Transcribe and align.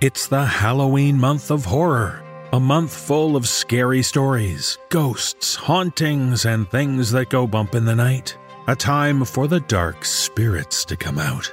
It's 0.00 0.28
the 0.28 0.44
Halloween 0.44 1.18
month 1.18 1.50
of 1.50 1.64
horror, 1.64 2.22
a 2.52 2.60
month 2.60 2.94
full 2.94 3.34
of 3.34 3.48
scary 3.48 4.04
stories, 4.04 4.78
ghosts, 4.90 5.56
hauntings, 5.56 6.44
and 6.44 6.70
things 6.70 7.10
that 7.10 7.30
go 7.30 7.48
bump 7.48 7.74
in 7.74 7.84
the 7.84 7.96
night. 7.96 8.38
A 8.68 8.76
time 8.76 9.24
for 9.24 9.48
the 9.48 9.58
dark 9.58 10.04
spirits 10.04 10.84
to 10.84 10.96
come 10.96 11.18
out. 11.18 11.52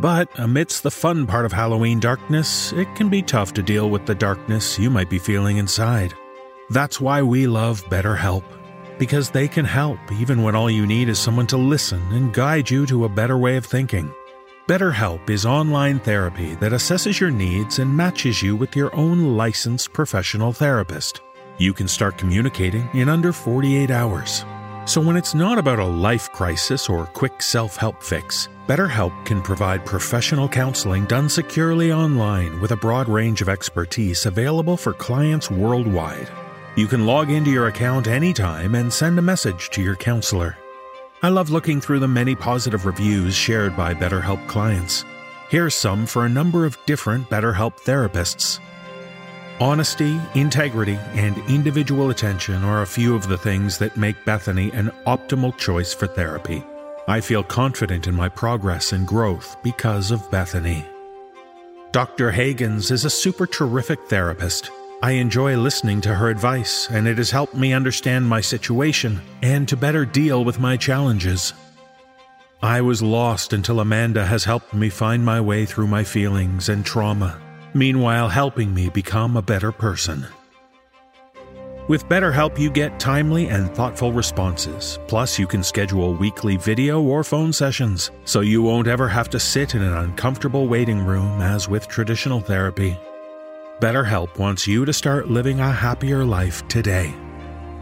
But 0.00 0.30
amidst 0.38 0.82
the 0.82 0.90
fun 0.90 1.26
part 1.26 1.44
of 1.44 1.52
Halloween 1.52 2.00
darkness, 2.00 2.72
it 2.72 2.88
can 2.94 3.10
be 3.10 3.20
tough 3.20 3.52
to 3.52 3.62
deal 3.62 3.90
with 3.90 4.06
the 4.06 4.14
darkness 4.14 4.78
you 4.78 4.88
might 4.88 5.10
be 5.10 5.18
feeling 5.18 5.58
inside. 5.58 6.14
That's 6.70 7.02
why 7.02 7.20
we 7.20 7.46
love 7.46 7.84
BetterHelp, 7.90 8.44
because 8.96 9.28
they 9.28 9.46
can 9.46 9.66
help 9.66 9.98
even 10.10 10.42
when 10.42 10.56
all 10.56 10.70
you 10.70 10.86
need 10.86 11.10
is 11.10 11.18
someone 11.18 11.48
to 11.48 11.58
listen 11.58 12.00
and 12.12 12.32
guide 12.32 12.70
you 12.70 12.86
to 12.86 13.04
a 13.04 13.10
better 13.10 13.36
way 13.36 13.58
of 13.58 13.66
thinking. 13.66 14.10
BetterHelp 14.66 15.28
is 15.28 15.44
online 15.44 15.98
therapy 15.98 16.54
that 16.54 16.72
assesses 16.72 17.20
your 17.20 17.30
needs 17.30 17.80
and 17.80 17.94
matches 17.94 18.42
you 18.42 18.56
with 18.56 18.74
your 18.74 18.94
own 18.96 19.36
licensed 19.36 19.92
professional 19.92 20.54
therapist. 20.54 21.20
You 21.58 21.74
can 21.74 21.86
start 21.86 22.16
communicating 22.16 22.88
in 22.94 23.10
under 23.10 23.30
48 23.30 23.90
hours. 23.90 24.46
So 24.86 25.02
when 25.02 25.16
it's 25.16 25.34
not 25.34 25.58
about 25.58 25.80
a 25.80 25.84
life 25.84 26.32
crisis 26.32 26.88
or 26.88 27.04
quick 27.04 27.42
self 27.42 27.76
help 27.76 28.02
fix, 28.02 28.48
BetterHelp 28.66 29.26
can 29.26 29.42
provide 29.42 29.84
professional 29.84 30.48
counseling 30.48 31.04
done 31.04 31.28
securely 31.28 31.92
online 31.92 32.58
with 32.58 32.72
a 32.72 32.76
broad 32.76 33.06
range 33.06 33.42
of 33.42 33.50
expertise 33.50 34.24
available 34.24 34.78
for 34.78 34.94
clients 34.94 35.50
worldwide. 35.50 36.30
You 36.74 36.86
can 36.86 37.04
log 37.04 37.30
into 37.30 37.50
your 37.50 37.66
account 37.66 38.06
anytime 38.06 38.76
and 38.76 38.90
send 38.90 39.18
a 39.18 39.22
message 39.22 39.68
to 39.72 39.82
your 39.82 39.96
counselor. 39.96 40.56
I 41.24 41.28
love 41.28 41.48
looking 41.48 41.80
through 41.80 42.00
the 42.00 42.06
many 42.06 42.34
positive 42.34 42.84
reviews 42.84 43.34
shared 43.34 43.74
by 43.74 43.94
BetterHelp 43.94 44.46
clients. 44.46 45.06
Here's 45.48 45.74
some 45.74 46.04
for 46.04 46.26
a 46.26 46.28
number 46.28 46.66
of 46.66 46.76
different 46.84 47.30
BetterHelp 47.30 47.80
therapists. 47.80 48.60
Honesty, 49.58 50.20
integrity, 50.34 50.98
and 51.14 51.38
individual 51.48 52.10
attention 52.10 52.62
are 52.62 52.82
a 52.82 52.86
few 52.86 53.16
of 53.16 53.26
the 53.26 53.38
things 53.38 53.78
that 53.78 53.96
make 53.96 54.22
Bethany 54.26 54.70
an 54.72 54.90
optimal 55.06 55.56
choice 55.56 55.94
for 55.94 56.06
therapy. 56.06 56.62
I 57.08 57.22
feel 57.22 57.42
confident 57.42 58.06
in 58.06 58.14
my 58.14 58.28
progress 58.28 58.92
and 58.92 59.06
growth 59.06 59.56
because 59.62 60.10
of 60.10 60.30
Bethany. 60.30 60.84
Dr. 61.90 62.32
Hagens 62.32 62.90
is 62.90 63.06
a 63.06 63.08
super 63.08 63.46
terrific 63.46 63.98
therapist. 64.10 64.70
I 65.04 65.10
enjoy 65.10 65.58
listening 65.58 66.00
to 66.00 66.14
her 66.14 66.30
advice, 66.30 66.88
and 66.88 67.06
it 67.06 67.18
has 67.18 67.30
helped 67.30 67.54
me 67.54 67.74
understand 67.74 68.26
my 68.26 68.40
situation 68.40 69.20
and 69.42 69.68
to 69.68 69.76
better 69.76 70.06
deal 70.06 70.46
with 70.46 70.58
my 70.58 70.78
challenges. 70.78 71.52
I 72.62 72.80
was 72.80 73.02
lost 73.02 73.52
until 73.52 73.80
Amanda 73.80 74.24
has 74.24 74.44
helped 74.44 74.72
me 74.72 74.88
find 74.88 75.22
my 75.22 75.42
way 75.42 75.66
through 75.66 75.88
my 75.88 76.04
feelings 76.04 76.70
and 76.70 76.86
trauma, 76.86 77.38
meanwhile, 77.74 78.30
helping 78.30 78.72
me 78.72 78.88
become 78.88 79.36
a 79.36 79.42
better 79.42 79.72
person. 79.72 80.26
With 81.86 82.06
BetterHelp, 82.06 82.58
you 82.58 82.70
get 82.70 82.98
timely 82.98 83.48
and 83.48 83.68
thoughtful 83.74 84.10
responses. 84.10 84.98
Plus, 85.06 85.38
you 85.38 85.46
can 85.46 85.62
schedule 85.62 86.14
weekly 86.14 86.56
video 86.56 87.02
or 87.02 87.22
phone 87.22 87.52
sessions, 87.52 88.10
so 88.24 88.40
you 88.40 88.62
won't 88.62 88.88
ever 88.88 89.08
have 89.08 89.28
to 89.28 89.38
sit 89.38 89.74
in 89.74 89.82
an 89.82 89.92
uncomfortable 89.92 90.66
waiting 90.66 91.04
room 91.04 91.42
as 91.42 91.68
with 91.68 91.88
traditional 91.88 92.40
therapy. 92.40 92.98
BetterHelp 93.80 94.38
wants 94.38 94.68
you 94.68 94.84
to 94.84 94.92
start 94.92 95.28
living 95.28 95.58
a 95.58 95.72
happier 95.72 96.24
life 96.24 96.66
today. 96.68 97.12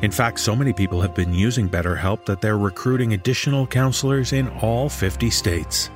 In 0.01 0.11
fact, 0.11 0.41
so 0.41 0.57
many 0.57 0.73
people 0.73 1.01
have 1.03 1.15
been 1.15 1.35
using 1.35 1.69
BetterHelp 1.69 2.25
that 2.25 2.41
they're 2.41 2.59
recruiting 2.59 3.13
additional 3.13 3.67
counselors 3.67 4.33
in 4.33 4.49
all 4.63 4.89
50 4.89 5.29
states. 5.31 5.91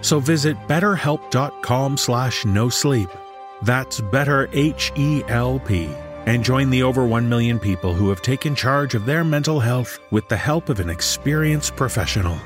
So 0.00 0.18
visit 0.18 0.56
betterhelp.com 0.66 1.96
slash 1.98 2.44
no 2.46 2.68
sleep. 2.70 3.10
That's 3.62 4.00
better 4.00 4.48
H-E-L-P 4.52 5.88
and 6.26 6.42
join 6.42 6.70
the 6.70 6.82
over 6.82 7.06
1 7.06 7.28
million 7.28 7.58
people 7.58 7.92
who 7.92 8.08
have 8.08 8.22
taken 8.22 8.54
charge 8.54 8.94
of 8.94 9.04
their 9.04 9.24
mental 9.24 9.60
health 9.60 9.98
with 10.10 10.26
the 10.28 10.36
help 10.36 10.70
of 10.70 10.80
an 10.80 10.88
experienced 10.88 11.76
professional. 11.76 12.38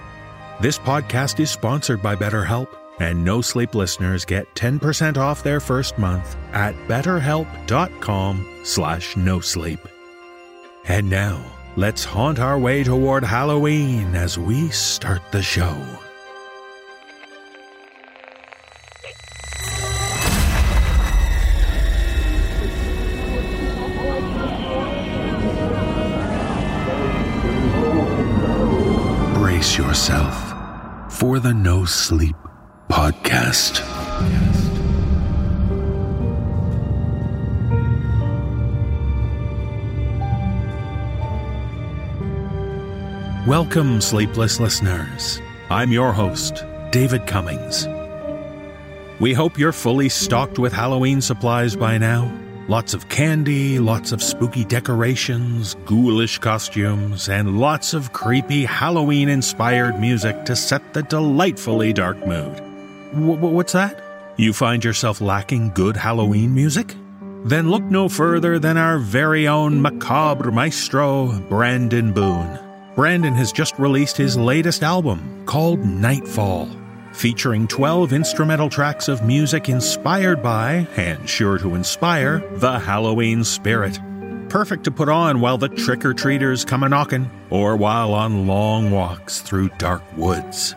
This 0.61 0.79
podcast 0.79 1.39
is 1.39 1.51
sponsored 1.51 2.03
by 2.03 2.17
BetterHelp, 2.17 2.69
and 3.01 3.25
No 3.25 3.41
Sleep 3.41 3.75
listeners 3.75 4.25
get 4.25 4.53
10% 4.55 5.17
off 5.17 5.43
their 5.43 5.61
first 5.61 5.99
month 5.99 6.37
at 6.53 6.75
betterhelp.com 6.89 8.61
slash 8.65 9.17
no 9.17 9.41
sleep. 9.41 9.81
And 10.85 11.09
now, 11.09 11.45
let's 11.77 12.05
haunt 12.05 12.39
our 12.39 12.59
way 12.59 12.83
toward 12.83 13.23
Halloween 13.25 14.15
as 14.15 14.39
we 14.39 14.69
start 14.71 15.23
the 15.33 15.43
show. 15.43 15.77
Brace 29.35 29.77
yourself 29.77 31.13
for 31.13 31.39
the 31.39 31.53
No 31.53 31.85
Sleep 31.85 32.37
Podcast. 32.89 33.85
Welcome, 43.47 44.01
sleepless 44.01 44.59
listeners. 44.59 45.41
I'm 45.69 45.93
your 45.93 46.13
host, 46.13 46.65
David 46.91 47.27
Cummings. 47.27 47.87
We 49.21 49.35
hope 49.35 49.59
you're 49.59 49.73
fully 49.73 50.09
stocked 50.09 50.59
with 50.59 50.73
Halloween 50.73 51.21
supplies 51.21 51.77
by 51.77 51.99
now. 51.99 52.33
Lots 52.69 52.95
of 52.95 53.09
candy, 53.11 53.79
lots 53.79 54.13
of 54.13 54.23
spooky 54.23 54.65
decorations, 54.65 55.75
ghoulish 55.85 56.39
costumes, 56.39 57.29
and 57.29 57.59
lots 57.61 57.93
of 57.93 58.15
creepy 58.15 58.65
Halloween 58.65 59.29
inspired 59.29 60.01
music 60.01 60.47
to 60.47 60.57
set 60.57 60.95
the 60.95 61.03
delightfully 61.03 61.93
dark 61.93 62.19
mood. 62.27 62.68
W- 63.15 63.37
what's 63.37 63.73
that? 63.73 64.03
You 64.37 64.53
find 64.53 64.85
yourself 64.85 65.21
lacking 65.21 65.71
good 65.71 65.97
Halloween 65.97 66.55
music? 66.55 66.95
Then 67.45 67.71
look 67.71 67.83
no 67.85 68.09
further 68.09 68.59
than 68.59 68.77
our 68.77 68.99
very 68.99 69.49
own 69.49 69.81
macabre 69.81 70.51
maestro, 70.51 71.39
Brandon 71.49 72.13
Boone. 72.13 72.59
Brandon 72.95 73.35
has 73.35 73.53
just 73.53 73.79
released 73.79 74.17
his 74.17 74.37
latest 74.37 74.83
album 74.83 75.45
called 75.47 75.81
Nightfall, 75.81 76.69
featuring 77.13 77.69
12 77.69 78.13
instrumental 78.13 78.69
tracks 78.69 79.09
of 79.09 79.25
music 79.25 79.69
inspired 79.69 80.43
by, 80.43 80.87
and 80.97 81.29
sure 81.29 81.59
to 81.59 81.75
inspire, 81.75 82.39
the 82.57 82.79
Halloween 82.79 83.45
spirit. 83.45 83.99
Perfect 84.49 84.85
to 84.85 84.91
put 84.91 85.09
on 85.09 85.41
while 85.41 85.59
the 85.59 85.69
trick 85.69 86.05
or 86.05 86.15
treaters 86.15 86.65
come 86.65 86.83
a 86.83 86.89
knockin', 86.89 87.31
or 87.51 87.77
while 87.77 88.15
on 88.15 88.47
long 88.47 88.91
walks 88.91 89.41
through 89.41 89.69
dark 89.79 90.03
woods. 90.17 90.75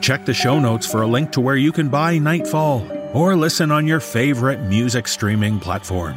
Check 0.00 0.24
the 0.24 0.34
show 0.34 0.58
notes 0.58 0.86
for 0.86 1.02
a 1.02 1.06
link 1.06 1.32
to 1.32 1.40
where 1.40 1.56
you 1.56 1.72
can 1.72 1.88
buy 1.88 2.18
Nightfall 2.18 2.86
or 3.12 3.34
listen 3.34 3.70
on 3.70 3.86
your 3.86 4.00
favorite 4.00 4.60
music 4.60 5.08
streaming 5.08 5.58
platform. 5.58 6.16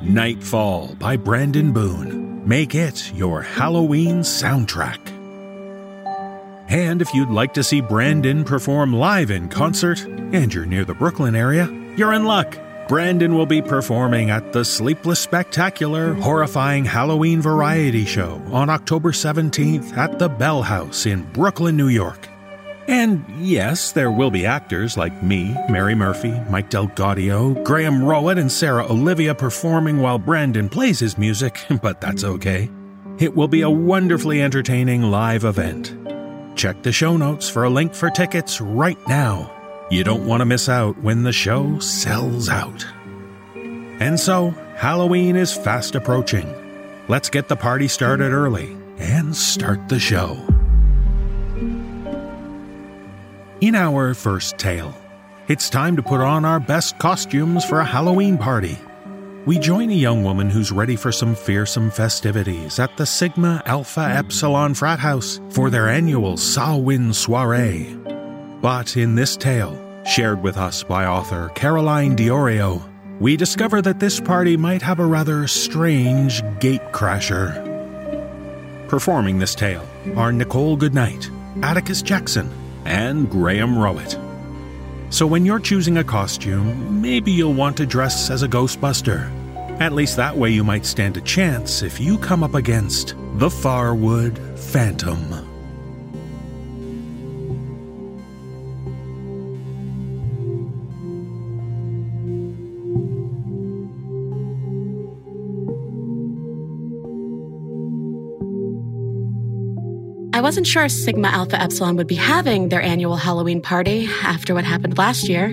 Nightfall 0.00 0.94
by 0.96 1.16
Brandon 1.16 1.72
Boone. 1.72 2.46
Make 2.46 2.74
it 2.74 3.12
your 3.14 3.42
Halloween 3.42 4.20
soundtrack. 4.20 4.98
And 6.68 7.02
if 7.02 7.12
you'd 7.12 7.30
like 7.30 7.54
to 7.54 7.62
see 7.62 7.80
Brandon 7.80 8.44
perform 8.44 8.94
live 8.94 9.30
in 9.30 9.48
concert 9.48 10.02
and 10.04 10.52
you're 10.52 10.66
near 10.66 10.84
the 10.84 10.94
Brooklyn 10.94 11.36
area, 11.36 11.68
you're 11.96 12.14
in 12.14 12.24
luck. 12.24 12.58
Brandon 12.88 13.34
will 13.36 13.46
be 13.46 13.62
performing 13.62 14.30
at 14.30 14.52
the 14.52 14.64
Sleepless 14.64 15.20
Spectacular 15.20 16.14
Horrifying 16.14 16.84
Halloween 16.84 17.40
Variety 17.40 18.04
Show 18.04 18.42
on 18.50 18.70
October 18.70 19.12
17th 19.12 19.96
at 19.96 20.18
the 20.18 20.28
Bell 20.28 20.62
House 20.62 21.06
in 21.06 21.22
Brooklyn, 21.32 21.76
New 21.76 21.88
York. 21.88 22.31
And 22.88 23.24
yes, 23.38 23.92
there 23.92 24.10
will 24.10 24.30
be 24.30 24.44
actors 24.44 24.96
like 24.96 25.22
me, 25.22 25.56
Mary 25.68 25.94
Murphy, 25.94 26.32
Mike 26.50 26.68
Delgaudio, 26.68 27.62
Graham 27.64 28.00
Rowat, 28.00 28.40
and 28.40 28.50
Sarah 28.50 28.86
Olivia 28.90 29.34
performing 29.34 29.98
while 29.98 30.18
Brandon 30.18 30.68
plays 30.68 30.98
his 30.98 31.16
music, 31.16 31.64
but 31.82 32.00
that's 32.00 32.24
okay. 32.24 32.68
It 33.18 33.36
will 33.36 33.48
be 33.48 33.62
a 33.62 33.70
wonderfully 33.70 34.42
entertaining 34.42 35.02
live 35.02 35.44
event. 35.44 35.96
Check 36.56 36.82
the 36.82 36.92
show 36.92 37.16
notes 37.16 37.48
for 37.48 37.64
a 37.64 37.70
link 37.70 37.94
for 37.94 38.10
tickets 38.10 38.60
right 38.60 38.98
now. 39.06 39.50
You 39.90 40.04
don't 40.04 40.26
want 40.26 40.40
to 40.40 40.46
miss 40.46 40.68
out 40.68 40.98
when 40.98 41.22
the 41.22 41.32
show 41.32 41.78
sells 41.78 42.48
out. 42.48 42.86
And 43.54 44.18
so, 44.18 44.50
Halloween 44.76 45.36
is 45.36 45.56
fast 45.56 45.94
approaching. 45.94 46.52
Let's 47.08 47.30
get 47.30 47.48
the 47.48 47.56
party 47.56 47.88
started 47.88 48.32
early 48.32 48.76
and 48.98 49.36
start 49.36 49.88
the 49.88 50.00
show. 50.00 50.51
In 53.62 53.76
our 53.76 54.12
first 54.12 54.58
tale, 54.58 54.92
it's 55.46 55.70
time 55.70 55.94
to 55.94 56.02
put 56.02 56.20
on 56.20 56.44
our 56.44 56.58
best 56.58 56.98
costumes 56.98 57.64
for 57.64 57.78
a 57.78 57.84
Halloween 57.84 58.36
party. 58.36 58.76
We 59.46 59.60
join 59.60 59.88
a 59.88 59.94
young 59.94 60.24
woman 60.24 60.50
who's 60.50 60.72
ready 60.72 60.96
for 60.96 61.12
some 61.12 61.36
fearsome 61.36 61.92
festivities 61.92 62.80
at 62.80 62.96
the 62.96 63.06
Sigma 63.06 63.62
Alpha 63.64 64.00
Epsilon 64.00 64.74
frat 64.74 64.98
house 64.98 65.40
for 65.50 65.70
their 65.70 65.88
annual 65.88 66.36
Samhain 66.36 67.12
soiree. 67.12 67.96
But 68.60 68.96
in 68.96 69.14
this 69.14 69.36
tale, 69.36 69.78
shared 70.04 70.42
with 70.42 70.56
us 70.56 70.82
by 70.82 71.06
author 71.06 71.52
Caroline 71.54 72.16
Diorio, 72.16 72.82
we 73.20 73.36
discover 73.36 73.80
that 73.82 74.00
this 74.00 74.18
party 74.18 74.56
might 74.56 74.82
have 74.82 74.98
a 74.98 75.06
rather 75.06 75.46
strange 75.46 76.42
gatecrasher. 76.58 77.68
Performing 78.88 79.38
this 79.38 79.54
tale 79.54 79.88
are 80.16 80.32
Nichole 80.32 80.76
Goodnight, 80.76 81.30
Atticus 81.62 82.02
Jackson, 82.02 82.50
and 82.84 83.30
Graham 83.30 83.74
Rowat. 83.74 84.18
So 85.12 85.26
when 85.26 85.44
you're 85.44 85.58
choosing 85.58 85.98
a 85.98 86.04
costume, 86.04 87.00
maybe 87.02 87.32
you'll 87.32 87.52
want 87.52 87.76
to 87.76 87.86
dress 87.86 88.30
as 88.30 88.42
a 88.42 88.48
Ghostbuster. 88.48 89.30
At 89.80 89.92
least 89.92 90.16
that 90.16 90.36
way 90.36 90.50
you 90.50 90.64
might 90.64 90.86
stand 90.86 91.16
a 91.16 91.20
chance 91.20 91.82
if 91.82 92.00
you 92.00 92.16
come 92.18 92.42
up 92.42 92.54
against 92.54 93.14
the 93.34 93.48
Farwood 93.48 94.58
Phantom. 94.58 95.41
Wasn't 110.52 110.66
sure 110.66 110.86
Sigma 110.86 111.28
Alpha 111.28 111.58
Epsilon 111.58 111.96
would 111.96 112.06
be 112.06 112.14
having 112.14 112.68
their 112.68 112.82
annual 112.82 113.16
Halloween 113.16 113.62
party 113.62 114.06
after 114.22 114.52
what 114.52 114.64
happened 114.64 114.98
last 114.98 115.26
year. 115.26 115.46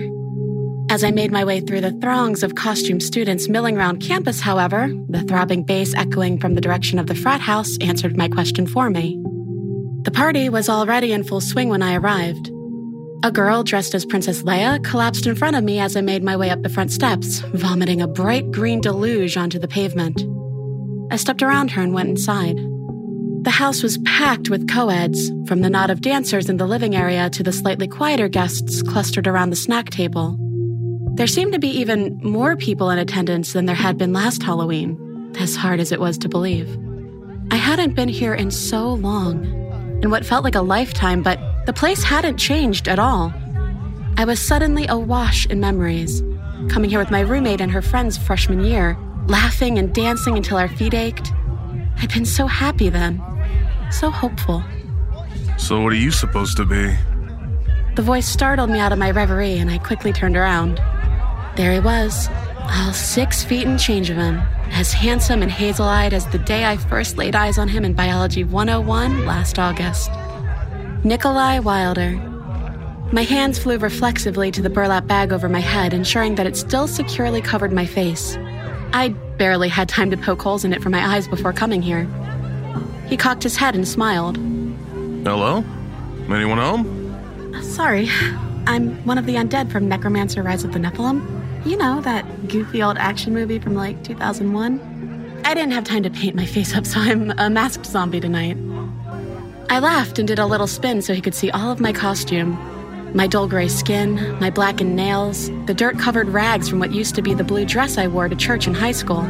As 0.90 1.02
I 1.02 1.10
made 1.10 1.32
my 1.32 1.42
way 1.42 1.60
through 1.60 1.80
the 1.80 1.98
throngs 2.02 2.42
of 2.42 2.54
costume 2.54 3.00
students 3.00 3.48
milling 3.48 3.78
around 3.78 4.02
campus, 4.02 4.40
however, 4.40 4.92
the 5.08 5.22
throbbing 5.22 5.62
bass 5.62 5.94
echoing 5.94 6.38
from 6.38 6.54
the 6.54 6.60
direction 6.60 6.98
of 6.98 7.06
the 7.06 7.14
frat 7.14 7.40
house 7.40 7.78
answered 7.80 8.18
my 8.18 8.28
question 8.28 8.66
for 8.66 8.90
me. 8.90 9.18
The 10.02 10.10
party 10.10 10.50
was 10.50 10.68
already 10.68 11.14
in 11.14 11.24
full 11.24 11.40
swing 11.40 11.70
when 11.70 11.82
I 11.82 11.94
arrived. 11.94 12.50
A 13.24 13.32
girl 13.32 13.62
dressed 13.62 13.94
as 13.94 14.04
Princess 14.04 14.42
Leia 14.42 14.84
collapsed 14.84 15.26
in 15.26 15.34
front 15.34 15.56
of 15.56 15.64
me 15.64 15.80
as 15.80 15.96
I 15.96 16.02
made 16.02 16.22
my 16.22 16.36
way 16.36 16.50
up 16.50 16.60
the 16.60 16.68
front 16.68 16.92
steps, 16.92 17.38
vomiting 17.54 18.02
a 18.02 18.06
bright 18.06 18.50
green 18.50 18.82
deluge 18.82 19.38
onto 19.38 19.58
the 19.58 19.66
pavement. 19.66 20.22
I 21.10 21.16
stepped 21.16 21.42
around 21.42 21.70
her 21.70 21.80
and 21.80 21.94
went 21.94 22.10
inside. 22.10 22.58
The 23.42 23.50
house 23.50 23.82
was 23.82 23.96
packed 24.04 24.50
with 24.50 24.68
co-eds, 24.68 25.30
from 25.46 25.62
the 25.62 25.70
knot 25.70 25.88
of 25.88 26.02
dancers 26.02 26.50
in 26.50 26.58
the 26.58 26.66
living 26.66 26.94
area 26.94 27.30
to 27.30 27.42
the 27.42 27.52
slightly 27.52 27.88
quieter 27.88 28.28
guests 28.28 28.82
clustered 28.82 29.26
around 29.26 29.48
the 29.48 29.56
snack 29.56 29.88
table. 29.88 30.36
There 31.14 31.26
seemed 31.26 31.54
to 31.54 31.58
be 31.58 31.68
even 31.68 32.20
more 32.22 32.54
people 32.54 32.90
in 32.90 32.98
attendance 32.98 33.54
than 33.54 33.64
there 33.64 33.74
had 33.74 33.96
been 33.96 34.12
last 34.12 34.42
Halloween, 34.42 35.34
as 35.38 35.56
hard 35.56 35.80
as 35.80 35.90
it 35.90 36.00
was 36.00 36.18
to 36.18 36.28
believe. 36.28 36.68
I 37.50 37.56
hadn't 37.56 37.96
been 37.96 38.10
here 38.10 38.34
in 38.34 38.50
so 38.50 38.92
long, 38.92 39.46
in 40.02 40.10
what 40.10 40.26
felt 40.26 40.44
like 40.44 40.54
a 40.54 40.60
lifetime, 40.60 41.22
but 41.22 41.40
the 41.64 41.72
place 41.72 42.02
hadn't 42.02 42.36
changed 42.36 42.88
at 42.88 42.98
all. 42.98 43.32
I 44.18 44.26
was 44.26 44.38
suddenly 44.38 44.86
awash 44.86 45.46
in 45.46 45.60
memories, 45.60 46.22
coming 46.68 46.90
here 46.90 46.98
with 46.98 47.10
my 47.10 47.20
roommate 47.20 47.62
and 47.62 47.72
her 47.72 47.80
friends 47.80 48.18
freshman 48.18 48.62
year, 48.64 48.98
laughing 49.28 49.78
and 49.78 49.94
dancing 49.94 50.36
until 50.36 50.58
our 50.58 50.68
feet 50.68 50.92
ached. 50.92 51.32
I'd 52.02 52.12
been 52.12 52.24
so 52.24 52.46
happy 52.46 52.88
then, 52.88 53.22
so 53.90 54.10
hopeful. 54.10 54.64
So, 55.58 55.82
what 55.82 55.92
are 55.92 55.96
you 55.96 56.10
supposed 56.10 56.56
to 56.56 56.64
be? 56.64 56.96
The 57.96 58.02
voice 58.02 58.26
startled 58.26 58.70
me 58.70 58.78
out 58.78 58.92
of 58.92 58.98
my 58.98 59.10
reverie, 59.10 59.58
and 59.58 59.70
I 59.70 59.78
quickly 59.78 60.12
turned 60.12 60.36
around. 60.36 60.80
There 61.56 61.72
he 61.72 61.80
was, 61.80 62.28
all 62.70 62.92
six 62.92 63.44
feet 63.44 63.66
and 63.66 63.78
change 63.78 64.08
of 64.08 64.16
him, 64.16 64.40
as 64.70 64.92
handsome 64.92 65.42
and 65.42 65.50
hazel 65.50 65.86
eyed 65.86 66.14
as 66.14 66.26
the 66.28 66.38
day 66.38 66.64
I 66.64 66.76
first 66.78 67.18
laid 67.18 67.34
eyes 67.34 67.58
on 67.58 67.68
him 67.68 67.84
in 67.84 67.92
Biology 67.92 68.44
101 68.44 69.26
last 69.26 69.58
August. 69.58 70.10
Nicolai 71.04 71.58
Wilder. 71.58 72.12
My 73.12 73.22
hands 73.22 73.58
flew 73.58 73.76
reflexively 73.76 74.50
to 74.52 74.62
the 74.62 74.70
burlap 74.70 75.06
bag 75.06 75.32
over 75.32 75.48
my 75.48 75.60
head, 75.60 75.92
ensuring 75.92 76.36
that 76.36 76.46
it 76.46 76.56
still 76.56 76.86
securely 76.86 77.42
covered 77.42 77.72
my 77.72 77.84
face. 77.84 78.38
I 78.92 79.14
barely 79.40 79.70
had 79.70 79.88
time 79.88 80.10
to 80.10 80.18
poke 80.18 80.42
holes 80.42 80.66
in 80.66 80.72
it 80.74 80.82
for 80.82 80.90
my 80.90 81.16
eyes 81.16 81.26
before 81.26 81.50
coming 81.50 81.80
here. 81.80 82.06
He 83.08 83.16
cocked 83.16 83.42
his 83.42 83.56
head 83.56 83.74
and 83.74 83.88
smiled. 83.88 84.36
Hello? 84.36 85.64
Anyone 86.28 86.58
home? 86.58 87.62
Sorry, 87.62 88.10
I'm 88.66 89.02
one 89.06 89.16
of 89.16 89.24
the 89.24 89.36
undead 89.36 89.72
from 89.72 89.88
Necromancer 89.88 90.42
Rise 90.42 90.62
of 90.62 90.74
the 90.74 90.78
Nephilim. 90.78 91.24
You 91.64 91.78
know, 91.78 92.02
that 92.02 92.48
goofy 92.48 92.82
old 92.82 92.98
action 92.98 93.32
movie 93.32 93.58
from 93.58 93.74
like 93.74 94.04
2001? 94.04 95.40
I 95.46 95.54
didn't 95.54 95.72
have 95.72 95.84
time 95.84 96.02
to 96.02 96.10
paint 96.10 96.36
my 96.36 96.44
face 96.44 96.76
up, 96.76 96.84
so 96.84 97.00
I'm 97.00 97.30
a 97.38 97.48
masked 97.48 97.86
zombie 97.86 98.20
tonight. 98.20 98.58
I 99.70 99.78
laughed 99.78 100.18
and 100.18 100.28
did 100.28 100.38
a 100.38 100.44
little 100.44 100.66
spin 100.66 101.00
so 101.00 101.14
he 101.14 101.22
could 101.22 101.34
see 101.34 101.50
all 101.50 101.70
of 101.70 101.80
my 101.80 101.94
costume 101.94 102.58
my 103.14 103.26
dull 103.26 103.48
gray 103.48 103.68
skin, 103.68 104.38
my 104.38 104.50
blackened 104.50 104.94
nails, 104.94 105.50
the 105.66 105.74
dirt 105.74 105.98
covered 105.98 106.28
rags 106.28 106.68
from 106.68 106.78
what 106.78 106.92
used 106.92 107.14
to 107.16 107.22
be 107.22 107.34
the 107.34 107.44
blue 107.44 107.64
dress 107.64 107.98
I 107.98 108.06
wore 108.06 108.28
to 108.28 108.36
church 108.36 108.66
in 108.66 108.74
high 108.74 108.92
school. 108.92 109.20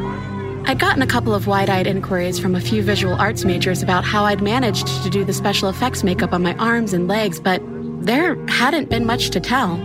I'd 0.67 0.79
gotten 0.79 1.03
a 1.03 1.07
couple 1.07 1.35
of 1.35 1.47
wide 1.47 1.71
eyed 1.71 1.87
inquiries 1.87 2.39
from 2.39 2.55
a 2.55 2.61
few 2.61 2.83
visual 2.83 3.15
arts 3.15 3.45
majors 3.45 3.83
about 3.83 4.05
how 4.05 4.25
I'd 4.25 4.43
managed 4.43 4.87
to 5.03 5.11
do 5.11 5.25
the 5.25 5.33
special 5.33 5.69
effects 5.69 6.05
makeup 6.05 6.33
on 6.33 6.43
my 6.43 6.55
arms 6.57 6.93
and 6.93 7.09
legs, 7.09 7.41
but 7.41 7.63
there 8.05 8.37
hadn't 8.47 8.91
been 8.91 9.07
much 9.07 9.31
to 9.31 9.41
tell. 9.41 9.77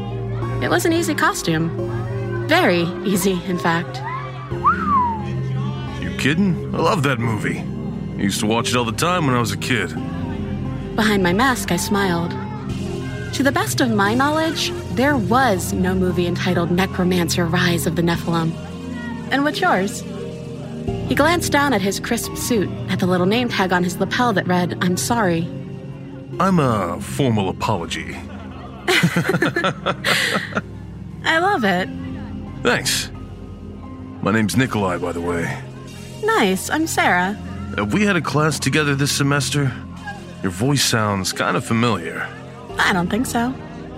It 0.61 0.69
was 0.69 0.85
an 0.85 0.93
easy 0.93 1.15
costume. 1.15 2.47
Very 2.47 2.83
easy, 3.05 3.41
in 3.45 3.57
fact. 3.57 3.97
You 6.03 6.15
kidding? 6.17 6.75
I 6.75 6.79
love 6.79 7.03
that 7.03 7.19
movie. 7.19 7.59
I 7.59 8.21
used 8.21 8.41
to 8.41 8.45
watch 8.45 8.69
it 8.69 8.75
all 8.75 8.85
the 8.85 8.91
time 8.91 9.25
when 9.25 9.35
I 9.35 9.39
was 9.39 9.51
a 9.51 9.57
kid. 9.57 9.93
Behind 10.95 11.23
my 11.23 11.33
mask, 11.33 11.71
I 11.71 11.77
smiled. 11.77 12.33
To 13.35 13.43
the 13.43 13.51
best 13.51 13.81
of 13.81 13.91
my 13.91 14.13
knowledge, 14.13 14.71
there 14.93 15.17
was 15.17 15.73
no 15.73 15.93
movie 15.93 16.25
entitled 16.25 16.71
Necromancer 16.71 17.45
Rise 17.45 17.85
of 17.85 17.97
the 17.97 18.01
Nephilim. 18.01 18.53
And 19.29 19.43
what's 19.43 19.59
yours? 19.59 20.05
He 21.09 21.15
glanced 21.15 21.51
down 21.51 21.73
at 21.73 21.81
his 21.81 21.99
crisp 21.99 22.37
suit, 22.37 22.69
at 22.87 23.01
the 23.01 23.05
little 23.05 23.25
name 23.25 23.49
tag 23.49 23.73
on 23.73 23.83
his 23.83 23.97
lapel 23.97 24.31
that 24.31 24.47
read, 24.47 24.77
I'm 24.79 24.95
sorry. 24.95 25.49
I'm 26.39 26.59
a 26.59 27.01
formal 27.01 27.49
apology. 27.49 28.15
I 31.25 31.39
love 31.39 31.65
it. 31.65 31.89
Thanks. 32.63 33.11
My 34.21 34.31
name's 34.31 34.55
Nicolai, 34.55 34.97
by 34.97 35.11
the 35.11 35.19
way. 35.19 35.61
Nice, 36.23 36.69
I'm 36.69 36.87
Sarah. 36.87 37.33
Have 37.75 37.91
we 37.91 38.03
had 38.03 38.15
a 38.15 38.21
class 38.21 38.59
together 38.59 38.95
this 38.95 39.11
semester? 39.11 39.73
Your 40.41 40.53
voice 40.53 40.85
sounds 40.85 41.33
kind 41.33 41.57
of 41.57 41.65
familiar. 41.65 42.25
I 42.77 42.93
don't 42.93 43.09
think 43.09 43.25
so. 43.25 43.53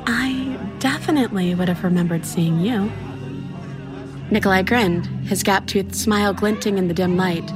I 0.06 0.58
definitely 0.80 1.54
would 1.56 1.68
have 1.68 1.84
remembered 1.84 2.26
seeing 2.26 2.60
you. 2.60 2.92
Nicolai 4.30 4.62
grinned, 4.62 5.06
his 5.26 5.44
gap 5.44 5.68
toothed 5.68 5.96
smile 5.96 6.34
glinting 6.34 6.78
in 6.78 6.88
the 6.88 6.94
dim 6.94 7.18
light. 7.18 7.50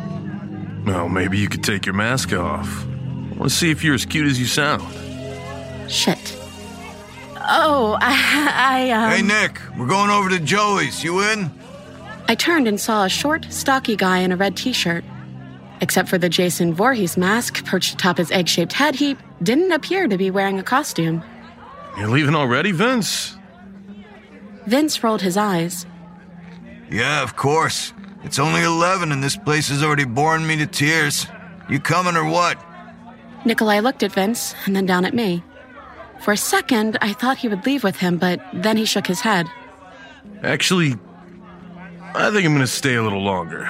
Well, 0.85 1.09
maybe 1.09 1.37
you 1.37 1.47
could 1.47 1.63
take 1.63 1.85
your 1.85 1.95
mask 1.95 2.33
off. 2.33 2.85
I 2.85 3.35
want 3.35 3.43
to 3.43 3.49
see 3.49 3.71
if 3.71 3.83
you're 3.83 3.95
as 3.95 4.05
cute 4.05 4.27
as 4.27 4.39
you 4.39 4.45
sound. 4.45 4.81
Shit. 5.91 6.37
Oh, 7.35 7.97
I. 8.01 8.89
I 8.89 8.91
um... 8.91 9.11
Hey, 9.11 9.21
Nick, 9.21 9.59
we're 9.77 9.87
going 9.87 10.09
over 10.09 10.29
to 10.29 10.39
Joey's. 10.39 11.03
You 11.03 11.21
in? 11.21 11.51
I 12.27 12.35
turned 12.35 12.67
and 12.67 12.79
saw 12.79 13.03
a 13.03 13.09
short, 13.09 13.45
stocky 13.49 13.95
guy 13.95 14.19
in 14.19 14.31
a 14.31 14.37
red 14.37 14.55
t 14.55 14.71
shirt. 14.71 15.03
Except 15.81 16.07
for 16.07 16.17
the 16.17 16.29
Jason 16.29 16.73
Voorhees 16.73 17.17
mask 17.17 17.65
perched 17.65 17.95
atop 17.95 18.17
his 18.17 18.31
egg 18.31 18.47
shaped 18.47 18.73
head, 18.73 18.95
he 18.95 19.17
didn't 19.41 19.71
appear 19.71 20.07
to 20.07 20.17
be 20.17 20.29
wearing 20.29 20.59
a 20.59 20.63
costume. 20.63 21.23
You're 21.97 22.07
leaving 22.07 22.35
already, 22.35 22.71
Vince? 22.71 23.35
Vince 24.67 25.03
rolled 25.03 25.21
his 25.21 25.37
eyes. 25.37 25.85
Yeah, 26.89 27.23
of 27.23 27.35
course. 27.35 27.93
It's 28.23 28.37
only 28.37 28.61
11 28.61 29.11
and 29.11 29.23
this 29.23 29.35
place 29.35 29.69
has 29.69 29.83
already 29.83 30.05
bored 30.05 30.41
me 30.41 30.55
to 30.57 30.67
tears. 30.67 31.25
You 31.67 31.79
coming 31.79 32.15
or 32.15 32.25
what? 32.25 32.63
Nicolai 33.43 33.79
looked 33.79 34.03
at 34.03 34.11
Vince 34.11 34.53
and 34.65 34.75
then 34.75 34.85
down 34.85 35.03
at 35.05 35.15
me. 35.15 35.43
For 36.19 36.31
a 36.31 36.37
second, 36.37 36.99
I 37.01 37.13
thought 37.13 37.37
he 37.37 37.47
would 37.47 37.65
leave 37.65 37.83
with 37.83 37.95
him, 37.95 38.17
but 38.17 38.39
then 38.53 38.77
he 38.77 38.85
shook 38.85 39.07
his 39.07 39.21
head. 39.21 39.47
Actually, 40.43 40.93
I 42.13 42.29
think 42.29 42.45
I'm 42.45 42.53
going 42.53 42.59
to 42.59 42.67
stay 42.67 42.93
a 42.93 43.01
little 43.01 43.23
longer. 43.23 43.67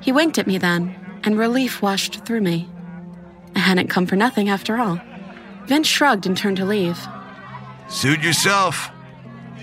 He 0.00 0.12
winked 0.12 0.38
at 0.38 0.46
me 0.46 0.58
then, 0.58 0.94
and 1.28 1.38
relief 1.38 1.82
washed 1.82 2.24
through 2.24 2.40
me. 2.40 2.66
I 3.54 3.58
hadn't 3.58 3.88
come 3.88 4.06
for 4.06 4.16
nothing 4.16 4.48
after 4.48 4.78
all. 4.78 4.98
Vince 5.66 5.86
shrugged 5.86 6.24
and 6.24 6.34
turned 6.34 6.56
to 6.56 6.64
leave. 6.64 6.98
Suit 7.90 8.22
yourself. 8.22 8.88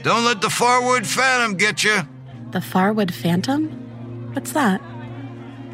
Don't 0.04 0.24
let 0.26 0.42
the 0.42 0.50
Farwood 0.50 1.08
Phantom 1.08 1.58
get 1.58 1.84
you. 1.84 2.02
The 2.52 2.60
Farwood 2.60 3.10
Phantom? 3.10 3.64
What's 4.34 4.52
that? 4.52 4.80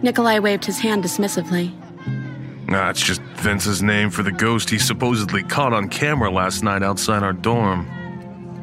Nicolai 0.02 0.40
waved 0.40 0.64
his 0.64 0.80
hand 0.80 1.04
dismissively. 1.04 1.74
Nah, 2.70 2.90
it's 2.90 3.06
just 3.06 3.22
Vince's 3.44 3.84
name 3.84 4.12
for 4.12 4.24
the 4.24 4.32
ghost 4.32 4.70
he 4.70 4.80
supposedly 4.80 5.44
caught 5.44 5.74
on 5.74 5.90
camera 5.90 6.32
last 6.32 6.64
night 6.64 6.84
outside 6.84 7.22
our 7.22 7.34
dorm. 7.34 7.86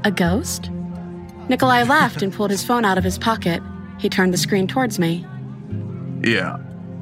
A 0.04 0.10
ghost? 0.10 0.70
Nicolai 1.50 1.82
laughed 1.82 2.22
and 2.22 2.32
pulled 2.32 2.50
his 2.50 2.64
phone 2.64 2.86
out 2.86 2.96
of 2.96 3.04
his 3.04 3.18
pocket. 3.18 3.62
He 3.98 4.08
turned 4.08 4.32
the 4.32 4.38
screen 4.38 4.66
towards 4.66 4.98
me. 4.98 5.26
Yeah, 6.24 6.56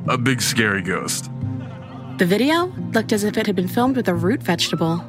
a 0.09 0.19
big 0.19 0.41
scary 0.41 0.83
ghost. 0.83 1.31
The 2.19 2.27
video 2.27 2.67
looked 2.93 3.13
as 3.13 3.25
if 3.25 3.37
it 3.37 3.47
had 3.47 3.57
been 3.57 3.69
filmed 3.69 3.97
with 3.97 4.09
a 4.09 4.15
root 4.15 4.43
vegetable. 4.43 5.05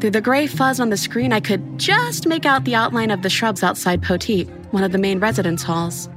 Through 0.00 0.10
the 0.10 0.20
gray 0.20 0.46
fuzz 0.46 0.80
on 0.80 0.90
the 0.90 0.96
screen, 0.96 1.32
I 1.32 1.40
could 1.40 1.78
just 1.78 2.26
make 2.26 2.46
out 2.46 2.64
the 2.64 2.74
outline 2.74 3.10
of 3.10 3.22
the 3.22 3.30
shrubs 3.30 3.62
outside 3.62 4.02
Poteet, 4.02 4.48
one 4.72 4.82
of 4.82 4.92
the 4.92 4.98
main 4.98 5.20
residence 5.20 5.62
halls. 5.62 6.08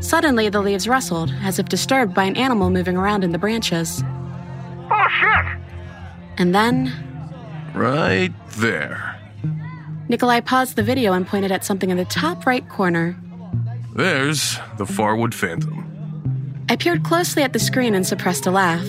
Suddenly, 0.00 0.48
the 0.48 0.60
leaves 0.60 0.88
rustled, 0.88 1.32
as 1.42 1.58
if 1.58 1.68
disturbed 1.68 2.14
by 2.14 2.24
an 2.24 2.36
animal 2.36 2.70
moving 2.70 2.96
around 2.96 3.22
in 3.22 3.32
the 3.32 3.38
branches. 3.38 4.02
Oh 4.90 5.06
shit! 5.08 5.62
And 6.38 6.54
then, 6.54 6.92
Right 7.74 8.32
there. 8.56 9.18
Nicolai 10.08 10.40
paused 10.40 10.76
the 10.76 10.82
video 10.82 11.12
and 11.14 11.26
pointed 11.26 11.50
at 11.50 11.64
something 11.64 11.88
in 11.88 11.96
the 11.96 12.04
top 12.04 12.44
right 12.44 12.68
corner. 12.68 13.16
There's 13.94 14.58
the 14.76 14.84
Farwood 14.84 15.32
Phantom. 15.32 15.91
I 16.72 16.76
peered 16.76 17.04
closely 17.04 17.42
at 17.42 17.52
the 17.52 17.58
screen 17.58 17.94
and 17.94 18.06
suppressed 18.06 18.46
a 18.46 18.50
laugh. 18.50 18.86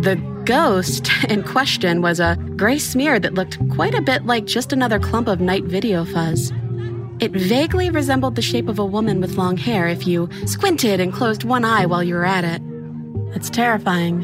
The 0.00 0.14
ghost 0.44 1.10
in 1.28 1.42
question 1.42 2.00
was 2.00 2.20
a 2.20 2.36
gray 2.54 2.78
smear 2.78 3.18
that 3.18 3.34
looked 3.34 3.58
quite 3.70 3.96
a 3.96 4.00
bit 4.00 4.26
like 4.26 4.44
just 4.44 4.72
another 4.72 5.00
clump 5.00 5.26
of 5.26 5.40
night 5.40 5.64
video 5.64 6.04
fuzz. 6.04 6.52
It 7.18 7.32
vaguely 7.32 7.90
resembled 7.90 8.36
the 8.36 8.42
shape 8.42 8.68
of 8.68 8.78
a 8.78 8.86
woman 8.86 9.20
with 9.20 9.36
long 9.36 9.56
hair 9.56 9.88
if 9.88 10.06
you 10.06 10.28
squinted 10.46 11.00
and 11.00 11.12
closed 11.12 11.42
one 11.42 11.64
eye 11.64 11.84
while 11.84 12.04
you 12.04 12.14
were 12.14 12.24
at 12.24 12.44
it. 12.44 12.62
That's 13.32 13.50
terrifying. 13.50 14.22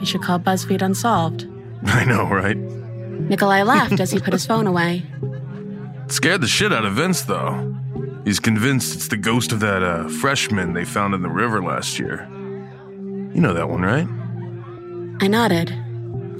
You 0.00 0.04
should 0.04 0.22
call 0.22 0.38
BuzzFeed 0.38 0.82
Unsolved. 0.82 1.48
I 1.86 2.04
know, 2.04 2.24
right? 2.24 2.58
Nicolai 2.58 3.62
laughed 3.62 3.98
as 3.98 4.10
he 4.10 4.20
put 4.20 4.34
his 4.34 4.44
phone 4.44 4.66
away. 4.66 5.02
It 6.04 6.12
scared 6.12 6.42
the 6.42 6.48
shit 6.48 6.70
out 6.70 6.84
of 6.84 6.92
Vince, 6.92 7.22
though. 7.22 7.74
He's 8.26 8.40
convinced 8.40 8.94
it's 8.94 9.08
the 9.08 9.16
ghost 9.16 9.52
of 9.52 9.60
that 9.60 9.82
uh, 9.82 10.06
freshman 10.08 10.74
they 10.74 10.84
found 10.84 11.14
in 11.14 11.22
the 11.22 11.30
river 11.30 11.62
last 11.62 11.98
year. 11.98 12.28
You 13.34 13.40
know 13.40 13.54
that 13.54 13.68
one, 13.68 13.82
right? 13.82 14.06
I 15.22 15.28
nodded. 15.28 15.72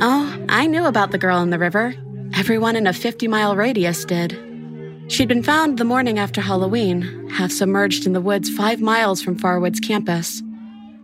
Oh, 0.01 0.45
I 0.49 0.67
knew 0.67 0.85
about 0.85 1.11
the 1.11 1.19
girl 1.19 1.41
in 1.41 1.51
the 1.51 1.59
river. 1.59 1.95
Everyone 2.35 2.77
in 2.77 2.87
a 2.87 2.93
50 2.93 3.29
mile 3.29 3.57
radius 3.57 4.05
did. 4.05 4.33
She'd 5.09 5.29
been 5.29 5.43
found 5.43 5.79
the 5.79 5.85
morning 5.85 6.19
after 6.19 6.41
Halloween, 6.41 7.29
half 7.31 7.51
submerged 7.51 8.07
in 8.07 8.13
the 8.13 8.21
woods 8.21 8.55
five 8.55 8.81
miles 8.81 9.23
from 9.23 9.39
Farwood's 9.39 9.81
campus. 9.81 10.43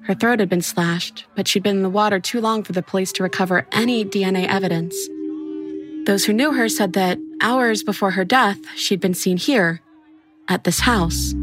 Her 0.02 0.14
throat 0.14 0.40
had 0.40 0.48
been 0.48 0.62
slashed, 0.62 1.26
but 1.34 1.46
she'd 1.46 1.62
been 1.62 1.76
in 1.76 1.82
the 1.82 1.90
water 1.90 2.18
too 2.18 2.40
long 2.40 2.64
for 2.64 2.72
the 2.72 2.82
police 2.82 3.12
to 3.12 3.22
recover 3.22 3.66
any 3.72 4.04
DNA 4.04 4.46
evidence. 4.46 4.96
Those 6.06 6.24
who 6.24 6.32
knew 6.32 6.52
her 6.52 6.68
said 6.68 6.94
that 6.94 7.18
hours 7.42 7.82
before 7.82 8.12
her 8.12 8.24
death, 8.24 8.58
she'd 8.74 9.00
been 9.00 9.14
seen 9.14 9.36
here, 9.36 9.82
at 10.48 10.64
this 10.64 10.80
house. 10.80 11.34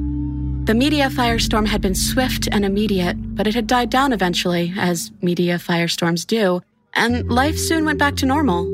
The 0.66 0.74
media 0.74 1.10
firestorm 1.12 1.68
had 1.68 1.82
been 1.82 1.94
swift 1.94 2.50
and 2.52 2.66
immediate, 2.66 3.18
but 3.36 3.46
it 3.46 3.54
had 3.54 3.68
died 3.68 3.92
down 3.92 4.12
eventually, 4.12 4.74
as 4.76 5.12
media 5.22 5.60
firestorms 5.60 6.26
do, 6.26 6.60
and 6.96 7.30
life 7.30 7.56
soon 7.56 7.86
went 7.86 8.00
back 8.00 8.16
to 8.16 8.26
normal. 8.26 8.66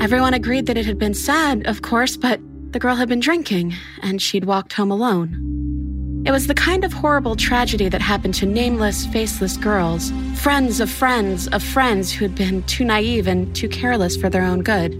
Everyone 0.00 0.32
agreed 0.32 0.64
that 0.66 0.78
it 0.78 0.86
had 0.86 0.98
been 0.98 1.12
sad, 1.12 1.66
of 1.66 1.82
course, 1.82 2.16
but 2.16 2.40
the 2.72 2.78
girl 2.78 2.96
had 2.96 3.10
been 3.10 3.20
drinking, 3.20 3.74
and 4.00 4.22
she'd 4.22 4.46
walked 4.46 4.72
home 4.72 4.90
alone. 4.90 6.24
It 6.24 6.30
was 6.30 6.46
the 6.46 6.54
kind 6.54 6.82
of 6.82 6.94
horrible 6.94 7.36
tragedy 7.36 7.90
that 7.90 8.00
happened 8.00 8.32
to 8.36 8.46
nameless, 8.46 9.04
faceless 9.04 9.58
girls, 9.58 10.10
friends 10.36 10.80
of 10.80 10.90
friends 10.90 11.46
of 11.48 11.62
friends 11.62 12.10
who'd 12.10 12.34
been 12.34 12.62
too 12.62 12.86
naive 12.86 13.26
and 13.26 13.54
too 13.54 13.68
careless 13.68 14.16
for 14.16 14.30
their 14.30 14.44
own 14.44 14.62
good. 14.62 14.94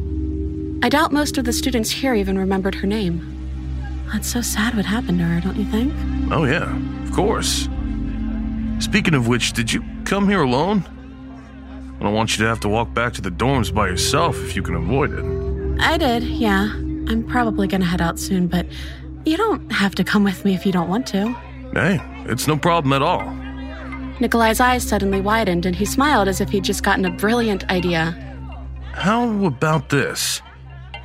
I 0.84 0.90
doubt 0.90 1.10
most 1.10 1.38
of 1.38 1.46
the 1.46 1.54
students 1.54 1.90
here 1.90 2.14
even 2.14 2.38
remembered 2.38 2.74
her 2.74 2.86
name. 2.86 3.31
That's 4.12 4.28
so 4.28 4.42
sad 4.42 4.74
what 4.74 4.84
happened 4.84 5.18
to 5.20 5.24
her, 5.24 5.40
don't 5.40 5.56
you 5.56 5.64
think? 5.64 5.94
Oh, 6.30 6.44
yeah, 6.44 6.76
of 7.04 7.12
course. 7.12 7.68
Speaking 8.78 9.14
of 9.14 9.26
which, 9.26 9.52
did 9.52 9.72
you 9.72 9.82
come 10.04 10.28
here 10.28 10.42
alone? 10.42 10.84
I 11.98 12.02
don't 12.02 12.14
want 12.14 12.36
you 12.36 12.44
to 12.44 12.48
have 12.48 12.60
to 12.60 12.68
walk 12.68 12.92
back 12.92 13.14
to 13.14 13.22
the 13.22 13.30
dorms 13.30 13.72
by 13.72 13.88
yourself 13.88 14.36
if 14.42 14.54
you 14.54 14.62
can 14.62 14.74
avoid 14.74 15.12
it. 15.12 15.80
I 15.80 15.96
did, 15.96 16.24
yeah. 16.24 16.72
I'm 17.08 17.24
probably 17.26 17.66
gonna 17.66 17.84
head 17.84 18.02
out 18.02 18.18
soon, 18.18 18.48
but 18.48 18.66
you 19.24 19.36
don't 19.36 19.70
have 19.72 19.94
to 19.94 20.04
come 20.04 20.24
with 20.24 20.44
me 20.44 20.54
if 20.54 20.66
you 20.66 20.72
don't 20.72 20.88
want 20.88 21.06
to. 21.08 21.32
Hey, 21.72 22.00
it's 22.26 22.46
no 22.46 22.56
problem 22.56 22.92
at 22.92 23.02
all. 23.02 23.24
Nicolai's 24.20 24.60
eyes 24.60 24.86
suddenly 24.86 25.20
widened 25.20 25.64
and 25.64 25.74
he 25.74 25.84
smiled 25.84 26.28
as 26.28 26.40
if 26.40 26.50
he'd 26.50 26.64
just 26.64 26.82
gotten 26.82 27.04
a 27.04 27.10
brilliant 27.10 27.68
idea. 27.70 28.12
How 28.92 29.46
about 29.46 29.88
this? 29.88 30.42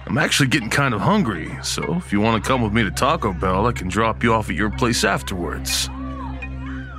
I'm 0.08 0.18
actually 0.18 0.48
getting 0.48 0.70
kind 0.70 0.94
of 0.94 1.02
hungry, 1.02 1.54
so 1.62 1.96
if 1.96 2.14
you 2.14 2.22
want 2.22 2.42
to 2.42 2.48
come 2.48 2.62
with 2.62 2.72
me 2.72 2.82
to 2.84 2.92
Taco 2.92 3.34
Bell, 3.34 3.68
I 3.68 3.74
can 3.74 3.90
drop 3.90 4.24
you 4.24 4.34
off 4.34 4.50
at 4.50 4.56
your 4.56 4.70
place 4.70 5.04
afterwards. 5.04 5.90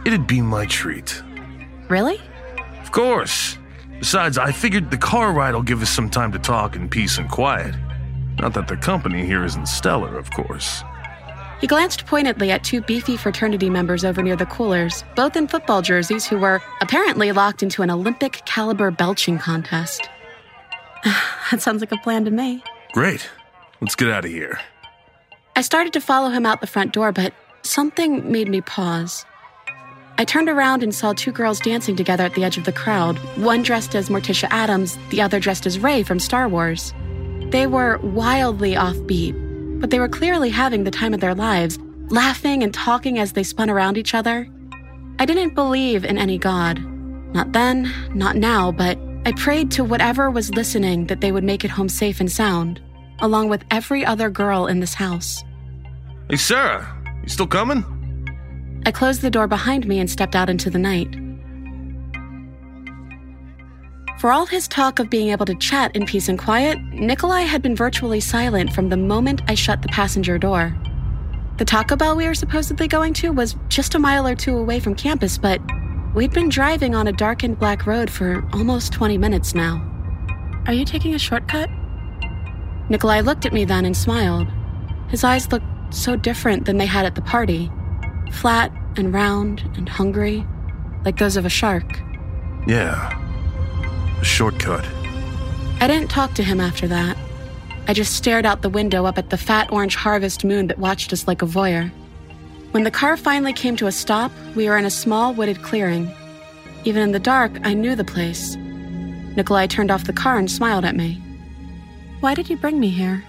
It'd 0.04 0.26
be 0.26 0.42
my 0.42 0.66
treat. 0.66 1.22
Really? 1.88 2.20
Of 2.82 2.92
course. 2.92 3.56
Besides, 3.98 4.36
I 4.36 4.52
figured 4.52 4.90
the 4.90 4.98
car 4.98 5.32
ride 5.32 5.54
will 5.54 5.62
give 5.62 5.80
us 5.80 5.88
some 5.88 6.10
time 6.10 6.32
to 6.32 6.38
talk 6.38 6.76
in 6.76 6.86
peace 6.86 7.16
and 7.16 7.30
quiet. 7.30 7.74
Not 8.38 8.52
that 8.52 8.68
the 8.68 8.76
company 8.76 9.24
here 9.24 9.42
isn't 9.42 9.68
stellar, 9.68 10.18
of 10.18 10.30
course. 10.30 10.84
He 11.62 11.66
glanced 11.66 12.04
pointedly 12.04 12.50
at 12.50 12.62
two 12.62 12.82
beefy 12.82 13.16
fraternity 13.16 13.70
members 13.70 14.04
over 14.04 14.22
near 14.22 14.36
the 14.36 14.46
coolers, 14.46 15.02
both 15.16 15.34
in 15.34 15.48
football 15.48 15.80
jerseys, 15.80 16.26
who 16.26 16.36
were 16.36 16.60
apparently 16.82 17.32
locked 17.32 17.62
into 17.62 17.80
an 17.80 17.90
Olympic 17.90 18.42
caliber 18.44 18.90
belching 18.90 19.38
contest. 19.38 20.10
that 21.50 21.62
sounds 21.62 21.80
like 21.80 21.92
a 21.92 21.96
plan 21.96 22.26
to 22.26 22.30
me. 22.30 22.62
Great. 22.92 23.28
Let's 23.80 23.94
get 23.94 24.10
out 24.10 24.24
of 24.24 24.30
here. 24.30 24.58
I 25.56 25.62
started 25.62 25.92
to 25.92 26.00
follow 26.00 26.30
him 26.30 26.46
out 26.46 26.60
the 26.60 26.66
front 26.66 26.92
door, 26.92 27.12
but 27.12 27.32
something 27.62 28.30
made 28.30 28.48
me 28.48 28.60
pause. 28.60 29.24
I 30.20 30.24
turned 30.24 30.48
around 30.48 30.82
and 30.82 30.94
saw 30.94 31.12
two 31.12 31.30
girls 31.30 31.60
dancing 31.60 31.94
together 31.94 32.24
at 32.24 32.34
the 32.34 32.44
edge 32.44 32.58
of 32.58 32.64
the 32.64 32.72
crowd, 32.72 33.16
one 33.36 33.62
dressed 33.62 33.94
as 33.94 34.08
Morticia 34.08 34.48
Addams, 34.50 34.98
the 35.10 35.20
other 35.20 35.38
dressed 35.38 35.64
as 35.64 35.78
Rey 35.78 36.02
from 36.02 36.18
Star 36.18 36.48
Wars. 36.48 36.92
They 37.50 37.66
were 37.66 37.98
wildly 37.98 38.74
offbeat, 38.74 39.80
but 39.80 39.90
they 39.90 40.00
were 40.00 40.08
clearly 40.08 40.50
having 40.50 40.84
the 40.84 40.90
time 40.90 41.14
of 41.14 41.20
their 41.20 41.36
lives, 41.36 41.78
laughing 42.08 42.62
and 42.62 42.74
talking 42.74 43.18
as 43.18 43.32
they 43.32 43.44
spun 43.44 43.70
around 43.70 43.96
each 43.96 44.12
other. 44.14 44.48
I 45.20 45.24
didn't 45.24 45.54
believe 45.54 46.04
in 46.04 46.18
any 46.18 46.36
God. 46.36 46.80
Not 47.32 47.52
then, 47.52 47.92
not 48.14 48.36
now, 48.36 48.72
but 48.72 48.98
I 49.24 49.32
prayed 49.32 49.70
to 49.72 49.84
whatever 49.84 50.30
was 50.30 50.54
listening 50.54 51.06
that 51.06 51.20
they 51.20 51.32
would 51.32 51.44
make 51.44 51.64
it 51.64 51.70
home 51.70 51.88
safe 51.88 52.20
and 52.20 52.30
sound, 52.30 52.80
along 53.20 53.48
with 53.48 53.64
every 53.70 54.04
other 54.04 54.30
girl 54.30 54.66
in 54.66 54.80
this 54.80 54.94
house. 54.94 55.42
Hey, 56.30 56.36
Sarah, 56.36 56.86
you 57.22 57.28
still 57.28 57.46
coming? 57.46 57.84
I 58.86 58.90
closed 58.90 59.22
the 59.22 59.30
door 59.30 59.46
behind 59.46 59.86
me 59.86 59.98
and 59.98 60.10
stepped 60.10 60.36
out 60.36 60.48
into 60.48 60.70
the 60.70 60.78
night. 60.78 61.14
For 64.18 64.32
all 64.32 64.46
his 64.46 64.66
talk 64.66 64.98
of 64.98 65.10
being 65.10 65.28
able 65.28 65.46
to 65.46 65.54
chat 65.54 65.94
in 65.94 66.04
peace 66.04 66.28
and 66.28 66.38
quiet, 66.38 66.78
Nicolai 66.92 67.42
had 67.42 67.62
been 67.62 67.76
virtually 67.76 68.18
silent 68.18 68.72
from 68.72 68.88
the 68.88 68.96
moment 68.96 69.42
I 69.46 69.54
shut 69.54 69.82
the 69.82 69.88
passenger 69.88 70.38
door. 70.38 70.76
The 71.58 71.64
Taco 71.64 71.96
Bell 71.96 72.16
we 72.16 72.26
were 72.26 72.34
supposedly 72.34 72.88
going 72.88 73.14
to 73.14 73.30
was 73.30 73.56
just 73.68 73.94
a 73.94 73.98
mile 73.98 74.26
or 74.26 74.34
two 74.34 74.56
away 74.56 74.80
from 74.80 74.94
campus, 74.94 75.38
but 75.38 75.60
we'd 76.14 76.32
been 76.32 76.48
driving 76.48 76.94
on 76.94 77.06
a 77.06 77.12
darkened 77.12 77.58
black 77.58 77.86
road 77.86 78.10
for 78.10 78.44
almost 78.52 78.92
20 78.92 79.18
minutes 79.18 79.54
now. 79.54 79.84
Are 80.66 80.72
you 80.72 80.84
taking 80.84 81.14
a 81.14 81.18
shortcut? 81.18 81.70
Nicolai 82.88 83.20
looked 83.20 83.46
at 83.46 83.52
me 83.52 83.64
then 83.64 83.84
and 83.84 83.96
smiled. 83.96 84.48
His 85.08 85.24
eyes 85.24 85.50
looked 85.52 85.66
so 85.90 86.16
different 86.16 86.64
than 86.64 86.78
they 86.78 86.86
had 86.86 87.06
at 87.06 87.14
the 87.14 87.22
party 87.22 87.70
flat 88.32 88.70
and 88.96 89.12
round 89.12 89.62
and 89.76 89.88
hungry, 89.88 90.46
like 91.04 91.18
those 91.18 91.36
of 91.36 91.46
a 91.46 91.48
shark. 91.48 92.00
Yeah. 92.66 93.16
A 94.20 94.24
shortcut. 94.24 94.84
I 95.80 95.86
didn't 95.86 96.10
talk 96.10 96.34
to 96.34 96.42
him 96.42 96.60
after 96.60 96.86
that. 96.88 97.16
I 97.86 97.94
just 97.94 98.14
stared 98.14 98.44
out 98.44 98.60
the 98.60 98.68
window 98.68 99.06
up 99.06 99.16
at 99.16 99.30
the 99.30 99.38
fat 99.38 99.72
orange 99.72 99.96
harvest 99.96 100.44
moon 100.44 100.66
that 100.66 100.78
watched 100.78 101.12
us 101.12 101.26
like 101.26 101.40
a 101.40 101.46
voyeur. 101.46 101.90
When 102.72 102.84
the 102.84 102.90
car 102.90 103.16
finally 103.16 103.54
came 103.54 103.76
to 103.76 103.86
a 103.86 103.92
stop, 103.92 104.30
we 104.54 104.68
were 104.68 104.76
in 104.76 104.84
a 104.84 104.90
small 104.90 105.32
wooded 105.32 105.62
clearing. 105.62 106.14
Even 106.84 107.02
in 107.02 107.12
the 107.12 107.18
dark, 107.18 107.52
I 107.64 107.72
knew 107.72 107.96
the 107.96 108.04
place. 108.04 108.56
Nicolai 109.36 109.66
turned 109.66 109.90
off 109.90 110.04
the 110.04 110.12
car 110.12 110.36
and 110.36 110.50
smiled 110.50 110.84
at 110.84 110.96
me. 110.96 111.14
Why 112.20 112.34
did 112.34 112.50
you 112.50 112.56
bring 112.56 112.78
me 112.78 112.90
here? 112.90 113.24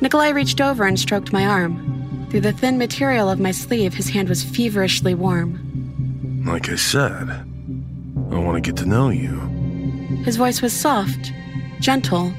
Nicolai 0.00 0.30
reached 0.30 0.60
over 0.60 0.84
and 0.84 1.00
stroked 1.00 1.32
my 1.32 1.46
arm. 1.46 2.26
Through 2.30 2.42
the 2.42 2.52
thin 2.52 2.78
material 2.78 3.28
of 3.28 3.40
my 3.40 3.50
sleeve, 3.50 3.94
his 3.94 4.08
hand 4.08 4.28
was 4.28 4.44
feverishly 4.44 5.14
warm. 5.14 6.42
Like 6.46 6.68
I 6.68 6.76
said, 6.76 7.28
I 8.30 8.38
want 8.38 8.54
to 8.54 8.60
get 8.60 8.76
to 8.78 8.86
know 8.86 9.08
you. 9.08 9.40
His 10.24 10.36
voice 10.36 10.62
was 10.62 10.72
soft, 10.72 11.32
gentle, 11.80 12.32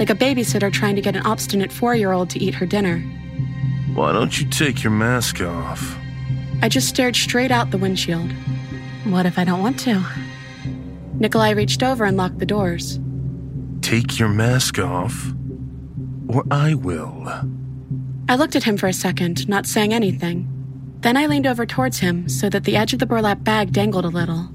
like 0.00 0.10
a 0.10 0.14
babysitter 0.16 0.72
trying 0.72 0.96
to 0.96 1.02
get 1.02 1.14
an 1.14 1.22
obstinate 1.22 1.70
four 1.70 1.94
year 1.94 2.10
old 2.10 2.28
to 2.30 2.42
eat 2.42 2.54
her 2.54 2.66
dinner. 2.66 3.04
Why 3.94 4.12
don't 4.12 4.40
you 4.40 4.48
take 4.48 4.82
your 4.82 4.92
mask 4.92 5.40
off? 5.40 5.96
I 6.62 6.68
just 6.68 6.88
stared 6.88 7.16
straight 7.16 7.50
out 7.50 7.70
the 7.70 7.78
windshield. 7.78 8.30
What 9.04 9.26
if 9.26 9.38
I 9.38 9.44
don't 9.44 9.62
want 9.62 9.78
to? 9.80 10.04
Nicolai 11.14 11.52
reached 11.52 11.82
over 11.82 12.04
and 12.04 12.16
locked 12.16 12.38
the 12.38 12.46
doors. 12.46 13.00
Take 13.82 14.18
your 14.18 14.28
mask 14.28 14.78
off, 14.78 15.32
or 16.28 16.44
I 16.50 16.74
will. 16.74 17.26
I 18.28 18.36
looked 18.36 18.56
at 18.56 18.62
him 18.62 18.76
for 18.76 18.86
a 18.86 18.92
second, 18.92 19.48
not 19.48 19.66
saying 19.66 19.92
anything. 19.92 20.48
Then 21.00 21.16
I 21.16 21.26
leaned 21.26 21.46
over 21.46 21.66
towards 21.66 21.98
him 21.98 22.28
so 22.28 22.48
that 22.50 22.64
the 22.64 22.76
edge 22.76 22.92
of 22.92 22.98
the 22.98 23.06
burlap 23.06 23.42
bag 23.42 23.72
dangled 23.72 24.04
a 24.04 24.08
little. 24.08 24.48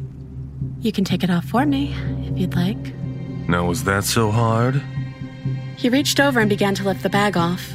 You 0.80 0.92
can 0.92 1.04
take 1.04 1.24
it 1.24 1.30
off 1.30 1.46
for 1.46 1.66
me, 1.66 1.94
if 2.30 2.38
you'd 2.38 2.56
like. 2.56 2.96
Now, 3.50 3.66
was 3.66 3.84
that 3.84 4.04
so 4.04 4.32
hard? 4.32 4.82
He 5.76 5.90
reached 5.90 6.20
over 6.20 6.40
and 6.40 6.50
began 6.50 6.76
to 6.76 6.84
lift 6.84 7.04
the 7.04 7.10
bag 7.10 7.36
off. 7.36 7.74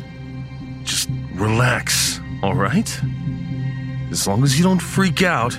Just 0.84 1.10
relax, 1.40 2.20
all 2.42 2.54
right? 2.54 3.00
As 4.10 4.26
long 4.26 4.44
as 4.44 4.58
you 4.58 4.64
don't 4.64 4.80
freak 4.80 5.22
out, 5.22 5.58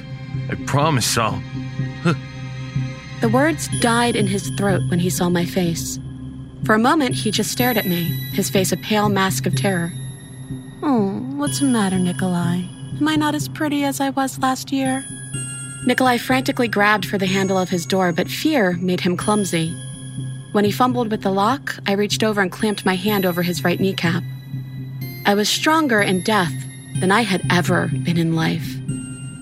I 0.49 0.55
promise 0.65 1.17
I'll. 1.17 1.41
The 3.21 3.29
words 3.29 3.67
died 3.81 4.15
in 4.15 4.25
his 4.25 4.49
throat 4.57 4.81
when 4.89 4.99
he 4.99 5.09
saw 5.09 5.29
my 5.29 5.45
face. 5.45 5.99
For 6.65 6.73
a 6.73 6.79
moment, 6.79 7.15
he 7.15 7.29
just 7.29 7.51
stared 7.51 7.77
at 7.77 7.85
me, 7.85 8.03
his 8.33 8.49
face 8.49 8.71
a 8.71 8.77
pale 8.77 9.09
mask 9.09 9.45
of 9.45 9.55
terror. 9.55 9.91
Oh, 10.81 11.19
what's 11.35 11.59
the 11.59 11.65
matter, 11.65 11.99
Nicolai? 11.99 12.67
Am 12.99 13.07
I 13.07 13.15
not 13.15 13.35
as 13.35 13.47
pretty 13.47 13.83
as 13.83 13.99
I 13.99 14.09
was 14.09 14.39
last 14.39 14.71
year? 14.71 15.03
Nicolai 15.85 16.17
frantically 16.17 16.67
grabbed 16.67 17.05
for 17.05 17.17
the 17.17 17.27
handle 17.27 17.57
of 17.57 17.69
his 17.69 17.85
door, 17.85 18.11
but 18.11 18.27
fear 18.27 18.73
made 18.77 19.01
him 19.01 19.17
clumsy. 19.17 19.71
When 20.51 20.65
he 20.65 20.71
fumbled 20.71 21.09
with 21.09 21.21
the 21.21 21.31
lock, 21.31 21.75
I 21.87 21.93
reached 21.93 22.23
over 22.23 22.41
and 22.41 22.51
clamped 22.51 22.85
my 22.85 22.95
hand 22.95 23.25
over 23.25 23.41
his 23.41 23.63
right 23.63 23.79
kneecap. 23.79 24.23
I 25.25 25.35
was 25.35 25.49
stronger 25.49 26.01
in 26.01 26.21
death 26.21 26.53
than 26.99 27.11
I 27.11 27.21
had 27.21 27.41
ever 27.51 27.89
been 28.03 28.17
in 28.17 28.35
life, 28.35 28.75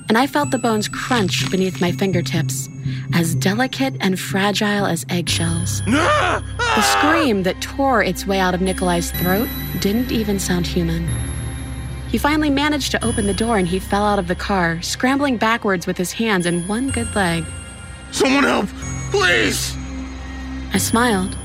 and 0.10 0.18
I 0.18 0.28
felt 0.28 0.52
the 0.52 0.58
bones 0.58 0.88
crunch 0.88 1.50
beneath 1.50 1.80
my 1.80 1.92
fingertips, 1.92 2.70
as 3.14 3.34
delicate 3.36 3.96
and 4.02 4.20
fragile 4.20 4.86
as 4.86 5.06
eggshells. 5.10 5.82
The 5.86 6.82
scream 6.82 7.44
that 7.44 7.62
tore 7.62 8.04
its 8.04 8.28
way 8.28 8.40
out 8.40 8.54
of 8.54 8.62
Nicolai's 8.62 9.12
throat 9.12 9.50
didn't 9.80 10.12
even 10.12 10.38
sound 10.38 10.68
human. 10.68 11.08
He 12.10 12.18
finally 12.18 12.50
managed 12.50 12.92
to 12.92 13.06
open 13.06 13.28
the 13.28 13.34
door 13.34 13.58
and 13.58 13.68
he 13.68 13.80
fell 13.80 14.04
out 14.04 14.20
of 14.20 14.28
the 14.28 14.36
car, 14.36 14.82
scrambling 14.82 15.38
backwards 15.38 15.88
with 15.88 15.98
his 15.98 16.12
hands 16.12 16.46
and 16.46 16.68
one 16.68 16.90
good 16.90 17.16
leg. 17.16 17.46
Someone 18.12 18.44
help! 18.44 18.68
Please! 19.12 19.76
I 20.74 20.78
smiled. 20.78 21.38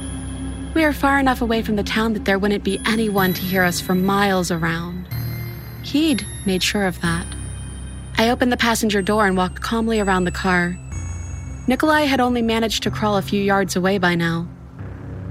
We 0.75 0.83
are 0.83 0.93
far 0.93 1.21
enough 1.21 1.41
away 1.41 1.63
from 1.63 1.77
the 1.77 1.85
town 1.85 2.15
that 2.15 2.25
there 2.25 2.39
wouldn't 2.39 2.65
be 2.65 2.81
anyone 2.85 3.33
to 3.35 3.41
hear 3.41 3.63
us 3.63 3.81
for 3.81 3.95
miles 3.95 4.51
around. 4.51 5.07
He'd 5.85 6.27
made 6.45 6.65
sure 6.65 6.85
of 6.85 7.01
that. 7.01 7.27
I 8.19 8.29
opened 8.29 8.51
the 8.51 8.57
passenger 8.57 9.01
door 9.01 9.25
and 9.27 9.37
walked 9.37 9.61
calmly 9.61 10.01
around 10.01 10.25
the 10.25 10.33
car. 10.33 10.77
Nicolai 11.69 12.03
had 12.03 12.21
only 12.21 12.43
managed 12.43 12.83
to 12.83 12.91
crawl 12.91 13.17
a 13.17 13.23
few 13.23 13.41
yards 13.41 13.77
away 13.77 13.99
by 13.99 14.17
now. 14.17 14.49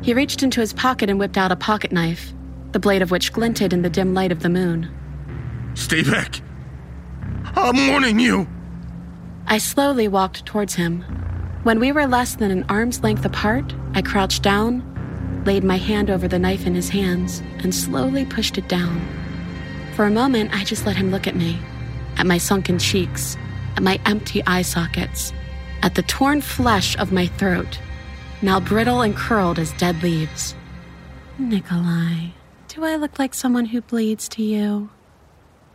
He 0.02 0.14
reached 0.14 0.44
into 0.44 0.62
his 0.62 0.72
pocket 0.72 1.10
and 1.10 1.20
whipped 1.20 1.38
out 1.38 1.52
a 1.52 1.58
pocket 1.58 1.92
knife, 1.92 2.34
the 2.72 2.80
blade 2.80 3.02
of 3.02 3.12
which 3.12 3.34
glinted 3.34 3.74
in 3.74 3.82
the 3.82 3.90
dim 3.90 4.14
light 4.14 4.32
of 4.32 4.42
the 4.42 4.50
moon. 4.50 4.90
Stay 5.76 6.04
back! 6.04 6.42
I'm 7.56 7.90
warning 7.90 8.20
you! 8.20 8.48
I 9.48 9.58
slowly 9.58 10.08
walked 10.08 10.46
towards 10.46 10.76
him. 10.76 11.02
When 11.64 11.80
we 11.80 11.92
were 11.92 12.08
less 12.08 12.36
than 12.36 12.50
an 12.50 12.66
arm's 12.70 13.04
length 13.04 13.26
apart, 13.26 13.74
I 13.94 14.02
crouched 14.02 14.42
down, 14.42 14.93
laid 15.46 15.64
my 15.64 15.78
hand 15.78 16.10
over 16.10 16.28
the 16.28 16.40
knife 16.40 16.66
in 16.66 16.76
his 16.76 16.90
hands, 16.90 17.42
and 17.60 17.74
slowly 17.74 18.26
pushed 18.26 18.58
it 18.58 18.68
down. 18.68 19.02
For 19.96 20.06
a 20.06 20.12
moment, 20.12 20.54
I 20.54 20.64
just 20.64 20.86
let 20.86 20.96
him 20.96 21.12
look 21.12 21.28
at 21.28 21.36
me, 21.36 21.60
at 22.18 22.26
my 22.26 22.38
sunken 22.38 22.80
cheeks, 22.80 23.38
at 23.76 23.84
my 23.84 24.00
empty 24.06 24.44
eye 24.46 24.62
sockets, 24.62 25.34
at 25.82 25.96
the 25.96 26.04
torn 26.04 26.42
flesh 26.42 26.98
of 26.98 27.12
my 27.12 27.28
throat, 27.28 27.80
now 28.42 28.60
brittle 28.60 29.02
and 29.02 29.16
curled 29.16 29.60
as 29.60 29.72
dead 29.74 30.02
leaves. 30.02 30.56
Nicolai, 31.38 32.32
do 32.68 32.84
I 32.84 32.96
look 32.96 33.20
like 33.20 33.34
someone 33.34 33.66
who 33.66 33.82
bleeds 33.82 34.28
to 34.30 34.44
you? 34.44 34.90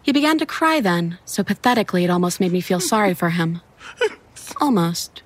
He 0.02 0.12
began 0.12 0.38
to 0.38 0.46
cry 0.46 0.80
then, 0.80 1.18
so 1.24 1.44
pathetically 1.44 2.04
it 2.04 2.10
almost 2.10 2.40
made 2.40 2.52
me 2.52 2.60
feel 2.60 2.80
sorry 2.80 3.14
for 3.14 3.30
him. 3.30 3.60
Almost. 4.60 5.22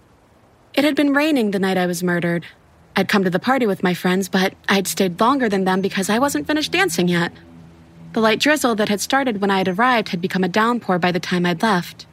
It 0.74 0.84
had 0.84 0.96
been 0.96 1.14
raining 1.14 1.50
the 1.50 1.58
night 1.58 1.76
I 1.76 1.86
was 1.86 2.02
murdered. 2.02 2.46
I'd 2.94 3.08
come 3.08 3.24
to 3.24 3.30
the 3.30 3.38
party 3.38 3.66
with 3.66 3.82
my 3.82 3.94
friends, 3.94 4.28
but 4.28 4.54
I'd 4.68 4.86
stayed 4.86 5.20
longer 5.20 5.48
than 5.48 5.64
them 5.64 5.80
because 5.80 6.10
I 6.10 6.18
wasn't 6.18 6.46
finished 6.46 6.72
dancing 6.72 7.08
yet. 7.08 7.32
The 8.12 8.20
light 8.20 8.40
drizzle 8.40 8.74
that 8.74 8.90
had 8.90 9.00
started 9.00 9.40
when 9.40 9.50
I 9.50 9.58
had 9.58 9.68
arrived 9.68 10.10
had 10.10 10.20
become 10.20 10.44
a 10.44 10.48
downpour 10.48 10.98
by 10.98 11.12
the 11.12 11.20
time 11.20 11.46
I'd 11.46 11.62
left. 11.62 12.06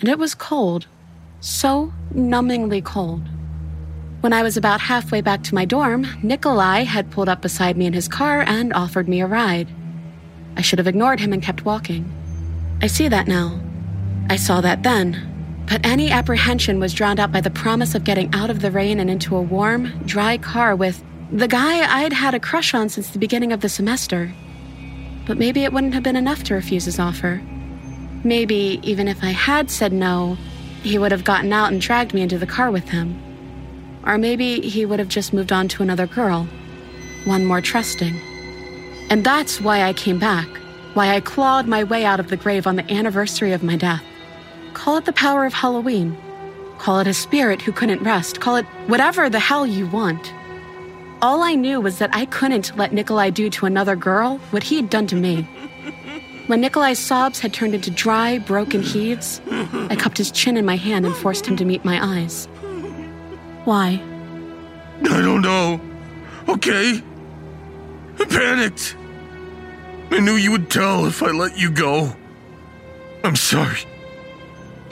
And 0.00 0.08
it 0.08 0.18
was 0.18 0.34
cold. 0.34 0.86
So 1.40 1.92
numbingly 2.14 2.82
cold. 2.82 3.22
When 4.22 4.32
I 4.32 4.42
was 4.42 4.56
about 4.56 4.80
halfway 4.80 5.20
back 5.20 5.42
to 5.44 5.54
my 5.54 5.64
dorm, 5.64 6.06
Nicolai 6.22 6.84
had 6.84 7.10
pulled 7.10 7.28
up 7.28 7.42
beside 7.42 7.76
me 7.76 7.86
in 7.86 7.92
his 7.92 8.08
car 8.08 8.42
and 8.46 8.72
offered 8.72 9.08
me 9.08 9.20
a 9.20 9.26
ride. 9.26 9.68
I 10.56 10.62
should 10.62 10.78
have 10.78 10.88
ignored 10.88 11.20
him 11.20 11.32
and 11.32 11.42
kept 11.42 11.64
walking. 11.64 12.10
I 12.82 12.86
see 12.86 13.08
that 13.08 13.28
now. 13.28 13.60
I 14.30 14.36
saw 14.36 14.60
that 14.62 14.82
then. 14.82 15.29
But 15.70 15.86
any 15.86 16.10
apprehension 16.10 16.80
was 16.80 16.92
drowned 16.92 17.20
out 17.20 17.30
by 17.30 17.40
the 17.40 17.50
promise 17.50 17.94
of 17.94 18.02
getting 18.02 18.34
out 18.34 18.50
of 18.50 18.60
the 18.60 18.72
rain 18.72 18.98
and 18.98 19.08
into 19.08 19.36
a 19.36 19.40
warm, 19.40 19.86
dry 20.04 20.36
car 20.36 20.74
with 20.74 21.00
the 21.30 21.46
guy 21.46 22.02
I'd 22.02 22.12
had 22.12 22.34
a 22.34 22.40
crush 22.40 22.74
on 22.74 22.88
since 22.88 23.10
the 23.10 23.20
beginning 23.20 23.52
of 23.52 23.60
the 23.60 23.68
semester. 23.68 24.34
But 25.28 25.38
maybe 25.38 25.62
it 25.62 25.72
wouldn't 25.72 25.94
have 25.94 26.02
been 26.02 26.16
enough 26.16 26.42
to 26.44 26.54
refuse 26.54 26.86
his 26.86 26.98
offer. 26.98 27.40
Maybe, 28.24 28.80
even 28.82 29.06
if 29.06 29.22
I 29.22 29.30
had 29.30 29.70
said 29.70 29.92
no, 29.92 30.36
he 30.82 30.98
would 30.98 31.12
have 31.12 31.22
gotten 31.22 31.52
out 31.52 31.70
and 31.70 31.80
dragged 31.80 32.14
me 32.14 32.22
into 32.22 32.36
the 32.36 32.48
car 32.48 32.72
with 32.72 32.88
him. 32.88 33.16
Or 34.04 34.18
maybe 34.18 34.60
he 34.60 34.84
would 34.84 34.98
have 34.98 35.08
just 35.08 35.32
moved 35.32 35.52
on 35.52 35.68
to 35.68 35.84
another 35.84 36.08
girl, 36.08 36.48
one 37.26 37.44
more 37.44 37.60
trusting. 37.60 38.18
And 39.08 39.22
that's 39.22 39.60
why 39.60 39.82
I 39.82 39.92
came 39.92 40.18
back, 40.18 40.48
why 40.94 41.14
I 41.14 41.20
clawed 41.20 41.68
my 41.68 41.84
way 41.84 42.04
out 42.04 42.18
of 42.18 42.28
the 42.28 42.36
grave 42.36 42.66
on 42.66 42.74
the 42.74 42.92
anniversary 42.92 43.52
of 43.52 43.62
my 43.62 43.76
death. 43.76 44.02
Call 44.74 44.96
it 44.96 45.04
the 45.04 45.12
power 45.12 45.44
of 45.44 45.52
Halloween. 45.52 46.16
Call 46.78 47.00
it 47.00 47.06
a 47.06 47.14
spirit 47.14 47.60
who 47.60 47.72
couldn't 47.72 48.02
rest. 48.02 48.40
Call 48.40 48.56
it 48.56 48.64
whatever 48.86 49.28
the 49.28 49.38
hell 49.38 49.66
you 49.66 49.86
want. 49.88 50.32
All 51.22 51.42
I 51.42 51.54
knew 51.54 51.80
was 51.80 51.98
that 51.98 52.14
I 52.14 52.24
couldn't 52.24 52.76
let 52.78 52.92
Nicolai 52.94 53.30
do 53.30 53.50
to 53.50 53.66
another 53.66 53.94
girl 53.94 54.38
what 54.50 54.62
he 54.62 54.76
had 54.76 54.88
done 54.88 55.06
to 55.08 55.16
me. 55.16 55.42
When 56.46 56.62
Nicolai's 56.62 56.98
sobs 56.98 57.38
had 57.40 57.52
turned 57.52 57.74
into 57.74 57.90
dry, 57.90 58.38
broken 58.38 58.82
heaves, 58.82 59.40
I 59.50 59.96
cupped 59.96 60.18
his 60.18 60.30
chin 60.30 60.56
in 60.56 60.64
my 60.64 60.76
hand 60.76 61.04
and 61.04 61.14
forced 61.14 61.46
him 61.46 61.56
to 61.58 61.64
meet 61.64 61.84
my 61.84 62.02
eyes. 62.02 62.46
Why? 63.64 64.02
I 65.02 65.20
don't 65.20 65.42
know. 65.42 65.80
Okay? 66.48 67.02
I 68.18 68.24
panicked. 68.24 68.96
I 70.10 70.18
knew 70.20 70.34
you 70.34 70.50
would 70.50 70.70
tell 70.70 71.06
if 71.06 71.22
I 71.22 71.30
let 71.30 71.58
you 71.58 71.70
go. 71.70 72.16
I'm 73.22 73.36
sorry. 73.36 73.80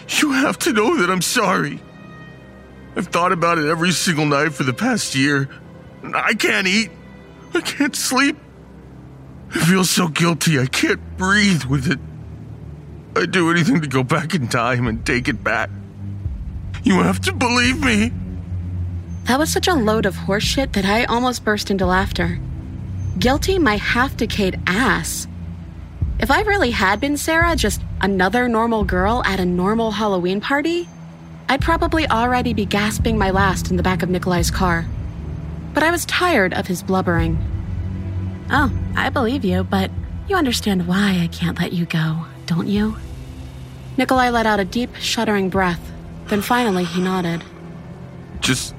You 0.09 0.33
have 0.33 0.59
to 0.61 0.73
know 0.73 0.97
that 0.97 1.11
I'm 1.11 1.23
sorry. 1.23 1.81
I've 2.97 3.09
thought 3.09 3.33
about 3.33 3.59
it 3.59 3.67
every 3.67 3.93
single 3.93 4.27
night 4.27 4.55
for 4.55 4.65
the 4.65 4.73
past 4.73 5.15
year. 5.15 5.49
I 6.03 6.35
can't 6.35 6.67
eat. 6.67 6.91
I 7.55 7.61
can't 7.61 7.95
sleep. 7.95 8.37
I 9.55 9.59
feel 9.65 9.85
so 9.85 10.09
guilty 10.09 10.59
I 10.59 10.67
can't 10.67 11.01
breathe 11.17 11.65
with 11.65 11.91
it. 11.91 11.99
I'd 13.17 13.31
do 13.31 13.51
anything 13.51 13.81
to 13.81 13.87
go 13.87 14.03
back 14.03 14.35
in 14.35 14.49
time 14.49 14.87
and 14.87 15.05
take 15.05 15.29
it 15.29 15.43
back. 15.43 15.71
You 16.83 17.03
have 17.03 17.21
to 17.21 17.33
believe 17.33 17.83
me. 17.83 18.13
That 19.25 19.39
was 19.39 19.53
such 19.53 19.69
a 19.69 19.75
load 19.75 20.07
of 20.07 20.15
horseshit 20.15 20.73
that 20.73 20.85
I 20.85 21.05
almost 21.05 21.45
burst 21.45 21.71
into 21.71 21.87
laughter. 21.87 22.39
Guilty 23.19 23.59
my 23.59 23.77
half 23.77 24.17
decayed 24.17 24.61
ass. 24.67 25.27
If 26.19 26.31
I 26.31 26.43
really 26.43 26.71
had 26.71 27.01
been 27.01 27.17
Sarah, 27.17 27.57
just 27.57 27.83
another 28.01 28.49
normal 28.49 28.85
girl 28.85 29.23
at 29.25 29.41
a 29.41 29.45
normal 29.45 29.91
Halloween 29.91 30.41
party, 30.41 30.89
I'd 31.49 31.61
probably 31.61 32.07
already 32.09 32.53
be 32.53 32.67
gasping 32.67 33.17
my 33.17 33.31
last 33.31 33.71
in 33.71 33.77
the 33.77 33.83
back 33.83 34.03
of 34.03 34.11
Nicolai's 34.11 34.51
car. 34.51 34.87
But 35.75 35.83
I 35.83 35.91
was 35.91 36.05
tired 36.07 36.55
of 36.55 36.67
his 36.67 36.83
blubbering. 36.83 37.39
Oh, 38.51 38.73
I 38.97 39.11
believe 39.11 39.45
you, 39.45 39.65
but 39.65 39.91
you 40.29 40.37
understand 40.37 40.87
why 40.87 41.21
I 41.23 41.29
can't 41.29 41.59
let 41.59 41.73
you 41.73 41.87
go, 41.87 42.27
don't 42.47 42.67
you? 42.67 42.97
Nikolai 43.97 44.31
let 44.31 44.47
out 44.47 44.61
a 44.61 44.65
deep, 44.65 44.95
shuddering 44.97 45.49
breath. 45.49 45.81
Then 46.27 46.43
finally 46.43 46.85
he 46.85 47.01
nodded. 47.01 47.43
Just. 48.41 48.75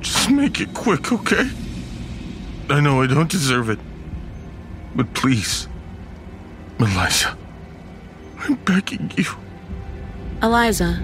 Just 0.00 0.30
make 0.30 0.60
it 0.60 0.74
quick, 0.74 1.12
okay? 1.12 1.50
I 2.70 2.80
know 2.80 3.02
I 3.02 3.06
don't 3.06 3.30
deserve 3.30 3.68
it. 3.68 3.78
But 4.94 5.12
please, 5.14 5.68
Eliza, 6.78 7.36
I'm 8.40 8.54
begging 8.56 9.12
you. 9.16 9.24
Eliza. 10.42 11.02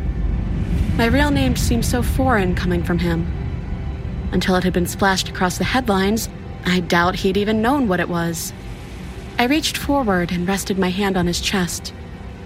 My 0.97 1.07
real 1.07 1.31
name 1.31 1.57
seemed 1.57 1.85
so 1.85 2.03
foreign 2.03 2.55
coming 2.55 2.83
from 2.83 2.99
him. 2.99 3.27
Until 4.33 4.57
it 4.57 4.65
had 4.65 4.73
been 4.73 4.87
splashed 4.87 5.29
across 5.29 5.59
the 5.59 5.65
headlines, 5.65 6.29
I 6.65 6.81
doubt 6.81 7.17
he'd 7.17 7.37
even 7.37 7.63
known 7.63 7.89
what 7.89 8.01
it 8.01 8.09
was. 8.09 8.53
I 9.39 9.45
reached 9.45 9.77
forward 9.77 10.31
and 10.31 10.47
rested 10.47 10.79
my 10.79 10.91
hand 10.91 11.17
on 11.17 11.27
his 11.27 11.41
chest, 11.41 11.93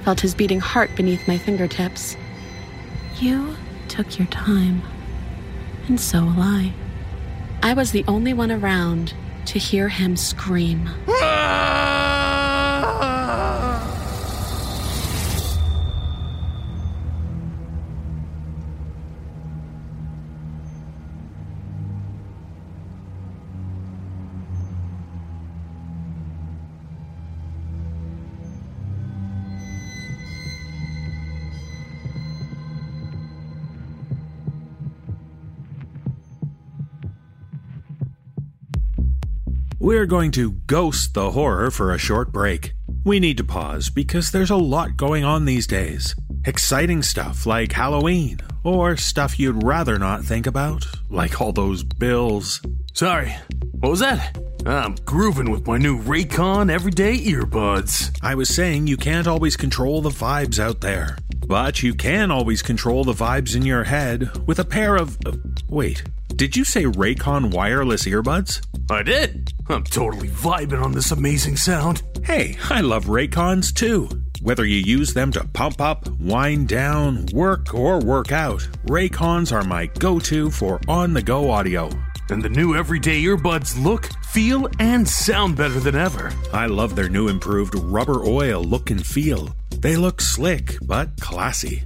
felt 0.02 0.20
his 0.20 0.34
beating 0.34 0.60
heart 0.60 0.94
beneath 0.96 1.28
my 1.28 1.36
fingertips. 1.36 2.16
You 3.20 3.56
took 3.88 4.18
your 4.18 4.28
time, 4.28 4.82
and 5.86 6.00
so 6.00 6.24
will 6.24 6.40
I. 6.40 6.72
I 7.62 7.74
was 7.74 7.92
the 7.92 8.04
only 8.08 8.32
one 8.32 8.50
around 8.50 9.12
to 9.46 9.58
hear 9.58 9.88
him 9.88 10.16
scream. 10.16 10.88
Ah! 11.08 11.87
We're 39.88 40.04
going 40.04 40.30
to 40.30 40.52
ghost 40.66 41.14
the 41.14 41.30
horror 41.30 41.70
for 41.70 41.94
a 41.94 41.98
short 41.98 42.30
break. 42.30 42.74
We 43.06 43.18
need 43.18 43.38
to 43.38 43.42
pause 43.42 43.88
because 43.88 44.30
there's 44.30 44.50
a 44.50 44.56
lot 44.56 44.98
going 44.98 45.24
on 45.24 45.46
these 45.46 45.66
days. 45.66 46.14
Exciting 46.44 47.02
stuff 47.02 47.46
like 47.46 47.72
Halloween, 47.72 48.38
or 48.62 48.98
stuff 48.98 49.40
you'd 49.40 49.64
rather 49.64 49.98
not 49.98 50.24
think 50.24 50.46
about, 50.46 50.86
like 51.08 51.40
all 51.40 51.52
those 51.52 51.84
bills. 51.84 52.60
Sorry, 52.92 53.34
what 53.80 53.88
was 53.88 54.00
that? 54.00 54.38
I'm 54.66 54.94
grooving 55.06 55.50
with 55.50 55.66
my 55.66 55.78
new 55.78 55.98
Raycon 55.98 56.70
everyday 56.70 57.16
earbuds. 57.16 58.14
I 58.20 58.34
was 58.34 58.54
saying 58.54 58.88
you 58.88 58.98
can't 58.98 59.26
always 59.26 59.56
control 59.56 60.02
the 60.02 60.10
vibes 60.10 60.58
out 60.58 60.82
there, 60.82 61.16
but 61.48 61.82
you 61.82 61.94
can 61.94 62.30
always 62.30 62.60
control 62.60 63.02
the 63.02 63.12
vibes 63.12 63.56
in 63.56 63.62
your 63.62 63.84
head 63.84 64.46
with 64.46 64.58
a 64.58 64.64
pair 64.64 64.96
of. 64.96 65.18
Uh, 65.24 65.32
wait, 65.68 66.04
did 66.36 66.54
you 66.54 66.64
say 66.64 66.84
Raycon 66.84 67.52
wireless 67.52 68.04
earbuds? 68.04 68.64
I 68.90 69.02
did. 69.02 69.52
I'm 69.68 69.82
totally 69.82 70.28
vibing 70.28 70.82
on 70.82 70.92
this 70.92 71.10
amazing 71.10 71.56
sound. 71.56 72.02
Hey, 72.22 72.56
I 72.70 72.82
love 72.82 73.06
Raycons 73.06 73.74
too. 73.74 74.08
Whether 74.42 74.64
you 74.64 74.76
use 74.76 75.14
them 75.14 75.32
to 75.32 75.44
pump 75.48 75.80
up, 75.80 76.08
wind 76.20 76.68
down, 76.68 77.26
work, 77.32 77.74
or 77.74 77.98
work 77.98 78.30
out, 78.30 78.60
Raycons 78.86 79.50
are 79.52 79.64
my 79.64 79.86
go 79.86 80.20
to 80.20 80.50
for 80.50 80.80
on 80.86 81.12
the 81.12 81.22
go 81.22 81.50
audio. 81.50 81.90
And 82.30 82.42
the 82.42 82.50
new 82.50 82.76
everyday 82.76 83.22
earbuds 83.22 83.82
look, 83.82 84.10
feel, 84.26 84.68
and 84.78 85.08
sound 85.08 85.56
better 85.56 85.80
than 85.80 85.96
ever. 85.96 86.30
I 86.52 86.66
love 86.66 86.94
their 86.94 87.08
new 87.08 87.28
improved 87.28 87.74
rubber 87.74 88.22
oil 88.24 88.62
look 88.62 88.90
and 88.90 89.04
feel. 89.04 89.56
They 89.80 89.94
look 89.94 90.20
slick, 90.20 90.76
but 90.82 91.20
classy. 91.20 91.84